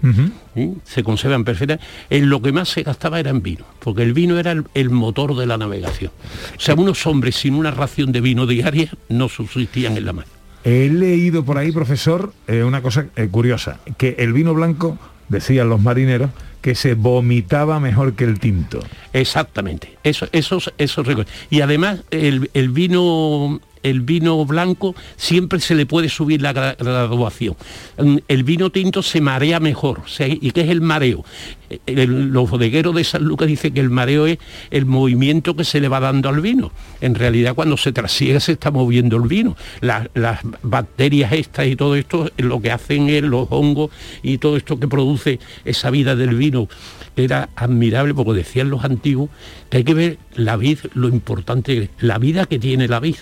¿sí? 0.55 0.73
se 0.83 1.03
conservan 1.03 1.43
perfectamente, 1.43 1.85
en 2.09 2.29
lo 2.29 2.41
que 2.41 2.51
más 2.51 2.69
se 2.69 2.83
gastaba 2.83 3.19
era 3.19 3.29
en 3.29 3.41
vino, 3.41 3.65
porque 3.79 4.03
el 4.03 4.13
vino 4.13 4.37
era 4.39 4.51
el, 4.51 4.65
el 4.73 4.89
motor 4.89 5.35
de 5.35 5.45
la 5.45 5.57
navegación. 5.57 6.11
O 6.57 6.59
sea, 6.59 6.75
unos 6.75 7.05
hombres 7.07 7.35
sin 7.35 7.55
una 7.55 7.71
ración 7.71 8.11
de 8.11 8.21
vino 8.21 8.45
diaria 8.45 8.91
no 9.09 9.29
subsistían 9.29 9.97
en 9.97 10.05
la 10.05 10.13
mar. 10.13 10.25
He 10.63 10.89
leído 10.89 11.43
por 11.43 11.57
ahí, 11.57 11.71
profesor, 11.71 12.33
eh, 12.47 12.63
una 12.63 12.81
cosa 12.81 13.07
eh, 13.15 13.27
curiosa, 13.29 13.79
que 13.97 14.15
el 14.19 14.31
vino 14.33 14.53
blanco, 14.53 14.99
decían 15.27 15.69
los 15.69 15.81
marineros, 15.81 16.29
que 16.61 16.75
se 16.75 16.93
vomitaba 16.93 17.79
mejor 17.79 18.13
que 18.13 18.23
el 18.25 18.39
tinto. 18.39 18.79
Exactamente, 19.13 19.97
eso, 20.03 20.27
esos, 20.31 20.71
esos 20.77 21.05
récords. 21.07 21.31
Y 21.49 21.61
además 21.61 22.03
el, 22.11 22.51
el 22.53 22.69
vino 22.69 23.59
el 23.83 24.01
vino 24.01 24.43
blanco 24.45 24.95
siempre 25.17 25.59
se 25.59 25.75
le 25.75 25.85
puede 25.85 26.09
subir 26.09 26.41
la 26.41 26.53
gra- 26.53 26.75
graduación. 26.77 27.55
Mm, 27.97 28.17
El 28.27 28.43
vino 28.43 28.69
tinto 28.71 29.01
se 29.01 29.21
marea 29.21 29.59
mejor. 29.59 30.01
¿Y 30.19 30.51
qué 30.51 30.61
es 30.61 30.69
el 30.69 30.81
mareo? 30.81 31.23
Eh, 31.69 32.05
los 32.07 32.49
bodegueros 32.49 32.93
de 32.95 33.03
San 33.03 33.23
Lucas 33.23 33.47
dicen 33.47 33.73
que 33.73 33.79
el 33.79 33.89
mareo 33.89 34.27
es 34.27 34.37
el 34.71 34.85
movimiento 34.85 35.55
que 35.55 35.63
se 35.63 35.79
le 35.79 35.87
va 35.87 35.99
dando 35.99 36.29
al 36.29 36.41
vino. 36.41 36.71
En 36.99 37.15
realidad 37.15 37.55
cuando 37.55 37.77
se 37.77 37.91
trasiega 37.91 38.39
se 38.39 38.51
está 38.53 38.71
moviendo 38.71 39.17
el 39.17 39.23
vino. 39.27 39.55
La- 39.79 40.09
las 40.13 40.39
bacterias 40.63 41.31
estas 41.31 41.67
y 41.67 41.75
todo 41.75 41.95
esto 41.95 42.27
eh, 42.27 42.43
lo 42.43 42.61
que 42.61 42.71
hacen 42.71 43.09
es 43.09 43.23
los 43.23 43.47
hongos 43.49 43.91
y 44.21 44.37
todo 44.37 44.57
esto 44.57 44.79
que 44.79 44.87
produce 44.87 45.39
esa 45.65 45.89
vida 45.89 46.15
del 46.15 46.35
vino 46.35 46.67
era 47.15 47.49
admirable 47.55 48.13
porque 48.13 48.33
decían 48.33 48.69
los 48.69 48.83
antiguos 48.83 49.29
que 49.69 49.77
hay 49.77 49.83
que 49.83 49.93
ver 49.93 50.17
la 50.35 50.55
vid, 50.57 50.79
lo 50.93 51.07
importante, 51.09 51.89
la 51.99 52.17
vida 52.17 52.45
que 52.45 52.57
tiene 52.59 52.87
la 52.87 52.99
vid. 52.99 53.15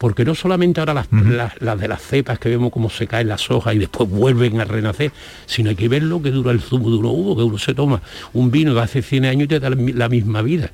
Porque 0.00 0.24
no 0.24 0.34
solamente 0.34 0.80
ahora 0.80 0.94
las, 0.94 1.08
las- 1.12 1.60
las 1.60 1.78
de 1.78 1.86
las 1.86 2.00
cepas 2.00 2.38
que 2.38 2.48
vemos 2.48 2.72
cómo 2.72 2.88
se 2.88 3.06
caen 3.06 3.28
las 3.28 3.50
hojas 3.50 3.74
y 3.74 3.78
después 3.78 4.08
vuelven 4.08 4.58
a 4.60 4.64
renacer, 4.64 5.12
sino 5.44 5.68
hay 5.68 5.76
que 5.76 5.88
ver 5.88 6.02
lo 6.02 6.22
que 6.22 6.30
dura 6.30 6.52
el 6.52 6.60
zumo 6.62 6.90
de 6.90 6.96
uno 6.96 7.10
uvo, 7.10 7.36
que 7.36 7.42
uno 7.42 7.58
se 7.58 7.74
toma 7.74 8.00
un 8.32 8.50
vino 8.50 8.72
de 8.72 8.80
hace 8.80 9.02
100 9.02 9.26
años 9.26 9.44
y 9.44 9.48
te 9.48 9.60
da 9.60 9.68
la 9.70 9.76
mi- 9.76 9.92
la 9.92 10.08
misma 10.08 10.40
vida. 10.40 10.70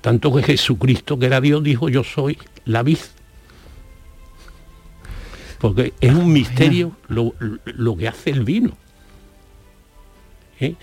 Tanto 0.00 0.34
que 0.34 0.42
Jesucristo, 0.42 1.18
que 1.18 1.26
era 1.26 1.40
Dios, 1.42 1.62
dijo, 1.62 1.88
yo 1.90 2.02
soy 2.02 2.38
la 2.64 2.82
vid. 2.82 2.96
Porque 5.58 5.92
es 6.00 6.12
un 6.12 6.32
misterio 6.32 6.92
lo, 7.08 7.34
lo 7.66 7.96
que 7.96 8.08
hace 8.08 8.30
el 8.30 8.42
vino. 8.42 8.76
¿eh? 10.60 10.74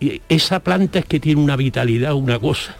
Y- 0.00 0.22
esa 0.28 0.60
planta 0.60 1.00
es 1.00 1.04
que 1.04 1.20
tiene 1.20 1.40
una 1.40 1.56
vitalidad, 1.56 2.14
una 2.14 2.38
cosa. 2.38 2.76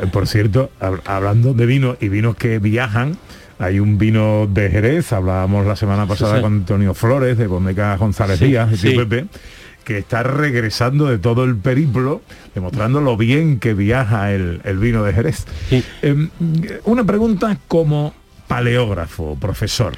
Eh, 0.00 0.06
Por 0.12 0.26
cierto, 0.26 0.70
hab- 0.80 1.00
hablando 1.06 1.54
de 1.54 1.64
vino 1.66 1.96
y 2.00 2.08
vinos 2.08 2.36
que 2.36 2.58
viajan, 2.58 3.16
hay 3.62 3.78
un 3.78 3.96
vino 3.96 4.48
de 4.48 4.68
Jerez, 4.70 5.12
hablábamos 5.12 5.64
la 5.64 5.76
semana 5.76 6.04
pasada 6.06 6.36
sí. 6.36 6.42
con 6.42 6.52
Antonio 6.54 6.94
Flores, 6.94 7.38
de 7.38 7.46
Boneca 7.46 7.96
González 7.96 8.40
Sí, 8.40 8.46
Díaz, 8.46 8.76
sí. 8.76 8.96
Pepe, 8.96 9.26
que 9.84 9.98
está 9.98 10.24
regresando 10.24 11.06
de 11.06 11.18
todo 11.18 11.44
el 11.44 11.56
periplo, 11.56 12.22
demostrando 12.56 13.00
lo 13.00 13.16
bien 13.16 13.60
que 13.60 13.72
viaja 13.74 14.32
el, 14.32 14.60
el 14.64 14.78
vino 14.78 15.04
de 15.04 15.12
Jerez. 15.12 15.46
Em, 16.02 16.28
una 16.84 17.04
pregunta 17.04 17.56
como 17.68 18.12
paleógrafo, 18.48 19.36
profesor. 19.38 19.94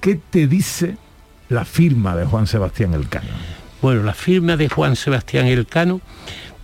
¿Qué 0.00 0.18
te 0.30 0.46
dice 0.46 0.96
la 1.50 1.66
firma 1.66 2.16
de 2.16 2.24
Juan 2.24 2.46
Sebastián 2.46 2.94
Elcano? 2.94 3.28
Bueno, 3.82 4.02
la 4.04 4.14
firma 4.14 4.56
de 4.56 4.70
Juan 4.70 4.96
Sebastián 4.96 5.48
Elcano 5.48 6.00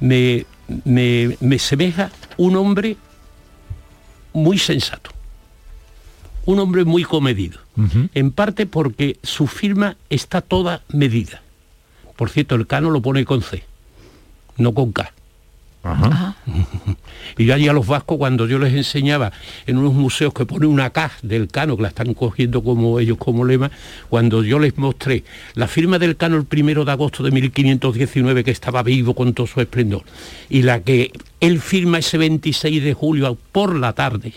me, 0.01 0.47
me, 0.87 1.37
me 1.41 1.59
semeja 1.59 2.11
un 2.39 2.57
hombre 2.57 2.97
muy 4.33 4.57
sensato, 4.57 5.11
un 6.49 6.61
hombre 6.61 6.87
muy 6.87 7.05
comedido, 7.05 7.59
en 8.15 8.33
parte 8.33 8.65
porque 8.65 9.19
su 9.23 9.47
firma 9.47 9.99
está 10.09 10.41
toda 10.41 10.81
medida. 10.89 11.43
Por 12.17 12.31
cierto, 12.31 12.55
el 12.55 12.67
cano 12.67 12.89
lo 12.89 13.03
pone 13.03 13.27
con 13.27 13.43
C, 13.43 13.65
no 14.57 14.73
con 14.73 14.93
K. 14.93 15.13
Y 17.37 17.45
yo 17.45 17.55
allí 17.55 17.69
a 17.69 17.75
los 17.75 17.87
vascos, 17.87 18.17
cuando 18.17 18.47
yo 18.47 18.59
les 18.59 18.73
enseñaba 18.73 19.31
en 19.67 19.77
unos 19.77 19.93
museos 19.93 20.33
que 20.33 20.47
pone 20.47 20.65
una 20.65 20.89
K 20.89 21.13
del 21.21 21.49
Cano, 21.49 21.77
que 21.77 21.83
la 21.83 21.89
están 21.89 22.15
cogiendo 22.15 22.65
como 22.65 22.99
ellos 22.99 23.19
como 23.19 23.45
lema, 23.45 23.71
cuando 24.09 24.43
yo 24.43 24.59
les 24.59 24.79
mostré 24.79 25.25
la 25.53 25.69
firma 25.69 25.99
del 25.99 26.17
Cano 26.17 26.39
el 26.39 26.47
primero 26.47 26.87
de 26.87 26.93
agosto 26.93 27.23
de 27.23 27.31
1519, 27.31 28.43
que 28.43 28.51
estaba 28.51 28.83
vivo 28.83 29.15
con 29.15 29.35
todo 29.35 29.47
su 29.47 29.61
esplendor, 29.61 30.03
y 30.49 30.63
la 30.63 30.81
que 30.81 31.13
él 31.41 31.61
firma 31.61 31.99
ese 31.99 32.17
26 32.17 32.83
de 32.83 32.95
julio 32.95 33.37
por 33.53 33.77
la 33.77 33.93
tarde, 33.93 34.33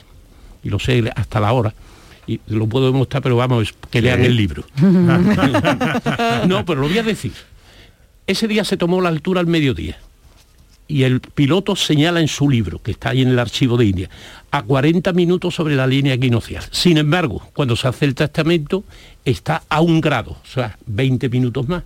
y 0.62 0.70
lo 0.70 0.78
sé 0.78 1.10
hasta 1.16 1.40
la 1.40 1.54
hora, 1.54 1.74
y 2.32 2.40
lo 2.48 2.68
puedo 2.68 2.92
demostrar, 2.92 3.22
pero 3.22 3.36
vamos, 3.36 3.74
que 3.90 4.02
lean 4.02 4.24
el 4.24 4.36
libro. 4.36 4.64
no, 4.82 6.66
pero 6.66 6.82
lo 6.82 6.88
voy 6.88 6.98
a 6.98 7.04
decir. 7.04 7.34
Ese 8.28 8.48
día 8.48 8.64
se 8.64 8.78
tomó 8.78 9.02
la 9.02 9.10
altura 9.10 9.42
al 9.42 9.48
mediodía 9.48 9.98
y 10.88 11.04
el 11.04 11.22
piloto 11.22 11.76
señala 11.76 12.20
en 12.20 12.28
su 12.28 12.50
libro, 12.50 12.82
que 12.82 12.92
está 12.92 13.10
ahí 13.10 13.22
en 13.22 13.30
el 13.30 13.40
archivo 13.40 13.78
de 13.78 13.86
India, 13.86 14.10
a 14.52 14.62
40 14.62 15.14
minutos 15.14 15.56
sobre 15.56 15.76
la 15.76 15.88
línea 15.88 16.14
equinoccial. 16.14 16.64
Sin 16.72 16.98
embargo, 16.98 17.50
cuando 17.54 17.76
se 17.78 17.88
hace 17.88 18.06
el 18.06 18.14
testamento, 18.14 18.84
está 19.24 19.64
a 19.70 19.80
un 19.82 20.02
grado, 20.02 20.32
o 20.32 20.48
sea, 20.54 20.78
20 20.86 21.30
minutos 21.30 21.68
más. 21.68 21.84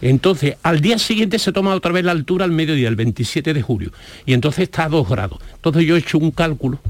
Entonces, 0.00 0.56
al 0.62 0.80
día 0.80 0.98
siguiente 0.98 1.38
se 1.38 1.52
toma 1.52 1.74
otra 1.74 1.92
vez 1.92 2.04
la 2.04 2.12
altura 2.12 2.46
al 2.46 2.52
mediodía, 2.52 2.88
el 2.88 2.96
27 2.96 3.52
de 3.52 3.60
julio, 3.60 3.92
y 4.24 4.32
entonces 4.32 4.64
está 4.64 4.84
a 4.84 4.88
2 4.88 5.08
grados. 5.08 5.40
Entonces 5.54 5.84
yo 5.84 5.96
he 5.96 5.98
hecho 5.98 6.18
un 6.18 6.30
cálculo, 6.30 6.80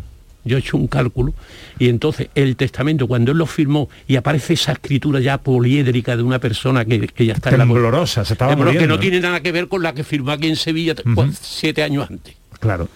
yo 0.45 0.57
he 0.57 0.61
hecho 0.61 0.76
un 0.76 0.86
cálculo, 0.88 1.34
y 1.78 1.88
entonces 1.88 2.28
el 2.34 2.57
testamento, 2.57 3.07
cuando 3.07 3.32
él 3.32 3.38
lo 3.38 3.47
firmó, 3.47 3.88
y 4.09 4.16
aparece 4.16 4.55
esa 4.55 4.72
escritura 4.72 5.20
ya 5.20 5.38
poliédrica 5.38 6.16
de 6.16 6.22
una 6.22 6.38
persona 6.38 6.84
que, 6.84 7.07
que 7.09 7.26
ya 7.26 7.34
está 7.34 7.51
en 7.51 7.59
la 7.59 7.64
Temblorosa, 7.64 8.24
se 8.24 8.34
estaba 8.34 8.53
Temblorosa, 8.53 8.78
que 8.80 8.86
no 8.88 8.99
tiene 8.99 9.20
nada 9.20 9.40
que 9.40 9.53
ver 9.53 9.68
con 9.68 9.82
la 9.82 9.93
que 9.95 10.03
firmó 10.05 10.32
aquí 10.32 10.49
en 10.49 10.57
Sevilla 10.57 10.95
cu- 10.97 11.30
siete 11.40 11.82
años 11.82 12.09
antes. 12.11 12.34
Claro. 12.61 12.88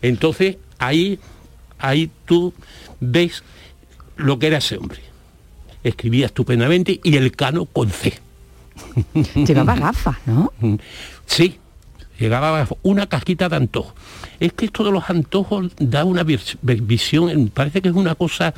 Entonces, 0.00 0.56
ahí, 0.78 1.18
ahí 1.78 2.10
tú 2.24 2.52
ves 3.00 3.42
lo 4.16 4.38
que 4.38 4.46
era 4.48 4.58
ese 4.58 4.76
hombre. 4.76 5.00
Escribía 5.84 6.26
estupendamente 6.26 7.00
y 7.02 7.16
el 7.16 7.32
cano 7.32 7.64
con 7.66 7.90
C. 7.90 8.14
Llevaba 9.34 9.74
gafas, 9.76 10.16
¿no? 10.26 10.52
Sí, 11.26 11.58
Llegaba 12.18 12.68
una 12.82 13.08
cajita 13.08 13.48
de 13.48 13.56
antojos. 13.56 13.94
Es 14.44 14.52
que 14.54 14.64
esto 14.66 14.82
de 14.84 14.90
los 14.90 15.08
antojos 15.08 15.70
da 15.78 16.04
una 16.04 16.22
vis- 16.24 16.56
visión, 16.62 17.50
parece 17.54 17.80
que 17.80 17.88
es 17.90 17.94
una 17.94 18.14
cosa 18.14 18.52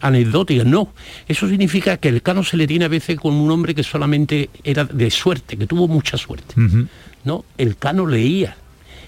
anecdótica. 0.00 0.64
No, 0.64 0.88
eso 1.26 1.48
significa 1.48 1.96
que 1.96 2.08
el 2.08 2.22
cano 2.22 2.44
se 2.44 2.56
le 2.56 2.66
tiene 2.66 2.84
a 2.84 2.88
veces 2.88 3.18
con 3.18 3.34
un 3.34 3.50
hombre 3.50 3.74
que 3.74 3.82
solamente 3.82 4.48
era 4.62 4.84
de 4.84 5.10
suerte, 5.10 5.56
que 5.56 5.66
tuvo 5.66 5.88
mucha 5.88 6.16
suerte. 6.16 6.54
No, 7.24 7.44
el 7.58 7.76
Cano 7.76 8.06
leía. 8.06 8.56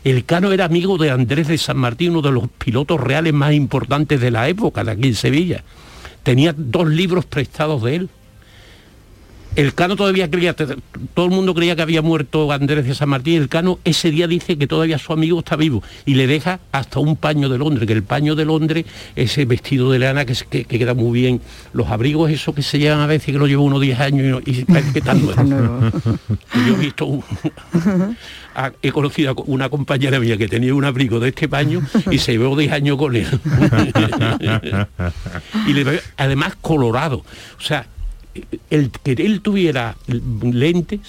El 0.04 0.24
Cano 0.24 0.52
era 0.52 0.64
amigo 0.64 0.96
de 0.98 1.10
Andrés 1.10 1.48
de 1.48 1.58
San 1.58 1.76
Martín, 1.76 2.10
uno 2.12 2.22
de 2.22 2.32
los 2.32 2.48
pilotos 2.48 3.00
reales 3.00 3.32
más 3.34 3.52
importantes 3.52 4.20
de 4.20 4.30
la 4.30 4.48
época, 4.48 4.82
de 4.84 4.92
aquí 4.92 5.08
en 5.08 5.14
Sevilla. 5.14 5.62
Tenía 6.22 6.54
dos 6.56 6.88
libros 6.88 7.24
prestados 7.24 7.82
de 7.82 7.96
él. 7.96 8.08
El 9.56 9.72
Cano 9.74 9.96
todavía 9.96 10.30
creía, 10.30 10.54
todo 10.54 11.26
el 11.26 11.30
mundo 11.32 11.54
creía 11.54 11.74
que 11.74 11.80
había 11.82 12.02
muerto 12.02 12.52
Andrés 12.52 12.84
de 12.84 12.94
San 12.94 13.08
Martín. 13.08 13.40
El 13.40 13.48
Cano 13.48 13.78
ese 13.84 14.10
día 14.10 14.26
dice 14.26 14.58
que 14.58 14.66
todavía 14.66 14.98
su 14.98 15.14
amigo 15.14 15.38
está 15.38 15.56
vivo 15.56 15.82
y 16.04 16.14
le 16.14 16.26
deja 16.26 16.60
hasta 16.72 17.00
un 17.00 17.16
paño 17.16 17.48
de 17.48 17.56
Londres, 17.56 17.86
que 17.86 17.94
el 17.94 18.02
paño 18.02 18.34
de 18.34 18.44
Londres, 18.44 18.84
ese 19.16 19.46
vestido 19.46 19.90
de 19.90 19.98
lana 19.98 20.26
que, 20.26 20.34
que- 20.50 20.64
que 20.66 20.78
queda 20.78 20.92
muy 20.92 21.18
bien, 21.20 21.40
los 21.72 21.88
abrigos 21.88 22.30
esos 22.30 22.54
que 22.54 22.62
se 22.62 22.78
llevan 22.78 23.00
a 23.00 23.06
veces 23.06 23.32
que 23.32 23.38
lo 23.38 23.46
lleva 23.46 23.62
uno 23.62 23.80
10 23.80 23.98
años 23.98 24.42
y, 24.44 24.64
parece 24.66 24.92
que 24.92 24.98
están 24.98 25.22
nuevos. 25.24 25.44
Yo 26.66 26.74
he 26.74 26.78
visto 26.78 27.06
un- 27.06 27.24
a- 28.54 28.72
he 28.82 28.92
conocido 28.92 29.30
a 29.30 29.34
una 29.46 29.70
compañera 29.70 30.20
mía 30.20 30.36
que 30.36 30.48
tenía 30.48 30.74
un 30.74 30.84
abrigo 30.84 31.18
de 31.18 31.30
este 31.30 31.48
paño 31.48 31.80
y 32.10 32.18
se 32.18 32.32
llevó 32.32 32.54
10 32.56 32.72
años 32.72 32.98
con 32.98 33.16
él. 33.16 33.26
y 35.66 35.72
le 35.72 36.00
además 36.18 36.54
colorado. 36.60 37.24
O 37.58 37.62
sea, 37.62 37.86
el 38.70 38.90
que 38.90 39.12
él 39.12 39.40
tuviera 39.40 39.96
lentes 40.06 41.00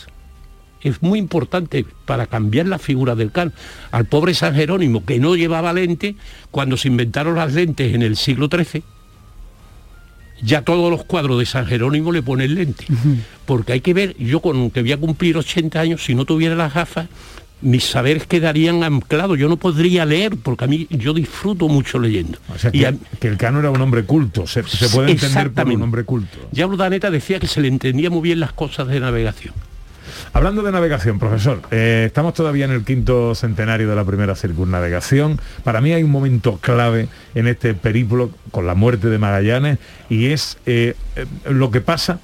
es 0.81 1.01
muy 1.01 1.19
importante 1.19 1.85
para 2.05 2.27
cambiar 2.27 2.67
la 2.67 2.79
figura 2.79 3.15
del 3.15 3.31
can. 3.31 3.53
Al 3.91 4.05
pobre 4.05 4.33
San 4.33 4.55
Jerónimo, 4.55 5.05
que 5.05 5.19
no 5.19 5.35
llevaba 5.35 5.73
lente, 5.73 6.15
cuando 6.51 6.77
se 6.77 6.87
inventaron 6.87 7.35
las 7.35 7.53
lentes 7.53 7.93
en 7.93 8.01
el 8.01 8.15
siglo 8.15 8.47
XIII, 8.51 8.83
ya 10.41 10.61
todos 10.61 10.91
los 10.91 11.03
cuadros 11.03 11.39
de 11.39 11.45
San 11.45 11.65
Jerónimo 11.65 12.11
le 12.11 12.21
ponen 12.21 12.55
lente. 12.55 12.85
Porque 13.45 13.73
hay 13.73 13.81
que 13.81 13.93
ver, 13.93 14.15
yo 14.17 14.39
con 14.39 14.69
que 14.69 14.81
voy 14.81 14.91
a 14.91 14.97
cumplir 14.97 15.37
80 15.37 15.79
años, 15.79 16.03
si 16.03 16.13
no 16.15 16.25
tuviera 16.25 16.55
las 16.55 16.73
gafas, 16.73 17.07
mis 17.61 17.85
saberes 17.85 18.27
quedarían 18.27 18.83
anclados. 18.83 19.37
Yo 19.37 19.49
no 19.49 19.57
podría 19.57 20.05
leer, 20.05 20.37
porque 20.41 20.65
a 20.65 20.67
mí 20.67 20.87
yo 20.89 21.13
disfruto 21.13 21.67
mucho 21.67 21.99
leyendo. 21.99 22.37
O 22.53 22.57
sea, 22.57 22.69
Y 22.73 22.79
que, 22.79 22.87
a- 22.87 22.93
que 23.19 23.27
el 23.27 23.37
Cano 23.37 23.59
era 23.59 23.71
un 23.71 23.81
hombre 23.81 24.03
culto, 24.03 24.45
se, 24.47 24.63
se 24.63 24.89
puede 24.89 25.11
entender 25.11 25.51
por 25.51 25.67
un 25.67 25.81
hombre 25.81 26.03
culto. 26.03 26.37
Ya 26.51 26.67
Urdaneta 26.67 27.09
decía 27.11 27.39
que 27.39 27.47
se 27.47 27.61
le 27.61 27.67
entendía 27.67 28.09
muy 28.09 28.21
bien 28.21 28.39
las 28.39 28.53
cosas 28.53 28.87
de 28.87 28.99
navegación. 28.99 29.53
Hablando 30.33 30.63
de 30.63 30.71
navegación, 30.71 31.19
profesor, 31.19 31.61
eh, 31.71 32.03
estamos 32.07 32.33
todavía 32.33 32.65
en 32.65 32.71
el 32.71 32.83
quinto 32.85 33.35
centenario 33.35 33.89
de 33.89 33.95
la 33.95 34.05
primera 34.05 34.35
circunnavegación. 34.35 35.39
Para 35.63 35.81
mí 35.81 35.91
hay 35.93 36.03
un 36.03 36.11
momento 36.11 36.57
clave 36.61 37.07
en 37.35 37.47
este 37.47 37.73
periplo 37.73 38.31
con 38.51 38.65
la 38.65 38.73
muerte 38.75 39.07
de 39.09 39.17
Magallanes 39.17 39.79
y 40.09 40.27
es 40.27 40.57
eh, 40.65 40.95
eh, 41.15 41.25
lo 41.49 41.71
que 41.71 41.81
pasa 41.81 42.19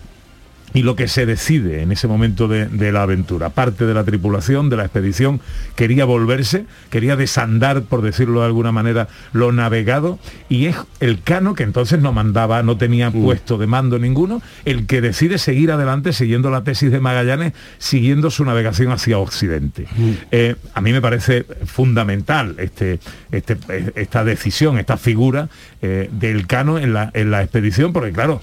y 0.74 0.84
lo 0.84 0.96
que 0.96 1.08
se 1.08 1.26
decide 1.26 1.82
en 1.82 1.92
ese 1.92 2.08
momento 2.08 2.48
de, 2.48 2.68
de 2.68 2.92
la 2.92 3.04
aventura. 3.04 3.50
Parte 3.50 3.86
de 3.86 3.94
la 3.94 4.04
tripulación, 4.04 4.70
de 4.70 4.78
la 4.78 4.84
expedición, 4.84 5.40
quería 5.76 6.06
volverse, 6.06 6.66
quería 6.90 7.16
desandar, 7.16 7.84
por 7.84 8.02
decirlo 8.02 8.42
de 8.42 8.48
alguna 8.48 8.72
manera, 8.72 9.08
lo 9.34 9.52
navegado, 9.52 10.20
y 10.50 10.66
es 10.66 10.76
el 11.00 11.22
cano, 11.22 11.54
que 11.54 11.64
entonces 11.64 12.00
no 12.00 12.12
mandaba, 12.12 12.64
no 12.64 12.78
tenía 12.78 13.12
puesto 13.12 13.58
de 13.58 13.68
mando 13.68 14.00
ninguno, 14.00 14.42
el 14.66 14.86
que 14.88 15.02
decide 15.02 15.38
seguir 15.38 15.72
adelante 15.72 16.14
siguiendo 16.14 16.50
la 16.50 16.64
tesis 16.64 16.92
de 16.92 17.00
Magallanes, 17.00 17.54
siguiendo 17.78 18.32
su 18.32 18.46
navegación 18.46 18.92
hacia 18.92 19.18
Occidente. 19.18 19.88
Eh, 20.32 20.56
a 20.74 20.82
mí 20.82 20.92
me 20.92 21.02
parece 21.02 21.46
fundamental 21.66 22.56
este, 22.58 23.00
este, 23.32 23.58
esta 23.96 24.24
decisión, 24.24 24.78
esta 24.78 24.98
figura 24.98 25.50
eh, 25.82 26.10
del 26.12 26.48
cano 26.48 26.80
en 26.80 26.94
la, 26.94 27.12
en 27.14 27.32
la 27.32 27.44
expedición, 27.44 27.94
porque 27.94 28.12
claro, 28.12 28.42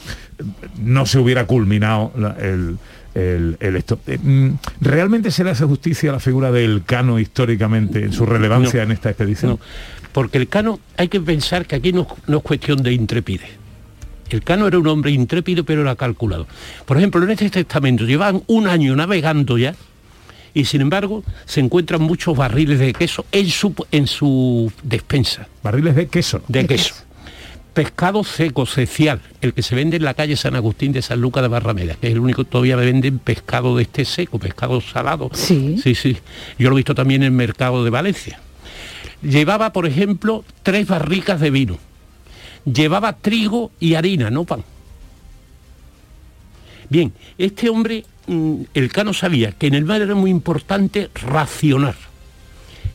no 0.83 1.07
se 1.07 1.19
hubiera 1.19 1.47
culminado 1.47 2.13
la- 2.21 2.37
el, 2.41 2.79
el- 3.15 3.57
el 3.61 3.77
esto. 3.77 3.99
Eh, 4.07 4.19
mm, 4.23 4.51
¿Realmente 4.81 5.31
se 5.31 5.43
le 5.45 5.51
hace 5.51 5.65
justicia 5.65 6.11
a 6.11 6.15
la 6.15 6.21
figura 6.21 6.51
del 6.53 6.85
cano 6.85 7.19
históricamente 7.19 8.05
en 8.05 8.13
su 8.13 8.25
relevancia 8.27 8.81
No, 8.81 8.85
en 8.87 8.93
esta 8.93 9.11
expedición? 9.11 9.53
no, 9.53 9.61
porque 10.13 10.39
el 10.39 10.49
Cano, 10.49 10.81
hay 10.97 11.09
que 11.09 11.21
pensar 11.21 11.67
que 11.67 11.77
aquí 11.77 11.93
no, 11.93 12.07
no 12.27 12.39
es 12.39 12.43
cuestión 12.43 12.83
de 12.83 12.93
intrepidez. 12.93 13.49
El 14.29 14.43
Cano 14.43 14.67
era 14.69 14.79
un 14.79 14.87
hombre 14.87 15.11
intrépido, 15.13 15.65
pero 15.65 15.83
era 15.83 15.97
calculado. 15.97 16.47
Por 16.87 16.97
ejemplo, 16.97 17.23
en 17.25 17.31
este 17.31 17.49
testamento 17.51 18.05
llevan 18.05 18.43
un 18.47 18.67
año 18.69 18.95
navegando 18.97 19.57
ya 19.59 19.75
y 20.55 20.65
sin 20.65 20.81
embargo 20.81 21.23
se 21.47 21.61
encuentran 21.61 22.03
muchos 22.03 22.37
barriles 22.37 22.79
de 22.81 22.93
queso 22.93 23.25
en 23.33 23.49
su, 23.49 23.75
en 23.93 24.07
su 24.09 24.73
despensa. 24.83 25.47
¿Barriles 25.63 25.95
de 25.97 26.07
queso? 26.09 26.43
De 26.49 26.67
queso. 26.67 26.95
Pescado 27.75 28.25
seco, 28.25 28.67
cecial, 28.67 29.21
el 29.41 29.55
que 29.55 29.63
se 29.63 29.77
vende 29.77 29.97
en 29.97 30.05
la 30.05 30.15
calle 30.15 30.37
San 30.37 30.57
Agustín 30.57 30.93
de 30.93 31.03
San 31.03 31.21
Lucas 31.21 31.43
de 31.43 31.49
Barrameda, 31.49 31.95
que 31.95 32.09
es 32.09 32.13
el 32.13 32.19
único 32.19 32.45
que 32.45 32.51
todavía 32.51 32.75
venden 32.77 33.21
pescado 33.21 33.77
de 33.77 33.85
este 33.85 34.05
seco, 34.05 34.39
pescado 34.39 34.81
salado. 34.81 35.31
Sí. 35.33 35.79
Sí, 35.83 35.95
sí. 35.95 36.17
Yo 36.59 36.69
lo 36.69 36.77
he 36.77 36.81
visto 36.81 36.95
también 36.95 37.23
en 37.23 37.27
el 37.27 37.33
mercado 37.33 37.85
de 37.85 37.91
Valencia. 37.91 38.41
Llevaba, 39.23 39.73
por 39.73 39.87
ejemplo, 39.87 40.45
tres 40.63 40.87
barricas 40.89 41.41
de 41.41 41.51
vino. 41.51 41.79
Llevaba 42.65 43.17
trigo 43.17 43.71
y 43.79 43.95
harina, 43.95 44.31
no 44.31 44.45
pan. 44.45 44.65
Bien, 46.89 47.13
este 47.39 47.69
hombre, 47.69 48.05
mm, 48.27 48.63
el 48.75 48.91
Cano 48.91 49.15
sabía 49.15 49.53
que 49.53 49.69
en 49.69 49.75
el 49.75 49.85
mar 49.85 50.03
era 50.03 50.17
muy 50.17 50.31
importante 50.31 51.09
racionar. 51.15 52.10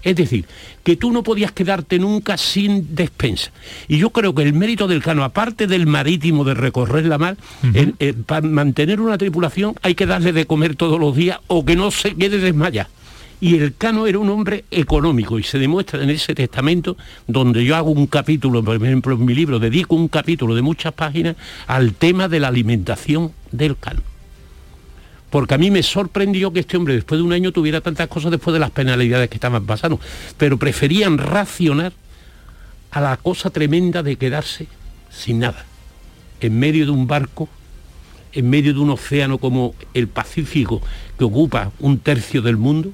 Es 0.05 0.15
decir, 0.15 0.45
que 0.83 0.95
tú 0.95 1.11
no 1.11 1.23
podías 1.23 1.51
quedarte 1.51 1.99
nunca 1.99 2.37
sin 2.37 2.95
despensa. 2.95 3.51
Y 3.89 3.97
yo 3.97 4.11
creo 4.11 4.33
que 4.33 4.43
el 4.43 4.53
mérito 4.53 4.87
del 4.87 5.01
Cano, 5.03 5.23
aparte 5.25 5.67
del 5.67 5.87
marítimo 5.87 6.43
de 6.45 6.53
recorrer 6.53 7.05
la 7.07 7.17
mar, 7.17 7.35
el- 7.73 7.95
el- 7.99 8.13
para 8.15 8.47
mantener 8.47 9.01
una 9.01 9.17
tripulación 9.17 9.75
hay 9.81 9.95
que 9.95 10.05
darle 10.05 10.31
de 10.31 10.45
comer 10.45 10.75
todos 10.75 10.99
los 10.99 11.15
días 11.15 11.39
o 11.47 11.65
que 11.65 11.75
no 11.75 11.91
se 11.91 12.15
quede 12.15 12.37
desmayado. 12.37 12.87
Y 13.41 13.55
el 13.57 13.75
Cano 13.75 14.07
era 14.07 14.17
un 14.19 14.29
hombre 14.29 14.63
económico 14.71 15.37
y 15.37 15.43
se 15.43 15.59
demuestra 15.59 16.01
en 16.01 16.09
ese 16.09 16.33
testamento 16.33 16.95
donde 17.27 17.65
yo 17.65 17.75
hago 17.75 17.91
un 17.91 18.07
capítulo, 18.07 18.63
por 18.63 18.75
ejemplo 18.77 19.15
en 19.15 19.25
mi 19.25 19.33
libro 19.35 19.59
dedico 19.59 19.95
un 19.95 20.07
capítulo 20.07 20.55
de 20.55 20.61
muchas 20.61 20.93
páginas 20.93 21.35
al 21.67 21.93
tema 21.93 22.29
de 22.29 22.39
la 22.39 22.47
alimentación 22.47 23.31
del 23.51 23.75
Cano. 23.75 24.01
Porque 25.35 25.55
a 25.55 25.57
mí 25.57 25.69
me 25.69 25.83
sorprendió 25.83 26.53
que 26.53 26.61
este 26.61 26.77
hombre 26.77 26.93
después 26.93 27.19
de 27.19 27.23
un 27.23 27.33
año 27.33 27.51
tuviera 27.51 27.81
tantas 27.81 28.07
cosas 28.07 28.31
después 28.31 28.53
de 28.53 28.59
las 28.61 28.71
penalidades 28.71 29.27
que 29.27 29.35
estaban 29.35 29.65
pasando. 29.65 29.99
Pero 30.37 30.57
preferían 30.57 31.17
racionar 31.17 31.91
a 32.89 33.01
la 33.01 33.17
cosa 33.17 33.49
tremenda 33.49 34.01
de 34.01 34.15
quedarse 34.15 34.67
sin 35.09 35.39
nada. 35.39 35.65
En 36.39 36.57
medio 36.57 36.85
de 36.85 36.91
un 36.91 37.05
barco, 37.05 37.49
en 38.31 38.49
medio 38.49 38.73
de 38.73 38.79
un 38.79 38.91
océano 38.91 39.37
como 39.37 39.75
el 39.93 40.07
Pacífico, 40.07 40.81
que 41.17 41.25
ocupa 41.25 41.73
un 41.81 41.99
tercio 41.99 42.41
del 42.41 42.55
mundo. 42.55 42.93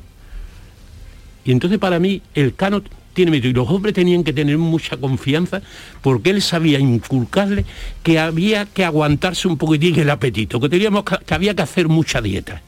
Y 1.46 1.52
entonces 1.52 1.78
para 1.78 2.00
mí 2.00 2.24
el 2.34 2.56
Cano 2.56 2.82
tiene 3.14 3.32
mérito. 3.32 3.50
Y 3.50 3.54
los 3.54 3.70
hombres 3.70 3.94
tenían 3.94 4.24
que 4.24 4.34
tener 4.34 4.58
mucha 4.58 4.98
confianza 4.98 5.62
porque 6.02 6.30
él 6.30 6.42
sabía 6.42 6.80
inculcarle 6.80 7.66
que 8.04 8.20
había 8.20 8.66
que 8.66 8.86
aguantarse 8.86 9.48
un 9.48 9.58
poquitín 9.58 10.00
el 10.00 10.10
apetito, 10.10 10.60
que, 10.60 10.70
teníamos 10.70 11.04
que, 11.04 11.18
que 11.26 11.34
había 11.34 11.56
que 11.56 11.62
hacer 11.62 11.88
mucha 11.88 12.22
dieta. 12.22 12.62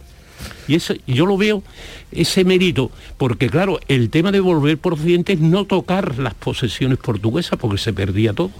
Y 0.67 0.75
eso, 0.75 0.93
yo 1.07 1.25
lo 1.25 1.37
veo, 1.37 1.63
ese 2.11 2.45
mérito, 2.45 2.91
porque 3.17 3.49
claro, 3.49 3.79
el 3.87 4.09
tema 4.09 4.31
de 4.31 4.39
volver 4.39 4.77
por 4.77 4.93
Occidente 4.93 5.33
es 5.33 5.39
no 5.39 5.65
tocar 5.65 6.19
las 6.19 6.33
posesiones 6.33 6.97
portuguesas 6.97 7.59
porque 7.59 7.77
se 7.77 7.93
perdía 7.93 8.33
todo. 8.33 8.51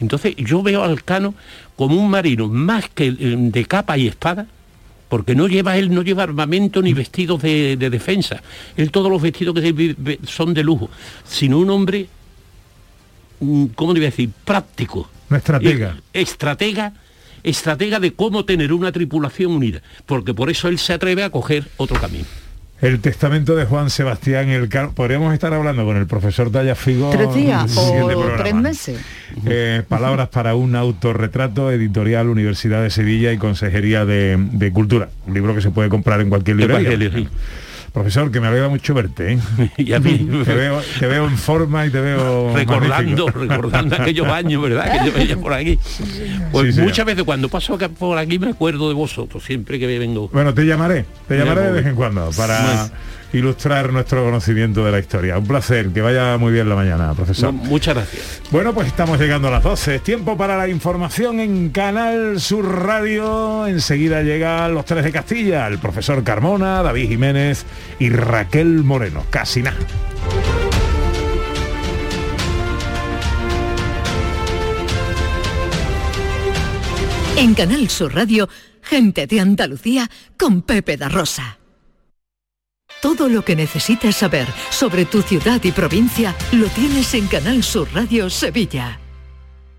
Entonces 0.00 0.36
yo 0.36 0.62
veo 0.62 0.82
al 0.82 1.02
Cano 1.02 1.34
como 1.76 1.96
un 1.96 2.10
marino 2.10 2.48
más 2.48 2.88
que 2.88 3.06
eh, 3.06 3.14
de 3.18 3.64
capa 3.64 3.96
y 3.96 4.06
espada, 4.06 4.46
porque 5.08 5.34
no 5.34 5.46
lleva 5.46 5.76
él 5.76 5.92
no 5.92 6.02
lleva 6.02 6.24
armamento 6.24 6.82
ni 6.82 6.92
vestidos 6.92 7.42
de, 7.42 7.76
de 7.76 7.90
defensa. 7.90 8.42
Él 8.76 8.90
todos 8.90 9.10
los 9.10 9.22
vestidos 9.22 9.54
que 9.54 9.62
se 9.62 10.18
son 10.26 10.54
de 10.54 10.64
lujo, 10.64 10.90
sino 11.24 11.58
un 11.58 11.70
hombre, 11.70 12.08
mm, 13.40 13.66
¿cómo 13.74 13.92
te 13.92 14.00
voy 14.00 14.06
a 14.06 14.10
decir? 14.10 14.30
Práctico. 14.44 15.08
Un 15.30 15.36
estratega. 15.36 15.96
Estratega, 16.12 16.92
estratega 17.42 18.00
de 18.00 18.14
cómo 18.14 18.44
tener 18.44 18.72
una 18.72 18.92
tripulación 18.92 19.52
unida, 19.52 19.82
porque 20.06 20.34
por 20.34 20.50
eso 20.50 20.68
él 20.68 20.78
se 20.78 20.92
atreve 20.92 21.22
a 21.22 21.30
coger 21.30 21.68
otro 21.76 22.00
camino. 22.00 22.26
El 22.82 23.00
testamento 23.00 23.56
de 23.56 23.64
Juan 23.64 23.88
Sebastián 23.88 24.50
Elcano. 24.50 24.92
Podríamos 24.92 25.32
estar 25.32 25.52
hablando 25.54 25.84
con 25.86 25.96
el 25.96 26.06
profesor 26.06 26.50
Tallafigo. 26.50 27.10
Tres 27.10 27.34
días 27.34 27.74
o 27.76 28.10
tres 28.36 28.54
meses. 28.54 29.00
Eh, 29.46 29.82
palabras 29.88 30.28
para 30.28 30.54
un 30.54 30.76
autorretrato, 30.76 31.70
editorial 31.72 32.28
Universidad 32.28 32.82
de 32.82 32.90
Sevilla 32.90 33.32
y 33.32 33.38
Consejería 33.38 34.04
de, 34.04 34.36
de 34.38 34.72
Cultura. 34.72 35.08
Un 35.26 35.32
libro 35.32 35.54
que 35.54 35.62
se 35.62 35.70
puede 35.70 35.88
comprar 35.88 36.20
en 36.20 36.28
cualquier 36.28 36.58
librería. 36.58 37.28
Profesor, 37.96 38.30
que 38.30 38.42
me 38.42 38.48
alegra 38.48 38.68
mucho 38.68 38.92
verte, 38.92 39.32
¿eh? 39.32 39.38
y 39.78 39.94
a 39.94 39.98
mí 39.98 40.18
te, 40.44 40.52
veo, 40.52 40.82
te 41.00 41.06
veo 41.06 41.24
en 41.24 41.38
forma 41.38 41.86
y 41.86 41.88
te 41.90 41.98
veo 41.98 42.54
recordando, 42.54 42.88
magnífico. 42.90 43.30
recordando 43.30 43.96
aquellos 43.98 44.28
años, 44.28 44.60
¿verdad? 44.62 45.00
Que 45.00 45.06
yo 45.06 45.12
veía 45.14 45.36
por 45.38 45.54
aquí. 45.54 45.78
Pues 46.52 46.66
Sí, 46.66 46.72
señor. 46.72 46.88
muchas 46.90 47.06
veces 47.06 47.24
cuando 47.24 47.48
paso 47.48 47.72
acá 47.72 47.88
por 47.88 48.18
aquí 48.18 48.38
me 48.38 48.50
acuerdo 48.50 48.88
de 48.88 48.94
vosotros, 48.94 49.42
siempre 49.42 49.78
que 49.78 49.86
vengo. 49.98 50.28
Bueno, 50.30 50.52
te 50.52 50.66
llamaré, 50.66 51.06
te 51.26 51.38
llamaré 51.38 51.62
de 51.62 51.72
vez 51.72 51.86
en 51.86 51.94
cuando 51.94 52.30
para 52.36 52.60
Más. 52.60 52.92
Ilustrar 53.36 53.92
nuestro 53.92 54.24
conocimiento 54.24 54.84
de 54.84 54.92
la 54.92 54.98
historia. 54.98 55.38
Un 55.38 55.46
placer, 55.46 55.88
que 55.88 56.00
vaya 56.00 56.38
muy 56.38 56.52
bien 56.52 56.68
la 56.68 56.74
mañana, 56.74 57.12
profesor. 57.14 57.52
No, 57.52 57.64
muchas 57.64 57.94
gracias. 57.94 58.42
Bueno, 58.50 58.72
pues 58.72 58.88
estamos 58.88 59.18
llegando 59.18 59.48
a 59.48 59.50
las 59.50 59.62
12. 59.62 59.96
Es 59.96 60.02
tiempo 60.02 60.36
para 60.36 60.56
la 60.56 60.68
información 60.68 61.40
en 61.40 61.70
Canal 61.70 62.40
Sur 62.40 62.84
Radio. 62.84 63.66
Enseguida 63.66 64.22
llegan 64.22 64.74
los 64.74 64.84
tres 64.84 65.04
de 65.04 65.12
Castilla, 65.12 65.66
el 65.66 65.78
profesor 65.78 66.22
Carmona, 66.24 66.82
David 66.82 67.08
Jiménez 67.08 67.64
y 67.98 68.10
Raquel 68.10 68.84
Moreno. 68.84 69.24
Casi 69.30 69.62
nada. 69.62 69.76
En 77.36 77.54
Canal 77.54 77.90
Sur 77.90 78.14
Radio, 78.14 78.48
gente 78.80 79.26
de 79.26 79.40
Andalucía 79.40 80.10
con 80.38 80.62
Pepe 80.62 80.96
da 80.96 81.10
Rosa. 81.10 81.58
Todo 83.06 83.28
lo 83.28 83.44
que 83.44 83.54
necesitas 83.54 84.16
saber 84.16 84.48
sobre 84.68 85.04
tu 85.04 85.22
ciudad 85.22 85.62
y 85.62 85.70
provincia 85.70 86.34
lo 86.50 86.66
tienes 86.66 87.14
en 87.14 87.28
Canal 87.28 87.62
Sur 87.62 87.86
Radio 87.94 88.28
Sevilla. 88.28 88.98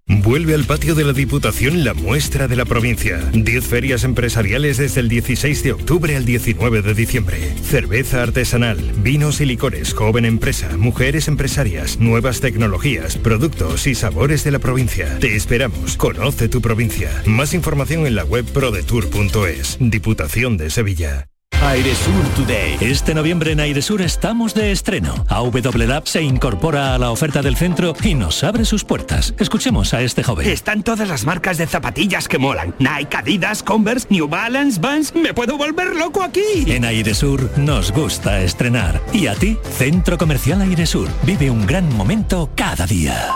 Vuelve 0.08 0.54
al 0.54 0.64
patio 0.64 0.96
de 0.96 1.04
la 1.04 1.12
Diputación 1.12 1.84
la 1.84 1.94
muestra 1.94 2.48
de 2.48 2.56
la 2.56 2.64
provincia. 2.64 3.18
10 3.34 3.66
ferias 3.66 4.06
empresariales 4.06 4.78
desde 4.78 5.02
el 5.02 5.10
16 5.10 5.62
de 5.62 5.74
octubre 5.74 6.16
al 6.16 6.24
19 6.24 6.82
de 6.82 6.94
diciembre. 6.94 7.54
Cerveza 7.64 8.24
artesanal, 8.24 8.78
vinos 9.00 9.42
y 9.42 9.46
licores, 9.46 9.94
joven 9.94 10.24
empresa, 10.24 10.78
mujeres 10.78 11.28
empresarias, 11.28 12.00
nuevas 12.00 12.40
tecnologías, 12.40 13.18
productos 13.18 13.88
y 13.88 13.96
sabores 13.96 14.46
de 14.46 14.52
la 14.52 14.60
provincia. 14.60 15.20
Te 15.20 15.36
esperamos. 15.36 15.98
Conoce 15.98 16.48
tu 16.48 16.62
provincia. 16.62 17.12
Más 17.26 17.54
información 17.54 18.08
en 18.08 18.16
la 18.16 18.24
web 18.24 18.46
prodetour.es. 18.46 19.76
Diputación 19.82 20.56
de 20.56 20.70
Sevilla. 20.70 21.28
Airesur 21.62 22.24
Today. 22.36 22.78
Este 22.80 23.16
noviembre 23.16 23.52
en 23.52 23.60
Airesur 23.60 24.02
estamos 24.02 24.54
de 24.54 24.72
estreno. 24.72 25.26
AW 25.28 25.52
Lab 25.88 26.08
se 26.08 26.22
incorpora 26.22 26.94
a 26.94 27.00
la 27.00 27.10
oferta 27.10 27.42
del 27.42 27.58
centro 27.58 27.94
y 28.04 28.14
nos 28.14 28.44
abre 28.44 28.64
sus 28.64 28.84
puertas. 28.84 29.34
Escuchemos 29.40 29.94
a 29.94 30.02
este 30.02 30.24
joven. 30.24 30.48
Están 30.48 30.84
todas 30.84 31.10
las 31.10 31.26
marcas 31.26 31.58
de 31.58 31.66
zapatillas 31.66 32.28
que 32.28 32.38
molan. 32.38 32.76
Nike, 32.78 33.18
Adidas, 33.18 33.64
Converse, 33.64 34.08
New 34.10 34.28
Balance, 34.28 34.80
Vans. 34.80 35.14
Me 35.16 35.34
puedo 35.34 35.58
volver 35.58 35.96
loco 35.96 36.22
aquí. 36.22 36.64
En 36.68 36.86
Airesur 36.86 37.50
nos 37.58 37.92
gusta 37.92 38.40
estrenar. 38.42 39.02
Y 39.12 39.28
a 39.28 39.34
ti, 39.34 39.58
Centro 39.78 40.18
Comercial 40.18 40.62
Airesur. 40.62 41.10
Vive 41.24 41.50
un 41.50 41.66
gran 41.66 41.92
momento 41.96 42.52
cada 42.56 42.86
día. 42.86 43.36